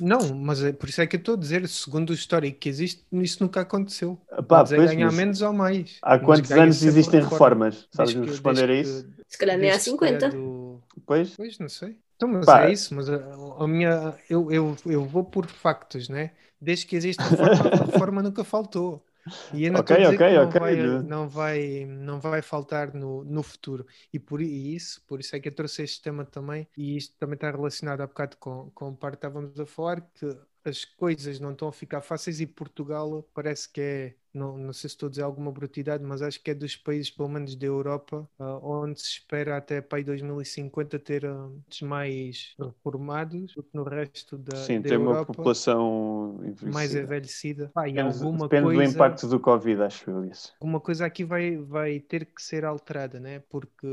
Não, 0.00 0.34
mas 0.34 0.64
é 0.64 0.72
por 0.72 0.88
isso 0.88 1.02
é 1.02 1.06
que 1.06 1.16
eu 1.16 1.18
estou 1.18 1.34
a 1.34 1.38
dizer, 1.38 1.68
segundo 1.68 2.08
o 2.08 2.14
histórico 2.14 2.58
que 2.58 2.70
existe, 2.70 3.04
isso 3.12 3.42
nunca 3.44 3.60
aconteceu. 3.60 4.18
Epá, 4.32 4.42
Podes 4.60 4.72
é 4.72 4.76
pois, 4.76 4.90
ganhar 4.92 5.06
mas 5.08 5.14
menos 5.14 5.42
ou 5.42 5.52
mais. 5.52 5.98
há 6.02 6.18
quantos 6.18 6.50
anos 6.52 6.82
existem 6.82 7.20
uma 7.20 7.28
reforma. 7.28 7.66
reformas? 7.66 7.88
Sabes 7.92 8.14
Desde 8.14 8.20
que- 8.22 8.30
responder 8.30 8.70
a 8.70 8.74
isso? 8.74 9.06
Se 9.32 9.38
calhar 9.38 9.58
nem 9.58 9.70
há 9.72 9.78
desde 9.78 9.82
que 9.82 9.88
se 9.90 9.96
calhar 9.96 10.24
50. 10.24 10.28
do- 10.28 10.82
Pois, 11.06 11.36
Pois, 11.36 11.58
não 11.58 11.68
sei. 11.68 12.00
Então, 12.16 12.28
mas 12.28 12.46
Pá. 12.46 12.54
é 12.54 12.70
isso, 12.70 12.94
mas 12.94 13.08
a, 13.08 13.16
a 13.64 13.66
minha, 13.68 14.16
eu, 14.30 14.50
eu, 14.52 14.76
eu 14.86 15.04
vou 15.04 15.24
por 15.24 15.46
factos, 15.46 16.08
né? 16.08 16.34
Desde 16.60 16.86
que 16.86 16.94
existe 16.96 17.26
reforma, 17.28 17.72
a 17.76 17.84
reforma 17.84 18.22
nunca 18.22 18.44
faltou. 18.44 19.04
E 19.50 19.64
estou 19.64 19.84
Ok, 20.08 20.20
não, 20.30 20.52
ok. 20.56 20.56
vai, 20.56 20.76
não, 21.02 21.28
vai, 21.28 21.84
não 21.86 22.20
vai 22.20 22.40
faltar 22.42 22.94
no, 22.94 23.24
no 23.24 23.42
futuro. 23.42 23.86
E 24.12 24.18
por 24.18 24.40
i- 24.40 24.74
isso, 24.74 25.02
por 25.06 25.20
isso 25.20 25.34
é 25.36 25.40
que 25.40 25.48
eu 25.48 25.54
trouxe 25.54 25.82
este 25.82 26.00
tema 26.02 26.24
também, 26.24 26.68
e 26.76 26.96
isto 26.96 27.16
também 27.18 27.34
está 27.34 27.50
relacionado 27.50 28.00
há 28.02 28.06
bocado 28.06 28.36
com, 28.38 28.70
com 28.70 28.88
o 28.90 28.96
parte 28.96 29.14
que 29.14 29.26
estávamos 29.26 29.58
a 29.60 29.66
falar, 29.66 30.00
que 30.14 30.26
as 30.64 30.84
coisas 30.84 31.40
não 31.40 31.52
estão 31.52 31.68
a 31.68 31.72
ficar 31.72 32.00
fáceis 32.02 32.40
e 32.40 32.46
Portugal 32.46 33.22
parece 33.34 33.68
que 33.70 33.80
é, 33.80 34.16
não, 34.34 34.56
não 34.58 34.72
sei 34.72 34.88
se 34.90 34.94
estou 34.94 35.06
a 35.08 35.10
dizer 35.10 35.22
alguma 35.22 35.52
brutalidade, 35.52 36.02
mas 36.04 36.22
acho 36.22 36.42
que 36.42 36.50
é 36.50 36.54
dos 36.54 36.76
países, 36.76 37.10
pelo 37.10 37.28
menos 37.28 37.54
da 37.56 37.66
Europa, 37.66 38.28
ah, 38.38 38.58
onde 38.62 39.00
se 39.00 39.08
espera 39.18 39.56
até 39.56 39.80
para 39.80 39.98
aí 39.98 40.04
2050 40.04 40.98
ter 40.98 41.26
ah, 41.26 41.50
mais 41.82 42.54
reformados 42.58 43.54
do 43.54 43.62
que 43.62 43.70
no 43.76 43.84
resto 43.84 44.38
da, 44.38 44.54
Sim, 44.56 44.80
da 44.80 44.88
tem 44.88 44.96
uma 44.96 45.14
Europa, 45.14 45.32
população 45.32 46.38
mais 46.60 46.94
envelhecida. 46.94 47.74
e 47.86 47.98
Depende, 47.98 48.00
alguma 48.00 48.48
depende 48.48 48.72
do 48.72 48.82
coisa 48.82 48.82
impacto 48.82 49.26
do 49.28 49.40
Covid, 49.40 49.82
acho 49.82 50.10
eu 50.10 50.24
isso. 50.26 50.54
alguma 50.60 50.80
coisa 50.80 51.06
aqui 51.06 51.24
vai, 51.24 51.56
vai 51.58 52.00
ter 52.00 52.26
que 52.26 52.42
ser 52.42 52.64
alterada, 52.64 53.20
né? 53.20 53.40
Porque 53.40 53.86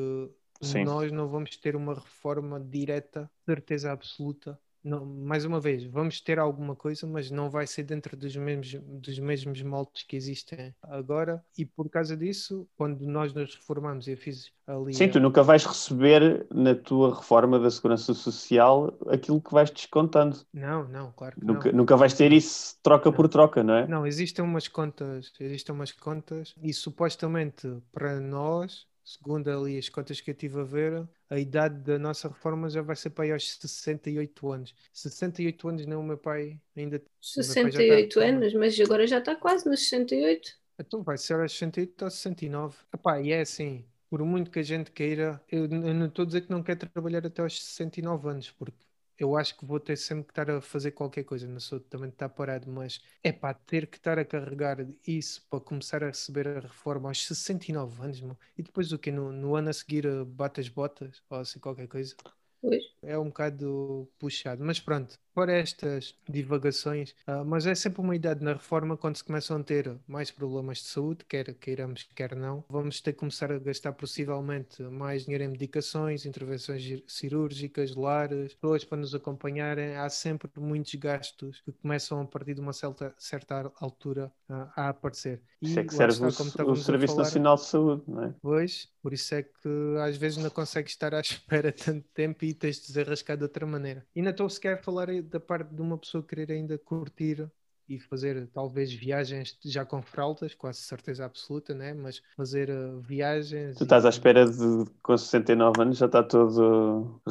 Sim. 0.62 0.86
nós 0.86 1.12
não 1.12 1.28
vamos 1.30 1.58
ter 1.58 1.76
uma 1.76 1.96
reforma 1.96 2.60
direta, 2.60 3.30
certeza 3.46 3.92
absoluta. 3.92 4.60
Não, 4.84 5.06
mais 5.06 5.46
uma 5.46 5.60
vez, 5.60 5.84
vamos 5.86 6.22
ter 6.22 6.40
alguma 6.40 6.76
coisa, 6.76 7.06
mas 7.08 7.30
não 7.30 7.50
vai 7.50 7.68
ser 7.68 7.84
dentro 7.84 8.16
dos 8.18 8.36
mesmos, 8.36 8.74
dos 9.02 9.20
mesmos 9.20 9.62
moldes 9.62 10.04
que 10.04 10.16
existem 10.16 10.74
agora. 10.82 11.44
E 11.58 11.66
por 11.66 11.90
causa 11.90 12.16
disso, 12.16 12.68
quando 12.78 13.02
nós 13.06 13.34
nos 13.34 13.56
reformamos, 13.56 14.08
eu 14.08 14.18
fiz 14.18 14.52
ali. 14.66 14.94
Sim, 14.94 15.06
a- 15.06 15.12
tu 15.12 15.20
nunca 15.20 15.44
vais 15.44 15.66
receber 15.66 16.48
na 16.52 16.74
tua 16.76 17.16
reforma 17.16 17.60
da 17.60 17.70
Segurança 17.70 18.14
Social 18.14 18.98
aquilo 19.08 19.42
que 19.42 19.52
vais 19.54 19.70
descontando. 19.70 20.46
Não, 20.54 20.88
não, 20.88 21.12
claro 21.12 21.38
que 21.38 21.46
Nunca, 21.46 21.72
não. 21.72 21.72
nunca 21.72 21.96
vais 21.96 22.14
ter 22.14 22.32
isso 22.34 22.78
troca 22.84 23.12
Não. 23.12 23.18
por 23.18 23.28
troca, 23.30 23.64
não 23.64 23.76
é? 23.76 23.88
Não, 23.88 24.06
existem 24.08 24.44
umas 24.44 24.68
contas, 24.68 25.34
existem 25.40 25.74
umas 25.76 25.92
contas 25.92 26.54
e 26.62 26.74
supostamente 26.74 27.68
para 27.92 28.20
nós, 28.20 28.88
segundo 29.10 29.50
ali 29.50 29.78
as 29.80 29.90
contas 29.90 30.22
que 30.22 30.30
eu 30.30 30.34
estive 30.34 30.60
a 30.60 30.64
ver, 30.64 31.10
a 31.30 31.40
idade 31.40 31.80
da 31.80 31.98
nossa 31.98 32.28
reforma 32.28 32.70
já 32.70 32.82
vai 32.84 32.96
ser 32.96 33.10
para 33.10 33.26
aí 33.26 33.32
aos 33.32 33.50
68 33.58 34.52
anos. 34.52 34.76
68 34.94 35.68
anos 35.68 35.86
nem 35.88 35.98
o 35.98 36.04
meu 36.04 36.18
pai 36.18 36.62
ainda. 36.78 36.98
o 36.98 37.42
meu 37.42 37.56
pai 37.56 37.72
já 37.72 37.82
está 37.82 38.04
68 38.04 38.20
reformado. 38.20 38.38
anos, 38.38 38.54
mas 38.54 38.80
agora 38.80 39.08
já 39.08 39.18
está 39.18 39.36
quase 39.36 39.68
nos 39.68 39.80
68. 39.90 40.52
Então 40.80 41.02
vai 41.04 41.18
ser 41.18 41.40
aos 41.40 41.52
68 41.52 42.06
ou 42.06 42.12
69. 42.12 42.78
Epá, 42.94 43.20
e 43.20 43.32
é 43.32 43.42
assim, 43.42 43.84
por 44.10 44.24
muito 44.24 44.52
que 44.52 44.60
a 44.60 44.64
gente 44.64 44.92
queira, 44.92 45.44
eu, 45.52 45.64
eu 45.66 45.94
não 45.94 46.06
estou 46.06 46.24
a 46.24 46.26
dizer 46.28 46.42
que 46.42 46.52
não 46.52 46.62
quero 46.62 46.80
trabalhar 46.80 47.26
até 47.26 47.42
aos 47.42 47.60
69 47.60 48.30
anos, 48.30 48.52
porque 48.52 48.86
eu 49.20 49.36
acho 49.38 49.58
que 49.58 49.66
vou 49.66 49.80
ter 49.80 49.98
sempre 49.98 50.26
que 50.26 50.32
estar 50.32 50.50
a 50.50 50.62
fazer 50.62 50.92
qualquer 50.92 51.24
coisa, 51.24 51.48
não 51.48 51.60
sou 51.60 51.80
de 51.80 51.86
estar 52.08 52.30
parado, 52.30 52.70
mas 52.72 53.02
é 53.24 53.32
pá, 53.32 53.54
ter 53.54 53.88
que 53.88 53.98
estar 53.98 54.18
a 54.20 54.26
carregar 54.26 54.78
isso 55.06 55.46
para 55.50 55.60
começar 55.60 56.04
a 56.04 56.08
receber 56.08 56.48
a 56.48 56.60
reforma 56.62 57.10
aos 57.10 57.26
69 57.28 58.02
anos, 58.04 58.22
meu. 58.22 58.38
e 58.58 58.64
depois 58.64 58.92
o 58.92 59.00
que 59.00 59.12
no, 59.12 59.32
no 59.32 59.56
ano 59.56 59.70
a 59.70 59.74
seguir 59.74 60.06
eh, 60.06 60.24
bate 60.26 60.60
as 60.62 60.70
botas, 60.70 61.22
ou 61.30 61.38
assim 61.40 61.60
qualquer 61.60 61.88
coisa. 61.88 62.16
Pois. 62.62 62.84
É 63.02 63.18
um 63.18 63.26
bocado 63.26 64.10
puxado, 64.20 64.64
mas 64.64 64.80
pronto, 64.80 65.18
fora 65.34 65.54
estas 65.54 66.16
divagações, 66.28 67.16
ah, 67.26 67.44
mas 67.46 67.66
é 67.66 67.74
sempre 67.74 68.02
uma 68.02 68.16
idade 68.16 68.44
na 68.44 68.54
reforma 68.54 68.98
quando 68.98 69.16
se 69.16 69.24
começam 69.24 69.58
a 69.58 69.64
ter 69.64 69.98
mais 70.06 70.30
problemas 70.30 70.80
de 70.80 70.86
saúde, 70.86 71.24
quer 71.26 71.54
queiramos, 71.54 72.04
quer 72.14 72.36
não, 72.36 72.64
vamos 72.70 73.00
ter 73.00 73.14
que 73.14 73.20
começar 73.20 73.52
a 73.52 73.58
gastar 73.60 73.94
possivelmente 73.94 74.82
mais 74.84 75.24
dinheiro 75.24 75.46
em 75.46 75.48
medicações, 75.48 76.26
intervenções 76.26 76.82
gi- 76.82 77.04
cirúrgicas, 77.08 77.96
lares, 77.96 78.54
pessoas 78.56 78.84
para 78.84 78.98
nos 78.98 79.16
acompanharem, 79.16 79.96
há 79.96 80.10
sempre 80.10 80.50
muitos 80.58 80.94
gastos 80.96 81.62
que 81.62 81.72
começam 81.72 82.20
a 82.22 82.26
partir 82.26 82.54
de 82.54 82.62
uma 82.62 82.74
certa, 82.74 83.14
certa 83.18 83.72
altura 83.80 84.32
ah, 84.50 84.72
a 84.76 84.90
aparecer. 84.90 85.42
Isso 85.62 85.80
é 85.80 85.84
que 85.84 85.94
serve 85.94 86.28
está, 86.28 86.66
o, 86.66 86.72
o 86.72 86.76
Serviço 86.76 87.16
falar, 87.16 87.24
Nacional 87.24 87.56
de 87.56 87.66
Saúde, 87.66 88.04
não 88.08 88.24
é? 88.24 88.36
Pois, 88.42 88.88
por 89.02 89.14
isso 89.14 89.36
é 89.36 89.44
que 89.44 89.70
às 90.02 90.16
vezes 90.18 90.38
não 90.38 90.50
consegues 90.50 90.92
estar 90.94 91.14
à 91.14 91.20
espera 91.22 91.72
tanto 91.72 92.08
tempo 92.14 92.46
e 92.46 92.54
tens 92.54 92.80
de 92.82 92.89
desenrascar 92.92 93.38
de 93.38 93.44
outra 93.44 93.66
maneira. 93.66 94.06
E 94.16 94.22
não 94.22 94.32
estou 94.32 94.50
sequer 94.50 94.76
a 94.76 94.84
falar 94.84 95.08
da 95.24 95.40
parte 95.40 95.74
de 95.74 95.82
uma 95.82 95.98
pessoa 95.98 96.24
querer 96.24 96.52
ainda 96.52 96.78
curtir 96.78 97.50
e 97.88 98.00
fazer 98.00 98.48
talvez 98.54 98.94
viagens 98.94 99.58
já 99.66 99.84
com 99.86 100.02
fraldas, 100.02 100.54
quase 100.54 100.80
certeza 100.82 101.26
absoluta, 101.26 101.74
né? 101.74 101.94
Mas 101.94 102.22
fazer 102.38 102.70
uh, 102.70 103.02
viagens. 103.02 103.78
Tu 103.78 103.84
estás 103.84 104.06
à 104.06 104.10
e- 104.10 104.10
espera 104.10 104.46
de, 104.46 104.86
com 105.02 105.18
69 105.18 105.82
anos, 105.82 105.98
já 105.98 106.06
está 106.06 106.22
todo. 106.22 107.22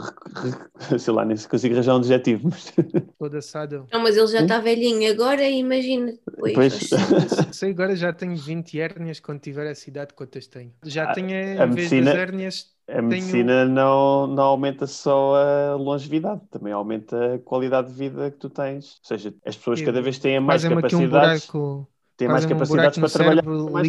Sei 0.99 1.13
lá, 1.13 1.25
nem 1.25 1.37
se 1.37 1.49
consigo 1.49 1.75
arranjar 1.75 1.95
um 1.95 1.99
adjetivo, 1.99 2.49
mas. 2.51 2.73
todo 3.19 3.37
assado. 3.37 3.89
Não, 3.93 4.01
mas 4.03 4.17
ele 4.17 4.27
já 4.29 4.41
Hum? 4.41 4.43
está 4.43 4.61
velhinho 4.61 5.11
agora, 5.11 5.43
imagina. 5.49 6.13
Depois, 6.13 6.65
Pois. 6.71 6.75
60. 6.75 7.27
Sei, 7.51 7.71
agora 7.73 7.97
já 7.97 8.13
tenho 8.13 8.37
20 8.37 8.79
hérnias 8.81 9.21
quando 9.21 9.41
tiver 9.41 9.67
essa 9.67 9.89
idade, 9.89 10.15
quantas 10.15 10.47
tenho? 10.47 10.73
Já 10.85 11.07
Ah, 11.07 11.15
tenho, 11.15 11.31
em 11.35 11.71
vez 11.71 11.93
medicina- 11.93 12.13
das 12.13 12.15
hérnias, 12.15 12.77
A 12.89 13.03
medicina 13.03 13.66
não, 13.66 14.26
não 14.26 14.45
aumenta 14.45 14.86
só 14.86 15.34
a 15.36 15.74
longevidade, 15.76 16.41
também 16.51 16.72
aumenta 16.72 17.34
a 17.34 17.39
qualidade 17.39 17.89
de 17.89 17.95
vida 17.95 18.30
que 18.30 18.39
tu 18.39 18.49
tens. 18.49 18.99
Ou 19.01 19.05
seja, 19.09 19.34
as 19.45 19.57
pessoas 19.57 19.82
cada 19.82 20.01
vez 20.01 20.18
têm 20.18 20.41
mais 20.41 20.64
aqui 20.64 20.97
um 20.97 21.07
capacidades, 21.07 21.07
buraco. 21.09 21.86
Têm 22.19 22.29
mais 22.29 22.45
um 22.45 22.49
capacidades 22.51 22.99
buraco 22.99 23.01
para 23.01 23.09
trabalhar 23.11 23.43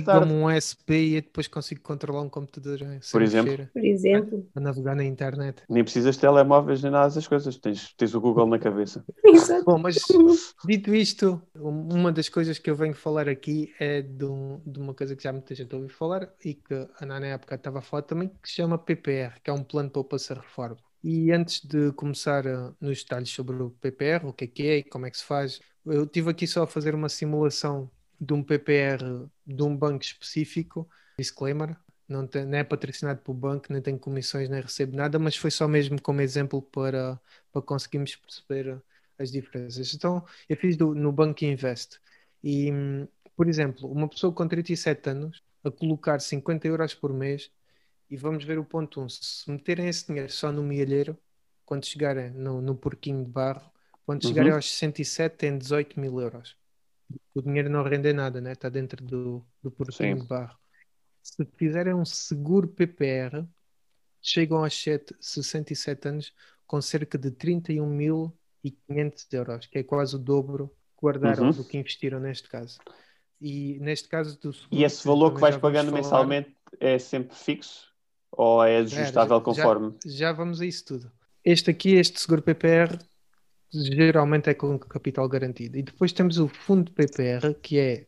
tarde. 0.03 0.33
um 0.33 0.49
SP 0.49 0.91
e 1.09 1.15
eu 1.15 1.21
depois 1.21 1.47
consigo 1.47 1.81
controlar 1.81 2.21
um 2.21 2.29
computador 2.29 2.79
sem 2.79 2.99
Por 3.11 3.21
exemplo. 3.21 3.51
mexer, 3.51 3.69
Por 3.73 3.83
exemplo. 3.83 4.49
para 4.53 4.63
navegar 4.63 4.95
na 4.95 5.03
internet. 5.03 5.63
Nem 5.69 5.83
precisas 5.83 6.15
de 6.15 6.21
telemóveis 6.21 6.81
nem 6.81 6.91
nada 6.91 7.07
dessas 7.07 7.27
coisas, 7.27 7.57
tens, 7.57 7.93
tens 7.93 8.13
o 8.15 8.21
Google 8.21 8.47
na 8.47 8.59
cabeça. 8.59 9.03
Exato. 9.25 9.65
Bom, 9.65 9.77
mas 9.79 9.95
dito 10.65 10.93
isto, 10.93 11.41
um- 11.55 11.89
uma 11.93 12.11
das 12.11 12.29
coisas 12.29 12.57
que 12.59 12.69
eu 12.69 12.75
venho 12.75 12.93
falar 12.93 13.27
aqui 13.27 13.73
é 13.79 14.01
de, 14.01 14.25
um- 14.25 14.61
de 14.65 14.79
uma 14.79 14.93
coisa 14.93 15.15
que 15.15 15.23
já 15.23 15.33
muita 15.33 15.53
gente 15.55 15.73
ouviu 15.75 15.89
falar 15.89 16.31
e 16.45 16.53
que 16.53 16.73
a 16.73 17.05
Nana 17.05 17.19
na 17.19 17.27
época 17.27 17.55
estava 17.55 17.79
a 17.79 17.81
falar 17.81 18.03
também, 18.03 18.29
que 18.41 18.47
se 18.49 18.55
chama 18.55 18.77
PPR, 18.77 19.39
que 19.43 19.49
é 19.49 19.53
um 19.53 19.63
plano 19.63 19.89
de 19.89 19.93
poupança 19.93 20.33
reforma. 20.33 20.77
E 21.03 21.31
antes 21.31 21.61
de 21.65 21.91
começar 21.93 22.45
eh, 22.45 22.71
nos 22.79 22.99
detalhes 23.03 23.29
sobre 23.29 23.55
o 23.61 23.69
PPR, 23.71 24.25
o 24.27 24.33
que 24.33 24.43
é 24.45 24.47
que 24.47 24.63
é 24.67 24.77
e 24.77 24.83
como 24.83 25.05
é 25.05 25.11
que 25.11 25.17
se 25.17 25.23
faz, 25.23 25.59
eu 25.85 26.05
tive 26.05 26.29
aqui 26.29 26.45
só 26.45 26.63
a 26.63 26.67
fazer 26.67 26.93
uma 26.93 27.09
simulação 27.09 27.89
de 28.19 28.33
um 28.33 28.43
PPR 28.43 29.29
de 29.45 29.63
um 29.63 29.75
banco 29.75 30.03
específico, 30.03 30.89
disclaimer, 31.17 31.77
não, 32.07 32.25
tem, 32.27 32.45
não 32.45 32.57
é 32.57 32.63
patrocinado 32.63 33.21
pelo 33.21 33.37
banco, 33.37 33.67
nem 33.71 33.81
tem 33.81 33.97
comissões, 33.97 34.49
nem 34.49 34.61
recebe 34.61 34.95
nada, 34.95 35.19
mas 35.19 35.35
foi 35.37 35.51
só 35.51 35.67
mesmo 35.67 36.01
como 36.01 36.21
exemplo 36.21 36.61
para, 36.61 37.19
para 37.51 37.61
conseguirmos 37.61 38.15
perceber 38.15 38.81
as 39.17 39.31
diferenças. 39.31 39.93
Então, 39.93 40.25
eu 40.47 40.55
fiz 40.57 40.75
do- 40.77 40.95
no 40.95 41.11
Banco 41.11 41.43
Invest 41.45 41.99
e, 42.43 42.71
por 43.35 43.47
exemplo, 43.47 43.91
uma 43.91 44.07
pessoa 44.07 44.33
com 44.33 44.47
37 44.47 45.09
anos 45.09 45.43
a 45.63 45.71
colocar 45.71 46.19
50 46.19 46.67
euros 46.67 46.93
por 46.93 47.13
mês 47.13 47.51
e 48.09 48.17
vamos 48.17 48.43
ver 48.45 48.59
o 48.59 48.65
ponto 48.65 49.01
1. 49.01 49.09
Se 49.09 49.49
meterem 49.51 49.87
esse 49.89 50.07
dinheiro 50.07 50.31
só 50.31 50.51
no 50.51 50.63
milheiro, 50.63 51.17
quando 51.65 51.85
chegarem 51.85 52.31
no, 52.31 52.61
no 52.61 52.75
porquinho 52.75 53.23
de 53.25 53.31
barro, 53.31 53.71
quando 54.05 54.25
chegarem 54.25 54.51
Uhum. 54.51 54.53
aos 54.53 54.69
67 54.69 55.37
tem 55.37 55.57
18 55.57 55.99
mil 55.99 56.19
euros. 56.19 56.57
O 57.33 57.41
dinheiro 57.41 57.69
não 57.69 57.83
rende 57.83 58.11
nada, 58.13 58.39
né? 58.41 58.51
está 58.53 58.69
dentro 58.69 59.03
do, 59.03 59.43
do 59.63 59.71
porquinho 59.71 60.17
Sim. 60.17 60.21
de 60.23 60.27
barro. 60.27 60.57
Se 61.23 61.45
fizerem 61.57 61.93
um 61.93 62.05
seguro 62.05 62.67
PPR, 62.67 63.45
chegam 64.21 64.63
aos 64.63 64.79
sete- 64.81 65.15
67 65.19 66.07
anos 66.07 66.33
com 66.67 66.81
cerca 66.81 67.17
de 67.17 67.31
31.500 67.31 69.33
euros, 69.33 69.65
que 69.67 69.79
é 69.79 69.83
quase 69.83 70.15
o 70.15 70.19
dobro 70.19 70.67
que 70.97 71.01
guardaram 71.05 71.45
Uhum. 71.45 71.51
do 71.51 71.63
que 71.63 71.77
investiram 71.77 72.19
neste 72.19 72.49
caso. 72.49 72.79
E 73.41 73.79
neste 73.79 74.07
caso 74.09 74.37
do 74.39 74.51
seguro, 74.53 74.75
E 74.75 74.83
esse 74.83 75.05
valor 75.07 75.33
que 75.33 75.39
vais 75.39 75.55
já 75.55 75.61
pagando 75.61 75.87
falar- 75.89 76.01
mensalmente 76.01 76.55
é 76.79 76.99
sempre 76.99 77.35
fixo? 77.35 77.87
Ou 78.31 78.63
é 78.63 78.77
ajustável 78.77 79.37
já- 79.37 79.43
conforme? 79.43 79.95
Já 80.05 80.31
vamos 80.31 80.61
a 80.61 80.65
isso 80.65 80.85
tudo. 80.85 81.11
Este 81.43 81.71
aqui, 81.71 81.93
este 81.95 82.19
seguro 82.19 82.41
PPR, 82.41 82.99
geralmente 83.73 84.49
é 84.49 84.53
com 84.53 84.77
capital 84.79 85.27
garantido. 85.29 85.77
E 85.77 85.83
depois 85.83 86.11
temos 86.13 86.37
o 86.39 86.47
fundo 86.47 86.91
PPR, 86.91 87.53
que 87.55 87.77
é 87.79 88.07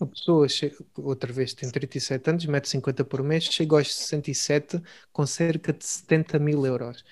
a 0.00 0.06
pessoa, 0.06 0.48
che- 0.48 0.74
outra 0.96 1.32
vez, 1.32 1.52
tem 1.54 1.70
37 1.70 2.30
anos, 2.30 2.46
mete 2.46 2.68
50 2.68 3.04
por 3.04 3.22
mês, 3.22 3.44
chega 3.44 3.76
aos 3.76 3.94
67 3.94 4.80
com 5.12 5.26
cerca 5.26 5.72
de 5.72 5.84
70 5.84 6.38
mil 6.38 6.64
euros. 6.66 7.04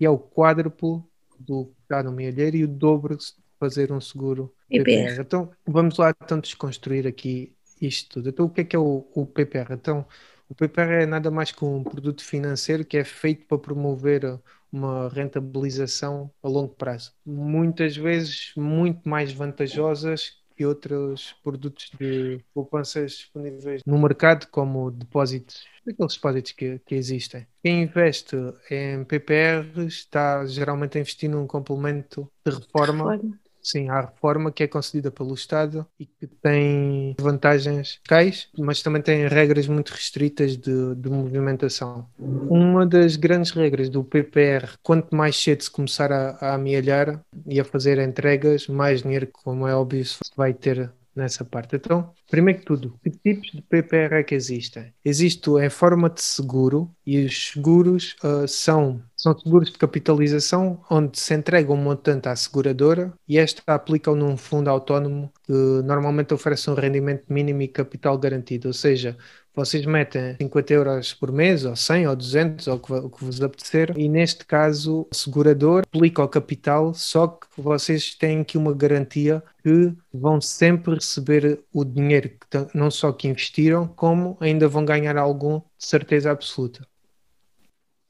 E 0.00 0.04
é 0.06 0.10
o 0.10 0.18
quádruplo 0.18 1.08
do 1.38 1.66
que 1.66 1.82
está 1.82 2.02
no 2.02 2.12
milheiro 2.12 2.56
e 2.56 2.64
o 2.64 2.68
dobro 2.68 3.16
de 3.16 3.24
fazer 3.58 3.92
um 3.92 4.00
seguro 4.00 4.54
PPR. 4.68 4.84
PPR. 4.84 5.22
Então, 5.22 5.50
vamos 5.66 5.98
lá 5.98 6.10
então 6.10 6.40
desconstruir 6.40 7.06
aqui 7.06 7.56
isto 7.80 8.10
tudo. 8.14 8.28
Então, 8.30 8.46
o 8.46 8.50
que 8.50 8.62
é 8.62 8.64
que 8.64 8.76
é 8.76 8.78
o, 8.78 9.08
o 9.14 9.26
PPR? 9.26 9.74
Então, 9.74 10.06
o 10.48 10.54
PPR 10.54 11.02
é 11.04 11.06
nada 11.06 11.30
mais 11.30 11.52
que 11.52 11.64
um 11.64 11.84
produto 11.84 12.24
financeiro 12.24 12.84
que 12.84 12.96
é 12.96 13.04
feito 13.04 13.46
para 13.46 13.58
promover 13.58 14.40
uma 14.72 15.08
rentabilização 15.08 16.30
a 16.42 16.48
longo 16.48 16.74
prazo. 16.74 17.12
Muitas 17.24 17.96
vezes 17.96 18.52
muito 18.56 19.08
mais 19.08 19.32
vantajosas 19.32 20.42
que 20.56 20.66
outros 20.66 21.34
produtos 21.42 21.90
de 21.98 22.40
poupanças 22.54 23.12
disponíveis 23.12 23.82
no 23.86 23.98
mercado, 23.98 24.46
como 24.50 24.90
depósitos, 24.90 25.64
aqueles 25.86 26.14
depósitos 26.14 26.52
que, 26.52 26.78
que 26.80 26.94
existem. 26.94 27.46
Quem 27.62 27.82
investe 27.82 28.36
em 28.70 29.04
PPR 29.04 29.86
está 29.86 30.44
geralmente 30.46 30.98
a 30.98 31.00
investir 31.00 31.30
num 31.30 31.46
complemento 31.46 32.30
de 32.44 32.52
reforma 32.54 33.18
Sim, 33.62 33.88
há 33.88 34.00
reforma 34.00 34.50
que 34.50 34.64
é 34.64 34.66
concedida 34.66 35.10
pelo 35.10 35.34
Estado 35.34 35.86
e 35.98 36.04
que 36.04 36.26
tem 36.26 37.14
vantagens 37.20 37.92
fiscais, 37.92 38.48
mas 38.58 38.82
também 38.82 39.00
tem 39.00 39.28
regras 39.28 39.68
muito 39.68 39.90
restritas 39.90 40.56
de, 40.56 40.94
de, 40.96 41.08
movimentação. 41.08 42.08
Uma 42.18 42.84
das 42.84 43.14
grandes 43.14 43.52
regras 43.52 43.88
do 43.88 44.02
PPR, 44.02 44.76
quanto 44.82 45.14
mais 45.14 45.36
cedo 45.36 45.62
se 45.62 45.70
começar 45.70 46.10
a, 46.10 46.30
a 46.40 46.54
amealhar 46.54 47.24
e 47.46 47.60
a 47.60 47.64
fazer 47.64 47.98
entregas, 47.98 48.66
mais 48.66 49.02
dinheiro, 49.02 49.28
como 49.32 49.68
é 49.68 49.74
óbvio, 49.74 50.04
se 50.04 50.18
vai 50.36 50.52
ter 50.52 50.90
nessa 51.14 51.44
parte. 51.44 51.76
Então, 51.76 52.12
primeiro 52.30 52.60
que 52.60 52.66
tudo, 52.66 52.98
que 53.02 53.10
tipos 53.10 53.50
de 53.50 53.62
PPR 53.62 54.14
é 54.14 54.22
que 54.22 54.34
existem? 54.34 54.92
Existe 55.04 55.50
em 55.50 55.70
forma 55.70 56.08
de 56.08 56.22
seguro 56.22 56.90
e 57.06 57.24
os 57.24 57.52
seguros 57.52 58.16
uh, 58.24 58.46
são, 58.48 59.02
são 59.16 59.38
seguros 59.38 59.70
de 59.70 59.78
capitalização 59.78 60.82
onde 60.90 61.18
se 61.18 61.34
entrega 61.34 61.72
um 61.72 61.76
montante 61.76 62.28
à 62.28 62.36
seguradora 62.36 63.12
e 63.28 63.38
esta 63.38 63.62
aplica 63.66 64.14
num 64.14 64.36
fundo 64.36 64.68
autónomo 64.68 65.30
que 65.44 65.52
normalmente 65.52 66.32
oferece 66.32 66.70
um 66.70 66.74
rendimento 66.74 67.24
mínimo 67.28 67.62
e 67.62 67.68
capital 67.68 68.16
garantido, 68.18 68.68
ou 68.68 68.74
seja, 68.74 69.16
vocês 69.54 69.84
metem 69.84 70.36
50 70.40 70.72
euros 70.72 71.14
por 71.14 71.30
mês, 71.30 71.64
ou 71.64 71.76
100, 71.76 72.08
ou 72.08 72.16
200, 72.16 72.66
ou 72.68 72.76
o 72.76 73.10
que, 73.10 73.24
vos 73.24 73.42
apetecer, 73.42 73.92
e 73.98 74.08
neste 74.08 74.46
caso 74.46 75.06
o 75.10 75.14
segurador 75.14 75.82
aplica 75.82 76.22
o 76.22 76.28
capital, 76.28 76.94
só 76.94 77.26
que 77.28 77.46
vocês 77.56 78.14
têm 78.14 78.40
aqui 78.40 78.56
uma 78.56 78.72
garantia 78.72 79.42
que 79.62 79.92
vão 80.12 80.40
sempre 80.40 80.94
receber 80.94 81.62
o 81.72 81.84
dinheiro 81.84 82.30
que 82.30 82.38
não 82.74 82.90
só 82.90 83.12
que 83.12 83.28
investiram, 83.28 83.86
como 83.86 84.36
ainda 84.40 84.66
vão 84.68 84.84
ganhar 84.84 85.16
algum 85.16 85.58
de 85.58 85.86
certeza 85.86 86.30
absoluta. 86.30 86.86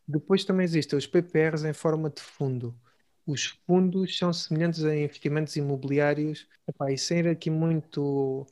Depois 0.07 0.45
também 0.45 0.65
existem 0.65 0.99
os 0.99 1.07
PPRs 1.07 1.65
em 1.65 1.73
forma 1.73 2.11
de 2.11 2.21
fundo. 2.21 2.75
Os 3.27 3.47
fundos 3.67 4.19
são 4.19 4.33
semelhantes 4.33 4.85
a 4.85 4.95
investimentos 4.97 5.55
imobiliários. 5.57 6.47
Epá, 6.69 6.91
e 6.91 6.99
sem 6.99 7.21
ir 7.21 7.29
aqui 7.29 7.51
muito 7.51 8.47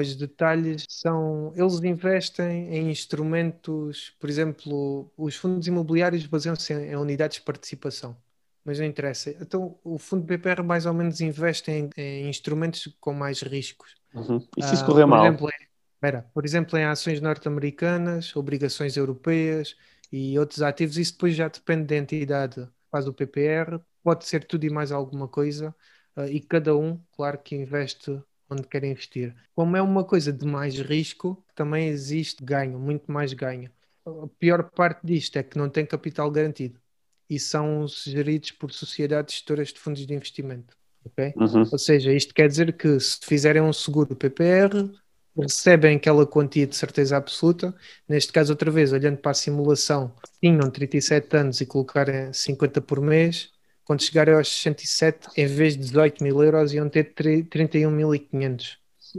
os 0.00 0.16
detalhes 0.16 0.86
são. 0.88 1.52
Eles 1.54 1.82
investem 1.82 2.74
em 2.74 2.90
instrumentos, 2.90 4.14
por 4.18 4.30
exemplo, 4.30 5.12
os 5.16 5.36
fundos 5.36 5.66
imobiliários 5.66 6.26
baseiam-se 6.26 6.72
em, 6.72 6.92
em, 6.92 6.96
unidades 6.96 7.36
de 7.36 7.44
participação, 7.44 8.16
mas 8.64 8.78
não 8.78 8.86
interessa. 8.86 9.36
Então, 9.40 9.78
o 9.84 9.98
fundo 9.98 10.24
BPR 10.24 10.62
mais 10.62 10.86
ou 10.86 10.94
menos 10.94 11.20
investe 11.20 11.70
em, 11.70 11.90
em 11.96 12.28
instrumentos 12.28 12.88
com 12.98 13.12
mais 13.12 13.42
riscos. 13.42 13.94
Uhum. 14.14 14.46
E 14.56 14.62
se 14.62 14.74
isso 14.74 14.82
uh, 14.84 14.86
correr 14.86 15.04
mal? 15.04 15.26
Exemplo, 15.26 15.48
em, 15.48 15.66
espera, 15.94 16.26
por 16.32 16.44
exemplo, 16.44 16.78
em 16.78 16.84
ações 16.84 17.20
norte-americanas, 17.20 18.34
obrigações 18.34 18.96
europeias 18.96 19.76
e 20.10 20.38
outros 20.38 20.62
ativos, 20.62 20.96
isso 20.96 21.12
depois 21.12 21.34
já 21.34 21.48
depende 21.48 21.84
da 21.84 21.96
entidade 21.96 22.66
faz 22.90 23.06
o 23.08 23.12
PPR, 23.12 23.80
pode 24.02 24.26
ser 24.26 24.44
tudo 24.44 24.64
e 24.64 24.70
mais 24.70 24.92
alguma 24.92 25.26
coisa, 25.26 25.74
uh, 26.16 26.26
e 26.26 26.40
cada 26.40 26.76
um, 26.76 26.98
claro, 27.12 27.38
que 27.38 27.56
investe 27.56 28.22
onde 28.52 28.66
querem 28.66 28.92
investir. 28.92 29.34
Como 29.54 29.76
é 29.76 29.82
uma 29.82 30.04
coisa 30.04 30.32
de 30.32 30.46
mais 30.46 30.78
risco, 30.78 31.42
também 31.54 31.88
existe 31.88 32.44
ganho, 32.44 32.78
muito 32.78 33.10
mais 33.10 33.32
ganho. 33.32 33.70
A 34.06 34.26
pior 34.38 34.70
parte 34.70 35.00
disto 35.04 35.36
é 35.36 35.42
que 35.42 35.56
não 35.56 35.68
tem 35.68 35.86
capital 35.86 36.30
garantido 36.30 36.80
e 37.28 37.38
são 37.38 37.86
geridos 37.88 38.50
por 38.50 38.72
sociedades 38.72 39.34
gestoras 39.36 39.68
de 39.68 39.78
fundos 39.78 40.06
de 40.06 40.14
investimento. 40.14 40.76
Okay? 41.04 41.32
Uhum. 41.36 41.68
Ou 41.70 41.78
seja, 41.78 42.12
isto 42.12 42.34
quer 42.34 42.48
dizer 42.48 42.76
que 42.76 42.98
se 43.00 43.18
fizerem 43.22 43.62
um 43.62 43.72
seguro 43.72 44.14
PPR, 44.14 44.90
recebem 45.36 45.96
aquela 45.96 46.26
quantia 46.26 46.66
de 46.66 46.76
certeza 46.76 47.16
absoluta. 47.16 47.74
Neste 48.08 48.32
caso, 48.32 48.52
outra 48.52 48.70
vez, 48.70 48.92
olhando 48.92 49.16
para 49.16 49.30
a 49.30 49.34
simulação, 49.34 50.14
tinham 50.40 50.70
37 50.70 51.36
anos 51.36 51.60
e 51.60 51.66
colocarem 51.66 52.32
50 52.32 52.80
por 52.82 53.00
mês, 53.00 53.50
quando 53.92 54.02
chegarem 54.02 54.34
aos 54.34 54.48
67, 54.48 55.28
em 55.36 55.46
vez 55.46 55.74
de 55.74 55.80
18 55.80 56.24
mil 56.24 56.42
euros, 56.42 56.72
iam 56.72 56.88
ter 56.88 57.12
31.500. 57.12 58.78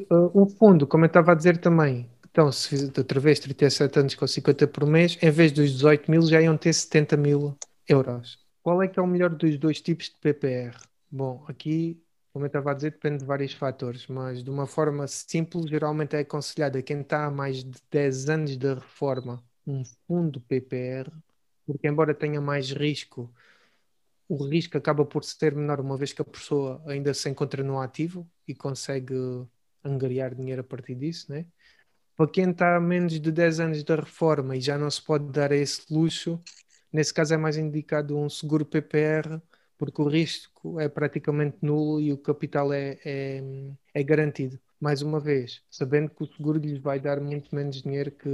Uh, 0.10 0.32
o 0.34 0.48
fundo, 0.48 0.88
como 0.88 1.06
eu 1.06 1.08
estava 1.08 1.32
a 1.32 1.36
dizer 1.36 1.58
também, 1.58 2.10
então, 2.32 2.52
se 2.52 2.70
fizer 2.70 2.92
outra 2.98 3.20
vez 3.20 3.40
37 3.40 4.00
anos 4.00 4.16
com 4.16 4.26
50 4.26 4.66
por 4.66 4.88
mês, 4.88 5.16
em 5.22 5.30
vez 5.30 5.52
dos 5.52 5.72
18 5.74 6.10
mil, 6.10 6.24
já 6.24 6.42
iam 6.42 6.58
ter 6.58 6.74
70 6.74 7.16
mil 7.16 7.56
euros. 7.88 8.40
Qual 8.64 8.82
é 8.82 8.88
que 8.88 9.00
é 9.00 9.04
o 9.04 9.06
melhor 9.06 9.30
dos 9.30 9.56
dois 9.60 9.80
tipos 9.80 10.08
de 10.10 10.16
PPR? 10.20 10.76
Bom, 11.12 11.46
aqui, 11.48 12.02
como 12.32 12.46
eu 12.46 12.48
estava 12.48 12.72
a 12.72 12.74
dizer, 12.74 12.94
depende 12.94 13.20
de 13.20 13.26
vários 13.26 13.54
fatores, 13.54 14.08
mas 14.08 14.44
de 14.44 14.50
uma 14.50 14.66
forma 14.66 15.06
simples, 15.06 15.70
geralmente 15.70 16.16
é 16.16 16.22
aconselhado 16.22 16.80
a 16.80 16.82
quem 16.82 17.02
está 17.02 17.26
há 17.26 17.30
mais 17.30 17.64
de 17.64 17.80
10 17.92 18.30
anos 18.30 18.58
da 18.58 18.74
reforma 18.74 19.44
um 19.68 19.84
fundo 20.08 20.42
PPR, 20.42 21.12
porque 21.68 21.88
embora 21.88 22.16
tenha 22.16 22.42
mais 22.42 22.72
risco 22.72 23.32
o 24.34 24.48
risco 24.48 24.78
acaba 24.78 25.06
por 25.06 25.24
ser 25.24 25.56
menor 25.56 25.80
uma 25.80 25.96
vez 25.96 26.12
que 26.12 26.22
a 26.22 26.26
pessoa 26.26 26.82
ainda 26.88 27.14
se 27.14 27.30
encontra 27.30 27.64
no 27.64 27.80
ativo 27.80 28.28
e 28.48 28.56
consegue 28.56 29.14
angariar 29.84 30.34
dinheiro 30.34 30.62
a 30.62 30.64
partir 30.64 30.96
disso, 30.96 31.32
né? 31.32 31.46
Para 32.16 32.30
quem 32.30 32.50
está 32.52 32.76
a 32.76 32.80
menos 32.80 33.20
de 33.20 33.32
10 33.32 33.60
anos 33.60 33.84
da 33.84 33.96
reforma 33.96 34.56
e 34.58 34.62
já 34.62 34.78
não 34.78 34.90
se 34.90 35.02
pode 35.02 35.32
dar 35.32 35.52
esse 35.52 35.92
luxo, 35.94 36.42
nesse 36.92 37.14
caso 37.14 37.34
é 37.34 37.38
mais 37.38 37.58
indicado 37.58 38.18
um 38.18 38.30
seguro 38.30 38.66
PPR, 38.66 39.42
porque 39.78 40.02
o 40.02 40.08
risco 40.08 40.80
é 40.80 40.90
praticamente 40.90 41.58
nulo 41.62 42.02
e 42.02 42.12
o 42.12 42.18
capital 42.18 42.74
é, 42.74 43.00
é, 43.06 43.44
é 43.94 44.04
garantido. 44.04 44.60
Mais 44.80 45.02
uma 45.02 45.20
vez, 45.20 45.64
sabendo 45.70 46.10
que 46.10 46.24
o 46.24 46.28
seguro 46.28 46.60
lhes 46.60 46.80
vai 46.80 47.00
dar 47.00 47.20
muito 47.22 47.56
menos 47.56 47.82
dinheiro 47.82 48.12
que, 48.12 48.30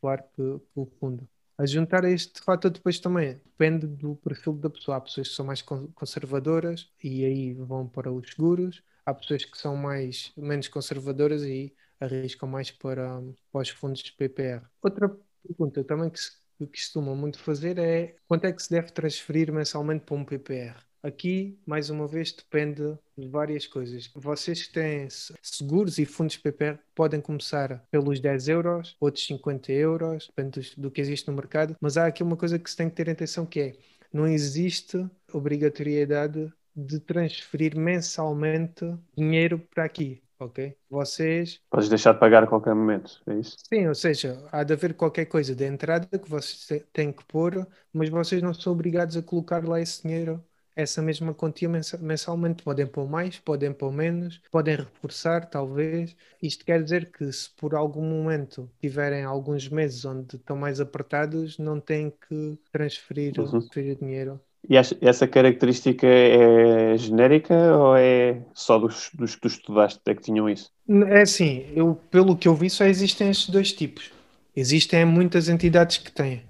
claro, 0.00 0.22
que, 0.34 0.58
que 0.58 0.80
o 0.80 0.86
fundo. 0.98 1.28
A 1.60 1.66
juntar 1.66 2.06
a 2.06 2.10
este 2.10 2.40
fator 2.40 2.70
depois 2.70 2.98
também 2.98 3.34
depende 3.34 3.86
do 3.86 4.16
perfil 4.16 4.54
da 4.54 4.70
pessoa. 4.70 4.96
Há 4.96 5.00
pessoas 5.02 5.28
que 5.28 5.34
são 5.34 5.44
mais 5.44 5.60
conservadoras 5.60 6.90
e 7.04 7.22
aí 7.22 7.52
vão 7.52 7.86
para 7.86 8.10
os 8.10 8.30
seguros. 8.30 8.82
Há 9.04 9.12
pessoas 9.12 9.44
que 9.44 9.58
são 9.58 9.76
mais 9.76 10.32
menos 10.38 10.68
conservadoras 10.68 11.42
e 11.42 11.74
arriscam 12.00 12.48
mais 12.48 12.70
para, 12.70 13.20
para 13.52 13.60
os 13.60 13.68
fundos 13.68 14.02
de 14.02 14.10
PPR. 14.12 14.64
Outra 14.82 15.14
pergunta 15.46 15.84
também 15.84 16.08
que 16.08 16.18
se 16.18 16.32
costuma 16.66 17.14
muito 17.14 17.38
fazer 17.38 17.78
é 17.78 18.16
quanto 18.26 18.46
é 18.46 18.52
que 18.54 18.62
se 18.62 18.70
deve 18.70 18.90
transferir 18.90 19.52
mensalmente 19.52 20.06
para 20.06 20.16
um 20.16 20.24
PPR? 20.24 20.89
Aqui, 21.02 21.58
mais 21.66 21.88
uma 21.88 22.06
vez, 22.06 22.32
depende 22.32 22.98
de 23.16 23.28
várias 23.28 23.66
coisas. 23.66 24.10
Vocês 24.14 24.66
que 24.66 24.72
têm 24.72 25.08
seguros 25.42 25.98
e 25.98 26.04
fundos 26.04 26.36
PPR 26.36 26.78
podem 26.94 27.20
começar 27.20 27.82
pelos 27.90 28.20
10 28.20 28.48
euros, 28.48 28.96
outros 29.00 29.24
50 29.26 29.72
euros, 29.72 30.26
depende 30.26 30.74
do 30.76 30.90
que 30.90 31.00
existe 31.00 31.28
no 31.28 31.34
mercado, 31.34 31.74
mas 31.80 31.96
há 31.96 32.06
aqui 32.06 32.22
uma 32.22 32.36
coisa 32.36 32.58
que 32.58 32.70
se 32.70 32.76
tem 32.76 32.88
que 32.90 32.96
ter 32.96 33.08
atenção 33.08 33.46
que 33.46 33.60
é, 33.60 33.72
não 34.12 34.26
existe 34.26 35.08
obrigatoriedade 35.32 36.52
de 36.76 37.00
transferir 37.00 37.76
mensalmente 37.76 38.84
dinheiro 39.16 39.58
para 39.74 39.84
aqui 39.84 40.22
ok? 40.40 40.74
Vocês. 40.88 41.60
Podes 41.70 41.88
deixar 41.88 42.14
de 42.14 42.18
pagar 42.18 42.42
a 42.42 42.46
qualquer 42.46 42.74
momento, 42.74 43.20
é 43.26 43.34
isso? 43.34 43.56
Sim, 43.68 43.86
ou 43.86 43.94
seja, 43.94 44.42
há 44.50 44.64
de 44.64 44.72
haver 44.72 44.94
qualquer 44.94 45.26
coisa 45.26 45.54
de 45.54 45.64
entrada 45.64 46.18
que 46.18 46.28
vocês 46.28 46.82
têm 46.92 47.12
que 47.12 47.24
pôr, 47.24 47.66
mas 47.92 48.08
vocês 48.08 48.42
não 48.42 48.54
são 48.54 48.72
obrigados 48.72 49.16
a 49.16 49.22
colocar 49.22 49.66
lá 49.66 49.80
esse 49.80 50.02
dinheiro 50.02 50.42
essa 50.74 51.02
mesma 51.02 51.34
quantia 51.34 51.68
mensalmente. 52.00 52.62
Podem 52.62 52.86
pôr 52.86 53.08
mais, 53.08 53.38
podem 53.38 53.72
pôr 53.72 53.92
menos, 53.92 54.40
podem 54.50 54.76
reforçar, 54.76 55.46
talvez. 55.46 56.16
Isto 56.42 56.64
quer 56.64 56.82
dizer 56.82 57.10
que 57.10 57.30
se 57.32 57.50
por 57.56 57.74
algum 57.74 58.02
momento 58.02 58.70
tiverem 58.80 59.24
alguns 59.24 59.68
meses 59.68 60.04
onde 60.04 60.36
estão 60.36 60.56
mais 60.56 60.80
apertados, 60.80 61.58
não 61.58 61.80
têm 61.80 62.12
que 62.28 62.58
transferir, 62.72 63.38
uhum. 63.38 63.48
transferir 63.48 63.96
dinheiro. 63.96 64.40
E 64.68 64.76
essa 64.76 65.26
característica 65.26 66.06
é 66.06 66.96
genérica 66.96 67.54
ou 67.76 67.96
é 67.96 68.42
só 68.52 68.78
dos, 68.78 69.10
dos 69.14 69.34
que 69.34 69.40
tu 69.40 69.48
estudaste 69.48 70.00
é 70.06 70.14
que 70.14 70.22
tinham 70.22 70.48
isso? 70.48 70.70
É 71.08 71.22
assim, 71.22 71.64
eu, 71.74 71.98
pelo 72.10 72.36
que 72.36 72.46
eu 72.46 72.54
vi, 72.54 72.68
só 72.68 72.84
existem 72.84 73.30
estes 73.30 73.48
dois 73.48 73.72
tipos. 73.72 74.12
Existem 74.54 75.04
muitas 75.04 75.48
entidades 75.48 75.96
que 75.96 76.12
têm. 76.12 76.42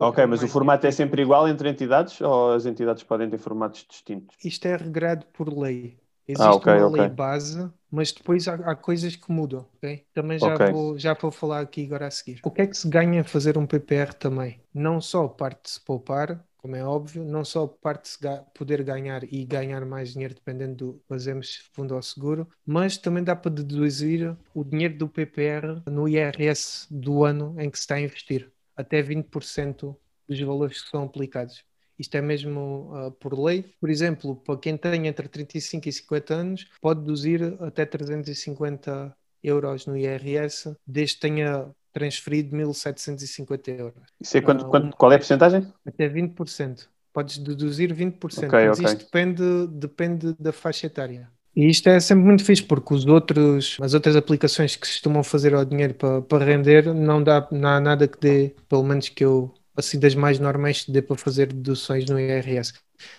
Ok, 0.00 0.24
mas 0.26 0.42
o 0.42 0.48
formato 0.48 0.86
é 0.86 0.90
sempre 0.90 1.22
igual 1.22 1.46
entre 1.46 1.68
entidades 1.68 2.20
ou 2.22 2.52
as 2.52 2.64
entidades 2.64 3.02
podem 3.02 3.28
ter 3.28 3.38
formatos 3.38 3.84
distintos? 3.88 4.36
Isto 4.42 4.66
é 4.66 4.76
regrado 4.76 5.26
por 5.26 5.52
lei. 5.52 5.98
Existe 6.26 6.46
ah, 6.46 6.54
okay, 6.54 6.74
uma 6.74 6.86
okay. 6.88 7.00
lei 7.00 7.10
base, 7.10 7.70
mas 7.90 8.12
depois 8.12 8.46
há, 8.48 8.54
há, 8.54 8.74
coisas 8.74 9.16
que 9.16 9.30
mudam, 9.32 9.66
ok? 9.76 10.04
Também 10.12 10.38
já, 10.38 10.54
okay. 10.54 10.70
vou, 10.70 10.98
já 10.98 11.14
vou 11.14 11.30
falar 11.30 11.60
aqui 11.60 11.86
agora 11.86 12.06
a 12.06 12.10
seguir. 12.10 12.40
O 12.44 12.50
que 12.50 12.62
é 12.62 12.66
que 12.66 12.76
se 12.76 12.88
ganha 12.88 13.24
fazer 13.24 13.56
um 13.56 13.66
PPR 13.66 14.12
também? 14.12 14.60
Não 14.72 15.00
só 15.00 15.26
parte 15.26 15.64
de 15.64 15.70
se 15.70 15.80
poupar, 15.80 16.44
como 16.58 16.76
é 16.76 16.84
óbvio, 16.84 17.24
não 17.24 17.44
só 17.44 17.66
parte 17.66 18.02
de 18.02 18.08
se 18.08 18.18
poder 18.54 18.82
ganhar 18.82 19.24
e 19.24 19.42
ganhar 19.44 19.86
mais 19.86 20.12
dinheiro 20.12 20.34
dependendo 20.34 20.76
do 20.76 21.02
fazemos 21.08 21.70
fundo 21.72 21.94
ao 21.94 22.02
seguro, 22.02 22.46
mas 22.66 22.98
também 22.98 23.24
dá 23.24 23.34
para 23.34 23.50
deduzir 23.50 24.36
o 24.54 24.62
dinheiro 24.64 24.98
do 24.98 25.08
PPR 25.08 25.82
no 25.86 26.06
IRS 26.06 26.86
do 26.90 27.24
ano 27.24 27.54
em 27.58 27.70
que 27.70 27.78
se 27.78 27.84
está 27.84 27.94
a 27.94 28.00
investir 28.00 28.52
até 28.78 29.02
20% 29.02 29.96
dos 30.28 30.40
valores 30.40 30.82
que 30.82 30.88
são 30.88 31.02
aplicados. 31.02 31.64
Isto 31.98 32.16
é 32.16 32.22
mesmo 32.22 32.92
uh, 32.94 33.10
por 33.10 33.36
lei. 33.36 33.74
Por 33.80 33.90
exemplo, 33.90 34.36
para 34.36 34.56
quem 34.56 34.76
tem 34.76 35.08
entre 35.08 35.26
35 35.26 35.88
e 35.88 35.92
50 35.92 36.34
anos, 36.34 36.66
pode 36.80 37.00
deduzir 37.00 37.56
até 37.60 37.84
350 37.84 39.16
euros 39.42 39.86
no 39.86 39.96
IRS, 39.96 40.76
desde 40.86 41.16
que 41.16 41.20
tenha 41.22 41.68
transferido 41.92 42.56
1.750 42.56 43.68
euros. 43.76 44.02
Isso 44.20 44.36
é 44.36 44.40
quanto, 44.40 44.66
uh, 44.66 44.70
quanto, 44.70 44.96
qual 44.96 45.10
é 45.10 45.16
a 45.16 45.18
porcentagem? 45.18 45.72
Até 45.84 46.08
20%. 46.08 46.86
Podes 47.12 47.38
deduzir 47.38 47.92
20%, 47.92 48.46
okay, 48.46 48.68
mas 48.68 48.78
okay. 48.78 48.92
isto 48.92 49.04
depende, 49.04 49.66
depende 49.72 50.36
da 50.38 50.52
faixa 50.52 50.86
etária. 50.86 51.28
E 51.58 51.68
isto 51.68 51.88
é 51.88 51.98
sempre 51.98 52.24
muito 52.24 52.44
fixe, 52.44 52.62
porque 52.62 52.94
os 52.94 53.04
outros, 53.06 53.76
as 53.82 53.92
outras 53.94 54.14
aplicações 54.16 54.76
que 54.76 54.82
costumam 54.82 55.24
fazer 55.24 55.54
ao 55.54 55.64
dinheiro 55.64 55.92
para, 55.94 56.22
para 56.22 56.44
render, 56.44 56.94
não 56.94 57.22
dá, 57.22 57.48
não 57.50 57.68
há 57.70 57.80
nada 57.80 58.06
que 58.06 58.18
dê, 58.20 58.54
pelo 58.68 58.84
menos 58.84 59.08
que 59.08 59.24
eu, 59.24 59.52
assim 59.76 59.98
das 59.98 60.14
mais 60.14 60.38
normais, 60.38 60.84
dê 60.86 61.02
para 61.02 61.16
fazer 61.18 61.52
deduções 61.52 62.06
no 62.06 62.18
IRS. 62.20 62.72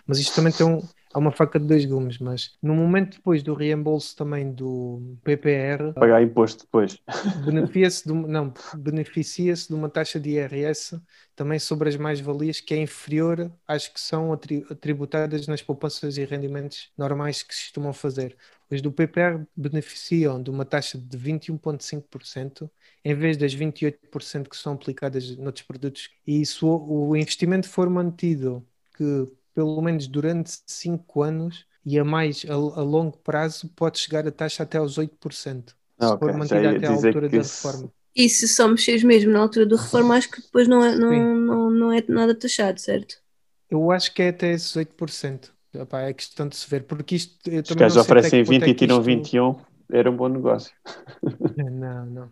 Mas 0.07 0.19
isto 0.19 0.33
também 0.35 0.53
tem 0.53 0.65
um, 0.65 0.81
há 1.13 1.19
uma 1.19 1.31
faca 1.31 1.59
de 1.59 1.65
dois 1.65 1.85
gumes, 1.85 2.17
mas 2.19 2.57
no 2.61 2.75
momento 2.75 3.17
depois 3.17 3.41
do 3.43 3.53
reembolso 3.53 4.15
também 4.15 4.51
do 4.51 5.17
PPR 5.23 5.93
pagar 5.95 6.21
imposto 6.21 6.63
depois 6.63 6.97
beneficia-se 7.45 8.07
de, 8.07 8.13
não, 8.13 8.53
beneficia-se 8.77 9.67
de 9.67 9.73
uma 9.73 9.89
taxa 9.89 10.19
de 10.19 10.31
IRS 10.31 10.99
também 11.35 11.57
sobre 11.57 11.89
as 11.89 11.95
mais-valias 11.95 12.59
que 12.59 12.73
é 12.73 12.77
inferior 12.77 13.51
às 13.67 13.87
que 13.87 13.99
são 13.99 14.37
tributadas 14.79 15.47
nas 15.47 15.61
poupanças 15.61 16.17
e 16.17 16.25
rendimentos 16.25 16.91
normais 16.97 17.41
que 17.41 17.55
se 17.55 17.65
costumam 17.65 17.93
fazer. 17.93 18.35
Os 18.69 18.81
do 18.81 18.91
PPR 18.91 19.43
beneficiam 19.55 20.41
de 20.41 20.51
uma 20.51 20.63
taxa 20.63 20.97
de 20.97 21.17
21,5% 21.17 22.69
em 23.03 23.15
vez 23.15 23.37
das 23.37 23.55
28% 23.55 24.47
que 24.47 24.57
são 24.57 24.73
aplicadas 24.73 25.35
noutros 25.37 25.65
produtos. 25.65 26.09
E 26.27 26.45
se 26.45 26.63
o 26.63 27.15
investimento 27.15 27.67
for 27.67 27.89
mantido 27.89 28.65
que 28.95 29.27
pelo 29.59 29.81
menos 29.81 30.07
durante 30.07 30.51
5 30.65 31.21
anos 31.21 31.65
e 31.85 31.99
a 31.99 32.05
mais 32.05 32.45
a, 32.47 32.53
a, 32.53 32.81
longo 32.81 33.17
prazo 33.17 33.67
pode 33.75 33.99
chegar 33.99 34.25
a 34.25 34.31
taxa 34.31 34.63
até 34.63 34.77
aos 34.77 34.97
8%. 34.97 35.09
Se 35.19 36.05
okay. 36.05 36.17
for 36.17 36.37
mantida 36.37 36.71
até 36.71 36.87
à 36.87 36.91
altura 36.91 37.27
da 37.27 37.37
isso... 37.37 37.67
reforma. 37.67 37.91
E 38.15 38.29
se 38.29 38.47
só 38.47 38.69
mexeres 38.69 39.03
mesmo 39.03 39.33
na 39.33 39.39
altura 39.39 39.65
da 39.65 39.75
reforma, 39.75 40.15
acho 40.15 40.31
que 40.31 40.41
depois 40.41 40.65
não 40.65 40.83
é, 40.83 40.95
não, 40.95 41.35
não, 41.35 41.69
não 41.69 41.91
é 41.91 42.01
nada 42.07 42.33
taxado, 42.33 42.79
certo? 42.79 43.17
Eu 43.69 43.91
acho 43.91 44.13
que 44.13 44.21
é 44.21 44.29
até 44.29 44.53
esses 44.53 44.73
8%. 44.77 45.49
Epá, 45.73 46.01
é 46.03 46.13
questão 46.13 46.47
de 46.47 46.55
se 46.55 46.69
ver, 46.69 46.83
porque 46.83 47.15
isto. 47.15 47.37
Os 47.49 47.75
caras 47.75 47.97
oferecem 47.97 48.41
20 48.43 48.63
é 48.63 48.69
e 48.69 48.73
tiram 48.73 48.95
isto... 48.95 49.05
21, 49.05 49.55
era 49.91 50.09
um 50.09 50.15
bom 50.15 50.29
negócio. 50.29 50.73
Não, 51.57 52.05
não. 52.05 52.31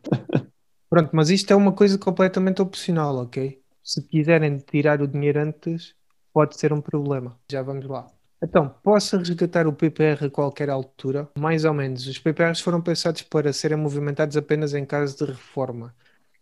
Pronto, 0.89 1.09
mas 1.11 1.29
isto 1.29 1.51
é 1.51 1.55
uma 1.55 1.73
coisa 1.73 1.97
completamente 1.97 2.61
opcional, 2.61 3.17
ok? 3.17 3.59
Se 3.83 4.01
quiserem 4.07 4.57
tirar 4.59 5.01
o 5.01 5.07
dinheiro 5.07 5.41
antes, 5.41 5.93
pode 6.37 6.55
ser 6.55 6.71
um 6.71 6.79
problema. 6.79 7.35
Já 7.51 7.63
vamos 7.63 7.87
lá. 7.87 8.05
Então, 8.43 8.69
posso 8.83 9.17
resgatar 9.17 9.65
o 9.65 9.73
PPR 9.73 10.27
a 10.27 10.29
qualquer 10.29 10.69
altura? 10.69 11.27
Mais 11.35 11.65
ou 11.65 11.73
menos. 11.73 12.05
Os 12.05 12.19
PPRs 12.19 12.61
foram 12.61 12.79
pensados 12.79 13.23
para 13.23 13.51
serem 13.51 13.75
movimentados 13.75 14.37
apenas 14.37 14.75
em 14.75 14.85
caso 14.85 15.17
de 15.17 15.25
reforma. 15.25 15.95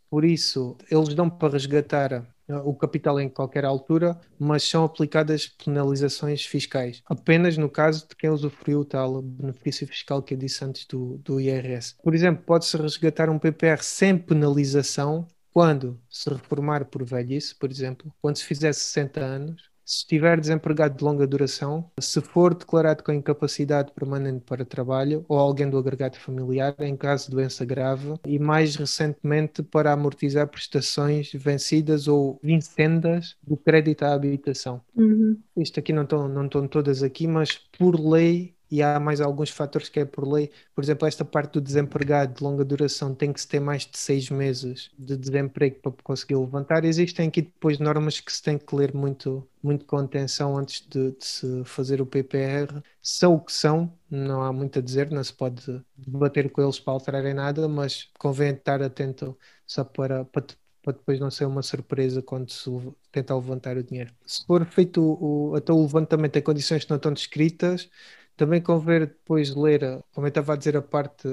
Por 0.09 0.25
isso, 0.25 0.75
eles 0.91 1.13
dão 1.13 1.29
para 1.29 1.53
resgatar 1.53 2.27
uh, 2.49 2.57
o 2.65 2.75
capital 2.75 3.21
em 3.21 3.29
qualquer 3.29 3.63
altura, 3.63 4.19
mas 4.37 4.63
são 4.63 4.83
aplicadas 4.83 5.47
penalizações 5.47 6.45
fiscais, 6.45 7.01
apenas 7.05 7.57
no 7.57 7.69
caso 7.69 8.05
de 8.05 8.17
quem 8.17 8.29
usufruiu 8.29 8.81
o 8.81 8.85
tal 8.85 9.21
benefício 9.21 9.87
fiscal 9.87 10.21
que 10.21 10.33
eu 10.33 10.37
disse 10.37 10.65
antes 10.65 10.85
do, 10.87 11.17
do 11.19 11.39
IRS. 11.39 11.95
Por 12.03 12.13
exemplo, 12.13 12.43
pode-se 12.45 12.75
resgatar 12.75 13.29
um 13.29 13.39
PPR 13.39 13.81
sem 13.81 14.17
penalização 14.17 15.25
quando 15.53 15.97
se 16.09 16.29
reformar 16.29 16.83
por 16.83 17.05
velhice, 17.05 17.55
por 17.55 17.71
exemplo, 17.71 18.13
quando 18.21 18.35
se 18.35 18.43
fizer 18.43 18.73
60 18.73 19.21
anos, 19.21 19.74
se 19.85 19.97
estiver 19.97 20.39
desempregado 20.39 20.97
de 20.97 21.03
longa 21.03 21.27
duração, 21.27 21.89
se 21.99 22.19
for 22.19 22.55
declarado 22.55 23.03
com 23.03 23.11
incapacidade 23.11 23.91
permanente 23.91 24.43
para 24.45 24.65
trabalho 24.65 25.23
ou 25.29 25.37
alguém 25.37 25.69
do 25.69 25.77
agregado 25.77 26.17
familiar 26.17 26.75
em 26.79 26.97
caso 26.97 27.25
de 27.25 27.35
doença 27.35 27.63
grave 27.63 28.15
e 28.25 28.39
mais 28.39 28.75
recentemente 28.75 29.61
para 29.61 29.93
amortizar 29.93 30.47
prestações 30.47 31.31
vencidas 31.33 32.07
ou 32.07 32.39
vincendas 32.41 33.35
do 33.43 33.55
crédito 33.55 34.03
à 34.03 34.13
habitação. 34.13 34.81
Uhum. 34.95 35.37
Isto 35.57 35.79
aqui 35.79 35.93
não 35.93 36.03
estão, 36.03 36.27
não 36.27 36.45
estão 36.45 36.67
todas 36.67 37.03
aqui, 37.03 37.27
mas 37.27 37.55
por 37.77 37.99
lei 37.99 38.54
e 38.69 38.81
há 38.81 38.99
mais 38.99 39.21
alguns 39.21 39.49
fatores 39.49 39.89
que 39.89 39.99
é 39.99 40.05
por 40.05 40.27
lei. 40.27 40.51
Por 40.73 40.83
exemplo, 40.83 41.07
esta 41.07 41.23
parte 41.25 41.53
do 41.53 41.61
desempregado 41.61 42.33
de 42.35 42.43
longa 42.43 42.65
duração 42.65 43.13
tem 43.13 43.31
que 43.31 43.39
se 43.41 43.47
ter 43.47 43.59
mais 43.59 43.85
de 43.85 43.97
seis 43.97 44.29
meses 44.29 44.91
de 44.97 45.15
desemprego 45.17 45.79
para 45.81 45.91
conseguir 46.03 46.35
levantar. 46.35 46.83
Existem 46.85 47.27
aqui 47.27 47.41
depois 47.41 47.79
normas 47.79 48.19
que 48.19 48.31
se 48.31 48.41
tem 48.41 48.57
que 48.57 48.75
ler 48.75 48.93
muito, 48.93 49.47
muito 49.61 49.85
com 49.85 49.97
atenção 49.97 50.57
antes 50.57 50.85
de, 50.87 51.11
de 51.11 51.25
se 51.25 51.63
fazer 51.65 52.01
o 52.01 52.05
PPR. 52.05 52.81
São 53.01 53.35
o 53.35 53.39
que 53.41 53.53
são, 53.53 53.93
não 54.09 54.41
há 54.41 54.51
muito 54.51 54.79
a 54.79 54.81
dizer, 54.81 55.11
não 55.11 55.23
se 55.23 55.33
pode 55.33 55.63
debater 55.97 56.49
com 56.51 56.61
eles 56.61 56.79
para 56.79 56.93
alterarem 56.93 57.33
nada, 57.33 57.67
mas 57.67 58.09
convém 58.19 58.53
estar 58.53 58.81
atento 58.81 59.37
só 59.65 59.83
para, 59.83 60.25
para 60.25 60.43
para 60.85 60.93
depois 60.93 61.19
não 61.19 61.31
ser 61.31 61.45
uma 61.45 61.63
surpresa 61.63 62.21
quando 62.21 62.51
se 62.51 62.69
tenta 63.11 63.33
levantar 63.33 63.75
o 63.75 63.83
dinheiro. 63.83 64.13
Se 64.23 64.45
for 64.45 64.63
feito 64.67 65.01
o, 65.01 65.55
até 65.55 65.73
o 65.73 65.81
levantamento 65.81 66.35
em 66.37 66.43
condições 66.43 66.83
que 66.83 66.91
não 66.91 66.97
estão 66.97 67.11
descritas, 67.11 67.89
também 68.35 68.61
convém 68.61 69.01
depois 69.01 69.53
ler, 69.55 70.03
como 70.11 70.27
eu 70.27 70.29
estava 70.29 70.53
a 70.53 70.55
dizer, 70.55 70.75
a 70.77 70.81
parte, 70.81 71.27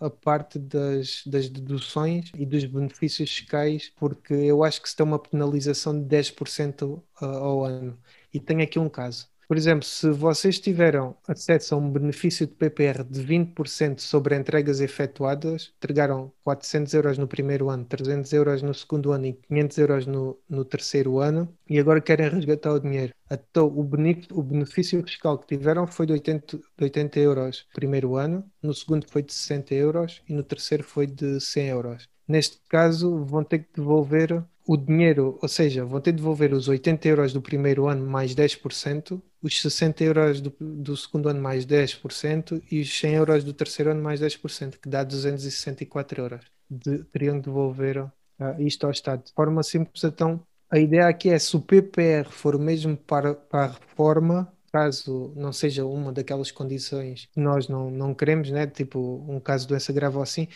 a, 0.00 0.06
a 0.06 0.10
parte 0.10 0.58
das, 0.58 1.22
das 1.26 1.48
deduções 1.48 2.30
e 2.34 2.44
dos 2.46 2.64
benefícios 2.64 3.30
fiscais, 3.30 3.92
porque 3.96 4.34
eu 4.34 4.62
acho 4.64 4.80
que 4.82 4.88
se 4.88 4.96
tem 4.96 5.06
uma 5.06 5.18
penalização 5.18 5.98
de 5.98 6.04
10% 6.06 7.02
ao 7.14 7.64
ano. 7.64 7.98
E 8.32 8.40
tenho 8.40 8.62
aqui 8.62 8.78
um 8.78 8.88
caso. 8.88 9.28
Por 9.48 9.56
exemplo, 9.56 9.84
se 9.86 10.10
vocês 10.10 10.58
tiveram 10.58 11.16
acesso 11.26 11.74
a 11.74 11.78
um 11.78 11.88
benefício 11.88 12.46
de 12.48 12.52
PPR 12.54 13.04
de 13.04 13.22
20% 13.24 14.00
sobre 14.00 14.36
entregas 14.36 14.80
efetuadas, 14.80 15.72
entregaram 15.76 16.32
400 16.42 16.92
euros 16.94 17.16
no 17.16 17.28
primeiro 17.28 17.70
ano, 17.70 17.84
300 17.84 18.32
euros 18.32 18.60
no 18.60 18.74
segundo 18.74 19.12
ano 19.12 19.26
e 19.26 19.32
500 19.34 19.78
euros 19.78 20.06
no, 20.06 20.36
no 20.48 20.64
terceiro 20.64 21.20
ano, 21.20 21.48
e 21.68 21.78
agora 21.78 22.00
querem 22.00 22.28
resgatar 22.28 22.72
o 22.72 22.80
dinheiro. 22.80 23.14
Então, 23.30 23.66
o 23.66 23.84
benefício, 23.84 24.36
o 24.36 24.42
benefício 24.42 25.02
fiscal 25.04 25.38
que 25.38 25.46
tiveram 25.46 25.86
foi 25.86 26.06
de 26.06 26.12
80, 26.14 26.56
de 26.56 26.84
80 26.84 27.20
euros 27.20 27.66
no 27.68 27.74
primeiro 27.74 28.16
ano, 28.16 28.44
no 28.60 28.74
segundo 28.74 29.06
foi 29.08 29.22
de 29.22 29.32
60 29.32 29.74
euros 29.74 30.22
e 30.28 30.32
no 30.32 30.42
terceiro 30.42 30.82
foi 30.82 31.06
de 31.06 31.40
100 31.40 31.68
euros. 31.68 32.08
Neste 32.26 32.58
caso, 32.68 33.24
vão 33.24 33.44
ter 33.44 33.60
que 33.60 33.68
devolver 33.76 34.44
o 34.66 34.76
dinheiro, 34.76 35.38
ou 35.40 35.48
seja, 35.48 35.84
vão 35.84 36.00
ter 36.00 36.10
de 36.12 36.18
devolver 36.18 36.52
os 36.52 36.68
80 36.68 37.06
euros 37.08 37.32
do 37.32 37.40
primeiro 37.40 37.86
ano 37.86 38.04
mais 38.04 38.34
10%, 38.34 39.22
os 39.40 39.62
60 39.62 40.04
euros 40.04 40.40
do, 40.40 40.52
do 40.60 40.96
segundo 40.96 41.28
ano 41.28 41.40
mais 41.40 41.64
10% 41.64 42.62
e 42.70 42.80
os 42.80 42.98
100 42.98 43.14
euros 43.14 43.44
do 43.44 43.52
terceiro 43.52 43.92
ano 43.92 44.02
mais 44.02 44.20
10%, 44.20 44.78
que 44.80 44.88
dá 44.88 45.04
264 45.04 46.20
euros. 46.20 46.40
De, 46.68 47.04
teriam 47.04 47.36
de 47.36 47.42
devolver 47.42 47.98
uh, 48.02 48.10
isto 48.58 48.84
ao 48.84 48.90
Estado. 48.90 49.24
De 49.24 49.32
forma 49.32 49.62
simples, 49.62 50.02
então, 50.02 50.44
a 50.68 50.78
ideia 50.78 51.06
aqui 51.06 51.30
é 51.30 51.38
se 51.38 51.56
o 51.56 51.60
PPR 51.60 52.28
for 52.28 52.58
mesmo 52.58 52.96
para, 52.96 53.34
para 53.34 53.64
a 53.66 53.68
reforma, 53.68 54.52
caso 54.72 55.32
não 55.36 55.52
seja 55.52 55.84
uma 55.86 56.12
daquelas 56.12 56.50
condições 56.50 57.26
que 57.32 57.40
nós 57.40 57.68
não, 57.68 57.88
não 57.88 58.12
queremos, 58.14 58.50
né? 58.50 58.66
tipo 58.66 59.24
um 59.28 59.38
caso 59.38 59.64
de 59.64 59.68
doença 59.68 59.92
grave 59.92 60.16
ou 60.16 60.22
assim, 60.22 60.48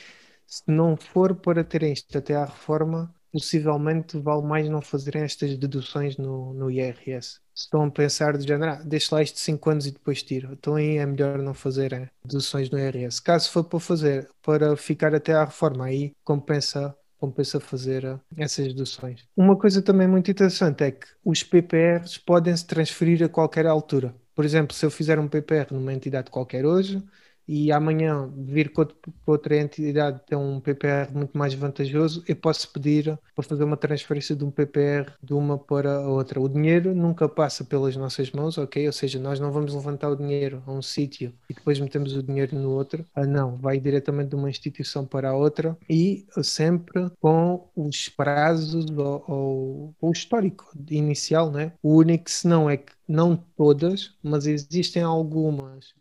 se 0.47 0.63
não 0.67 0.97
for 0.97 1.35
para 1.37 1.63
terem 1.63 1.93
isto 1.93 2.19
até 2.19 2.35
à 2.35 2.45
reforma, 2.45 3.15
possivelmente 3.33 4.19
vale 4.19 4.43
mais 4.43 4.69
não 4.69 4.81
fazerem 4.81 5.23
estas 5.23 5.57
deduções 5.57 6.17
no, 6.17 6.53
no 6.55 6.71
IRS. 6.71 7.41
Se 7.55 7.65
estão 7.65 7.85
a 7.85 7.91
pensar 7.91 8.37
de 8.37 8.47
género, 8.47 8.73
ah, 8.73 8.83
deixa 8.85 9.15
lá 9.15 9.23
estes 9.23 9.43
5 9.43 9.71
anos 9.71 9.87
e 9.87 9.91
depois 9.91 10.23
tiro. 10.23 10.53
Então 10.53 10.77
aí 10.77 10.97
é 10.97 11.07
melhor 11.07 11.39
não 11.39 11.55
fazerem 11.55 12.09
deduções 12.25 12.71
no 12.71 12.79
IRS. 12.79 13.23
Caso 13.23 13.51
for 13.51 13.65
para 13.65 13.81
fazer, 13.81 14.29
para 14.43 14.77
ficar 14.77 15.15
até 15.15 15.33
à 15.35 15.45
reforma, 15.45 15.87
aí 15.87 16.13
compensa 16.25 16.95
compensa 17.19 17.61
fazer 17.61 18.19
essas 18.35 18.69
deduções. 18.69 19.29
Uma 19.37 19.55
coisa 19.55 19.83
também 19.83 20.09
muito 20.09 20.31
interessante 20.31 20.85
é 20.85 20.91
que 20.91 21.07
os 21.23 21.43
PPRs 21.43 22.17
podem 22.17 22.57
se 22.57 22.67
transferir 22.67 23.23
a 23.23 23.29
qualquer 23.29 23.67
altura. 23.67 24.15
Por 24.35 24.43
exemplo, 24.43 24.75
se 24.75 24.87
eu 24.87 24.91
fizer 24.91 25.19
um 25.19 25.29
PPR 25.29 25.67
numa 25.71 25.93
entidade 25.93 26.31
qualquer 26.31 26.65
hoje, 26.65 27.03
e 27.51 27.73
amanhã 27.73 28.31
vir 28.37 28.73
com 28.73 28.87
outra 29.27 29.57
entidade 29.57 30.21
ter 30.25 30.37
um 30.37 30.61
PPR 30.61 31.13
muito 31.13 31.37
mais 31.37 31.53
vantajoso, 31.53 32.23
eu 32.29 32.37
posso 32.37 32.73
pedir 32.73 33.19
para 33.35 33.45
fazer 33.45 33.65
uma 33.65 33.77
transferência 33.77 34.37
de 34.37 34.45
um 34.45 34.53
PPR 34.53 35.11
de 35.21 35.35
uma 35.35 35.59
para 35.59 35.97
a 35.97 36.09
outra. 36.09 36.41
O 36.41 36.49
dinheiro 36.49 36.95
nunca 36.95 37.29
passa 37.29 37.65
pelas 37.65 37.97
nossas 37.97 38.31
mãos, 38.31 38.57
ok? 38.57 38.87
Ou 38.87 38.93
seja, 38.93 39.19
nós 39.19 39.41
não 39.41 39.51
vamos 39.51 39.75
levantar 39.75 40.11
o 40.11 40.17
dinheiro 40.17 40.63
a 40.65 40.71
um 40.71 40.81
sítio 40.81 41.35
e 41.49 41.55
depois 41.55 41.81
metemos 41.81 42.15
o 42.15 42.23
dinheiro 42.23 42.57
no 42.57 42.71
outro. 42.71 43.05
Ah, 43.13 43.27
não, 43.27 43.57
vai 43.57 43.81
diretamente 43.81 44.31
de 44.31 44.37
uma 44.37 44.49
instituição 44.49 45.05
para 45.05 45.31
a 45.31 45.35
outra 45.37 45.77
e 45.89 46.25
sempre 46.45 47.11
com 47.21 47.69
os 47.75 48.09
prazos 48.09 48.87
ou, 48.97 49.25
ou 49.27 49.95
o 50.01 50.13
histórico 50.13 50.71
inicial, 50.89 51.51
né? 51.51 51.73
O 51.83 51.97
único 51.97 52.31
senão 52.31 52.71
é 52.71 52.77
que 52.77 52.93
não 53.09 53.35
todas, 53.57 54.15
mas 54.23 54.47
existem 54.47 55.03
algumas 55.03 55.93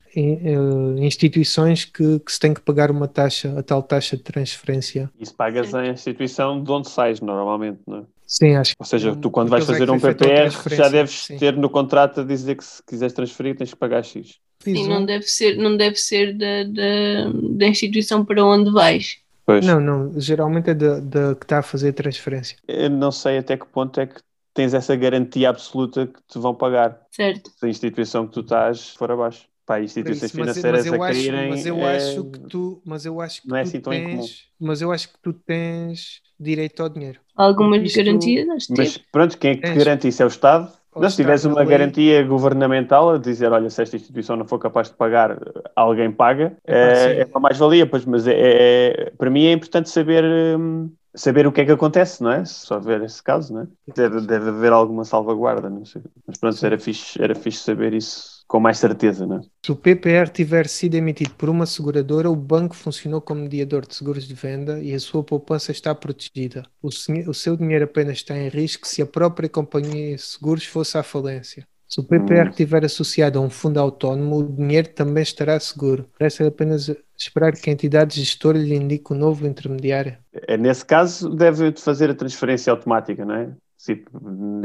instituições 0.99 1.85
que, 1.85 2.19
que, 2.19 2.31
se 2.31 2.39
tem 2.39 2.53
que 2.53 2.61
pagar 2.61 2.91
uma 2.91 3.07
taxa, 3.07 3.57
a 3.57 3.63
tal 3.63 3.83
taxa 3.83 4.17
de 4.17 4.23
transferência. 4.23 5.09
Isso 5.19 5.33
pagas 5.33 5.73
a 5.73 5.87
instituição 5.87 6.63
de 6.63 6.71
onde 6.71 6.89
sais 6.89 7.21
normalmente, 7.21 7.79
não 7.87 7.99
é? 7.99 8.03
Sim, 8.25 8.55
acho 8.55 8.75
Ou 8.77 8.85
seja, 8.85 9.15
tu 9.15 9.31
quando 9.31 9.49
vais 9.49 9.63
é 9.63 9.67
fazer 9.67 9.85
que 9.85 9.91
um 9.91 9.99
PPR 9.99 10.75
já 10.75 10.87
deves 10.87 11.23
sim. 11.23 11.37
ter 11.37 11.57
no 11.57 11.67
contrato 11.67 12.21
a 12.21 12.23
dizer 12.23 12.55
que 12.55 12.63
se 12.63 12.83
quiseres 12.83 13.11
transferir 13.11 13.57
tens 13.57 13.71
que 13.71 13.75
pagar 13.75 14.03
X. 14.03 14.37
Sim, 14.59 14.87
não 14.87 15.03
deve 15.03 15.25
ser, 15.25 15.57
não 15.57 15.75
deve 15.75 15.95
ser 15.95 16.37
da, 16.37 16.63
da, 16.63 17.31
da 17.57 17.67
instituição 17.67 18.23
para 18.23 18.45
onde 18.45 18.71
vais. 18.71 19.17
Pois. 19.47 19.65
Não, 19.65 19.79
não, 19.79 20.19
geralmente 20.19 20.69
é 20.69 20.73
da, 20.75 20.99
da 20.99 21.33
que 21.33 21.43
está 21.43 21.57
a 21.57 21.63
fazer 21.63 21.89
a 21.89 21.93
transferência. 21.93 22.55
Eu 22.67 22.91
não 22.91 23.11
sei 23.11 23.39
até 23.39 23.57
que 23.57 23.65
ponto 23.65 23.99
é 23.99 24.05
que 24.05 24.21
tens 24.53 24.75
essa 24.75 24.95
garantia 24.95 25.49
absoluta 25.49 26.05
que 26.05 26.19
te 26.27 26.37
vão 26.37 26.53
pagar 26.53 27.01
Certo. 27.09 27.49
se 27.49 27.65
a 27.65 27.69
instituição 27.69 28.27
que 28.27 28.33
tu 28.33 28.41
estás 28.41 28.89
for 28.91 29.09
abaixo. 29.09 29.47
Pá, 29.69 29.79
instituições 29.81 30.31
isso, 30.31 30.37
mas, 30.39 30.57
financeiras 30.57 30.81
mas 30.81 30.85
eu 30.85 30.95
a 30.95 31.05
acho, 31.05 31.07
caírem 31.13 31.49
mas 31.49 31.65
eu 31.65 31.85
é- 31.85 31.95
acho 31.95 32.25
que 32.25 32.39
tu, 32.47 32.81
mas 32.85 33.05
eu 33.05 33.21
acho 33.21 33.43
que 33.43 33.47
não 33.47 33.55
é 33.57 33.61
tu 33.61 33.67
assim 33.67 33.79
tão 33.81 33.93
incomum. 33.93 34.25
tens, 34.25 34.47
mas 34.59 34.81
eu 34.81 34.91
acho 34.91 35.09
que 35.13 35.19
tu 35.21 35.31
tens 35.33 36.21
direito 36.39 36.81
ao 36.81 36.89
dinheiro. 36.89 37.21
Algumas 37.35 37.83
Isto- 37.83 37.97
garantias, 37.97 38.49
acho 38.49 38.67
que 38.67 38.73
Mas 38.73 38.97
pronto, 38.97 39.37
quem 39.37 39.51
é 39.51 39.55
que 39.57 39.63
te 39.63 39.71
Tens. 39.73 39.77
garante 39.77 40.07
isso? 40.07 40.21
É 40.21 40.25
o 40.25 40.27
Estado? 40.27 40.71
Não, 40.95 41.09
se 41.09 41.15
tiveres 41.17 41.45
uma 41.45 41.63
lei. 41.63 41.69
garantia 41.69 42.23
governamental 42.23 43.11
a 43.11 43.17
dizer, 43.17 43.51
olha, 43.51 43.69
se 43.69 43.81
esta 43.81 43.95
instituição 43.95 44.35
não 44.35 44.45
for 44.45 44.59
capaz 44.59 44.89
de 44.89 44.95
pagar, 44.95 45.37
alguém 45.75 46.11
paga, 46.11 46.57
É 46.65 46.73
pá, 46.75 46.93
é, 46.93 47.21
é 47.21 47.25
uma 47.25 47.39
mais-valia, 47.39 47.87
pois, 47.87 48.05
mas 48.05 48.27
é, 48.27 49.07
é- 49.07 49.11
para 49.17 49.29
mim 49.29 49.45
é 49.45 49.53
importante 49.53 49.89
saber, 49.89 50.23
hum, 50.59 50.91
saber 51.15 51.47
o 51.47 51.51
que 51.51 51.61
é 51.61 51.65
que 51.65 51.71
acontece, 51.71 52.21
não 52.23 52.31
é? 52.31 52.43
Se 52.45 52.65
só 52.65 52.79
ver 52.79 53.01
esse 53.03 53.23
caso, 53.23 53.53
não 53.53 53.61
é? 53.61 53.67
Deve, 53.95 54.21
deve 54.21 54.49
haver 54.49 54.71
alguma 54.73 55.03
salvaguarda, 55.05 55.69
não 55.69 55.85
sei. 55.85 56.01
Mas 56.27 56.37
pronto, 56.37 56.63
era 56.65 56.77
fixe, 56.79 57.21
era 57.21 57.33
fixe 57.35 57.59
saber 57.63 57.93
isso 57.93 58.38
com 58.49 58.59
mais 58.59 58.77
certeza, 58.79 59.25
não 59.25 59.37
é? 59.37 59.41
Se 59.65 59.71
o 59.71 59.75
PPR 59.75 60.29
tiver 60.31 60.67
sido 60.67 60.95
emitido 60.95 61.35
por 61.35 61.49
uma 61.49 61.65
seguradora, 61.65 62.29
o 62.31 62.35
banco 62.35 62.75
funcionou 62.75 63.21
como 63.21 63.41
mediador 63.41 63.85
de 63.85 63.93
seguros 63.95 64.27
de 64.27 64.33
venda 64.33 64.81
e 64.81 64.93
a 64.93 64.99
sua 64.99 65.23
poupança 65.23 65.71
está 65.71 65.93
protegida. 65.93 66.65
O, 66.81 66.87
o 66.87 67.33
seu 67.33 67.55
dinheiro 67.57 67.85
apenas 67.85 68.17
está 68.17 68.37
em 68.37 68.49
risco 68.49 68.87
se 68.87 69.01
a 69.01 69.05
própria 69.05 69.49
companhia 69.49 70.15
de 70.15 70.21
seguros 70.21 70.65
fosse 70.65 70.97
à 70.97 71.03
falência. 71.03 71.67
Se 71.87 71.99
o 71.99 72.03
PPR 72.03 72.47
Hum. 72.47 72.49
estiver 72.49 72.85
associado 72.85 73.39
a 73.39 73.41
um 73.41 73.49
fundo 73.49 73.79
autónomo, 73.79 74.37
o 74.37 74.43
dinheiro 74.55 74.89
também 74.89 75.23
estará 75.23 75.59
seguro. 75.59 76.09
Resta 76.19 76.47
apenas 76.47 76.89
esperar 77.17 77.53
que 77.53 77.69
a 77.69 77.73
entidade 77.73 78.15
gestora 78.19 78.57
lhe 78.57 78.75
indique 78.75 79.11
o 79.11 79.15
novo 79.15 79.45
intermediário. 79.47 80.17
É, 80.47 80.57
Nesse 80.57 80.85
caso, 80.85 81.29
deve 81.35 81.73
fazer 81.77 82.09
a 82.11 82.15
transferência 82.15 82.71
automática, 82.71 83.25
não 83.25 83.35
é? 83.35 83.55
Se 83.77 84.03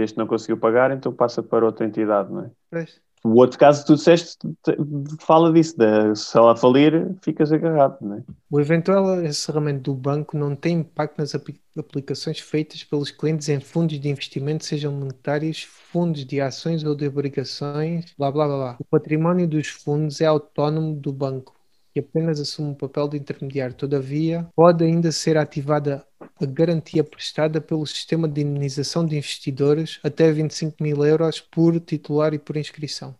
este 0.01 0.19
não 0.19 0.27
conseguiu 0.27 0.59
pagar, 0.59 0.91
então 0.91 1.13
passa 1.13 1.43
para 1.43 1.65
outra 1.65 1.87
entidade, 1.87 2.33
não 2.33 2.45
é? 2.45 2.51
Pois. 2.71 3.01
O 3.25 3.37
outro 3.37 3.59
caso 3.59 3.81
que 3.81 3.87
tu 3.87 3.95
disseste 3.97 4.37
te- 4.63 4.77
fala 5.21 5.53
disso, 5.53 5.77
da, 5.79 6.15
se 6.15 6.37
ela 6.37 6.55
falir, 6.55 7.17
ficas 7.23 7.51
agarrado, 7.53 7.97
não 8.01 8.17
é? 8.19 8.25
O 8.51 8.61
eventual 8.61 9.23
encerramento 9.25 9.83
do 9.83 9.95
banco 9.95 10.37
não 10.39 10.55
tem 10.55 10.79
impacto 10.81 11.19
nas 11.19 11.35
apli- 11.35 11.61
aplicações 11.77 12.39
feitas 12.39 12.85
pelos 12.85 13.11
clientes 13.11 13.49
em 13.49 13.61
fundos 13.61 13.99
de 13.99 14.09
investimento, 14.09 14.65
sejam 14.65 14.93
monetários, 14.93 15.63
fundos 15.65 16.25
de 16.25 16.41
ações 16.41 16.85
ou 16.85 16.95
de 16.95 17.07
obrigações, 17.09 18.15
blá 18.17 18.31
blá 18.31 18.47
blá. 18.47 18.57
blá. 18.57 18.77
O 18.79 18.85
património 18.85 19.49
dos 19.49 19.69
fundos 19.69 20.21
é 20.21 20.27
autónomo 20.27 20.95
do 20.95 21.13
banco 21.13 21.55
e 21.95 22.01
apenas 22.01 22.41
assume 22.41 22.73
o 22.73 22.77
papel 22.77 23.09
de 23.09 23.17
intermediário. 23.19 23.75
Todavia, 23.75 24.49
pode 24.55 24.85
ainda 24.85 25.13
ser 25.13 25.37
ativada 25.37 26.05
a 26.41 26.47
garantia 26.47 27.05
prestada 27.05 27.61
pelo 27.61 27.87
sistema 27.87 28.29
de 28.29 28.43
indemnização 28.43 29.07
de 29.07 29.17
investidores 29.17 30.01
até 30.03 30.31
25 30.33 30.83
mil 30.83 31.05
euros 31.05 31.41
por 31.41 31.79
titular 31.81 32.35
e 32.35 32.39
por 32.39 32.57
inscrição. 32.57 33.15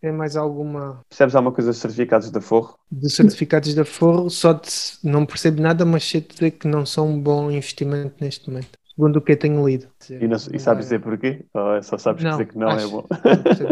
Tem 0.00 0.12
mais 0.12 0.36
alguma 0.36 1.00
Percebes 1.08 1.34
alguma 1.34 1.52
coisa 1.54 1.72
de 1.72 1.78
certificados 1.78 2.30
de 2.30 2.40
forro? 2.40 2.78
de 2.90 3.10
certificados 3.10 3.74
da 3.74 3.84
Forro, 3.84 4.30
só 4.30 4.52
de, 4.52 4.68
não 5.02 5.26
percebo 5.26 5.60
nada, 5.60 5.84
mas 5.84 6.04
sei 6.04 6.20
dizer 6.20 6.52
que 6.52 6.68
não 6.68 6.86
são 6.86 7.08
um 7.08 7.20
bom 7.20 7.50
investimento 7.50 8.14
neste 8.20 8.48
momento, 8.48 8.78
segundo 8.96 9.16
o 9.16 9.22
que 9.22 9.32
eu 9.32 9.36
tenho 9.38 9.66
lido. 9.66 9.88
E, 10.10 10.26
não, 10.28 10.36
e 10.52 10.58
sabes 10.58 10.86
dizer 10.86 11.00
porquê? 11.00 11.44
Ou 11.54 11.74
é 11.76 11.82
só 11.82 11.98
sabes 11.98 12.22
Não, 12.22 12.30
dizer 12.32 12.46
que 12.46 12.56
não 12.58 12.68
é 12.68 12.74
acho- 12.74 12.90
bom? 12.90 13.06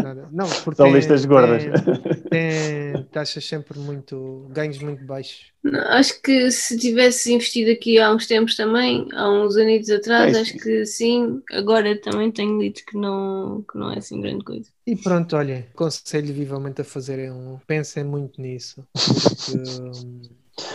Não. 0.03 0.29
Não, 0.31 0.47
porque 0.49 0.75
São 0.75 0.93
listas 0.93 1.25
gordas. 1.25 1.63
Tem, 1.63 1.71
tem 2.29 3.03
taxas 3.11 3.45
sempre 3.45 3.79
muito, 3.79 4.47
ganhos 4.51 4.79
muito 4.79 5.03
baixos. 5.03 5.51
Acho 5.89 6.21
que 6.21 6.51
se 6.51 6.77
tivesse 6.77 7.31
investido 7.31 7.71
aqui 7.71 7.99
há 7.99 8.11
uns 8.13 8.27
tempos 8.27 8.55
também, 8.55 9.07
há 9.13 9.29
uns 9.29 9.55
anos 9.55 9.89
atrás, 9.89 10.35
É, 10.35 10.41
acho 10.41 10.53
que 10.57 10.85
sim. 10.85 11.41
Agora 11.51 11.95
também 12.01 12.31
tenho 12.31 12.59
lido 12.59 12.81
que 12.85 12.97
não, 12.97 13.63
que 13.63 13.77
não 13.77 13.91
é 13.91 13.99
assim 13.99 14.19
grande 14.19 14.43
coisa. 14.43 14.69
E 14.85 14.95
pronto, 14.95 15.35
olhem, 15.37 15.59
aconselho 15.73 16.33
vivamente 16.33 16.81
a 16.81 16.83
fazerem 16.83 17.31
um. 17.31 17.57
Pensem 17.65 18.03
muito 18.03 18.41
nisso, 18.41 18.85
porque 18.93 19.51
hum, 19.57 20.21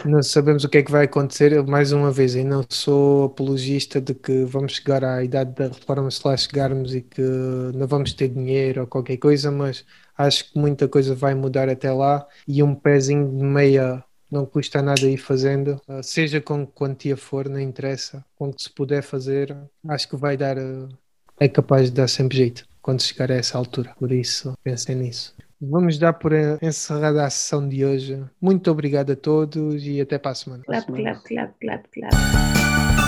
não 0.04 0.22
sabemos 0.22 0.64
o 0.64 0.68
que 0.68 0.78
é 0.78 0.82
que 0.82 0.90
vai 0.90 1.04
acontecer. 1.04 1.52
Eu, 1.52 1.66
Mais 1.66 1.92
uma 1.92 2.10
vez, 2.10 2.34
eu 2.34 2.44
não 2.44 2.64
sou 2.68 3.24
apologista 3.26 4.00
de 4.00 4.14
que 4.14 4.44
vamos 4.44 4.72
chegar 4.74 5.04
à 5.04 5.22
idade 5.22 5.54
da 5.54 5.68
reforma 5.68 6.10
se 6.10 6.26
lá 6.26 6.36
chegarmos 6.36 6.94
e 6.94 7.02
que 7.02 7.22
não 7.74 7.86
vamos 7.86 8.12
ter 8.12 8.28
dinheiro 8.28 8.82
ou 8.82 8.86
qualquer 8.86 9.16
coisa, 9.18 9.50
mas 9.50 9.84
acho 10.16 10.52
que 10.52 10.58
muita 10.58 10.88
coisa 10.88 11.14
vai 11.14 11.34
mudar 11.34 11.68
até 11.68 11.92
lá 11.92 12.26
e 12.46 12.62
um 12.62 12.74
pezinho 12.74 13.28
de 13.28 13.44
meia. 13.44 14.04
Não 14.30 14.44
custa 14.44 14.82
nada 14.82 15.08
ir 15.08 15.16
fazendo, 15.16 15.80
uh, 15.88 16.02
seja 16.02 16.38
com 16.38 16.66
quantia 16.66 17.16
for, 17.16 17.48
não 17.48 17.58
interessa, 17.58 18.22
com 18.36 18.52
que 18.52 18.62
se 18.62 18.70
puder 18.70 19.02
fazer, 19.02 19.56
acho 19.88 20.06
que 20.06 20.16
vai 20.16 20.36
dar, 20.36 20.58
uh, 20.58 20.86
é 21.40 21.48
capaz 21.48 21.86
de 21.86 21.92
dar 21.92 22.08
sempre 22.08 22.36
jeito 22.36 22.68
quando 22.82 23.00
chegar 23.00 23.30
a 23.30 23.36
essa 23.36 23.56
altura. 23.56 23.94
Por 23.98 24.12
isso, 24.12 24.52
pensem 24.62 24.96
nisso. 24.96 25.34
Vamos 25.60 25.98
dar 25.98 26.12
por 26.12 26.32
encerrada 26.62 27.24
a 27.24 27.30
sessão 27.30 27.68
de 27.68 27.84
hoje. 27.84 28.24
Muito 28.40 28.70
obrigado 28.70 29.12
a 29.12 29.16
todos 29.16 29.84
e 29.84 30.00
até 30.00 30.16
para 30.16 30.30
a 30.30 30.34
semana. 30.34 30.62
Clap, 30.64 30.86
clap, 30.86 31.22
clap, 31.24 31.54
clap, 31.58 31.88
clap. 31.90 33.07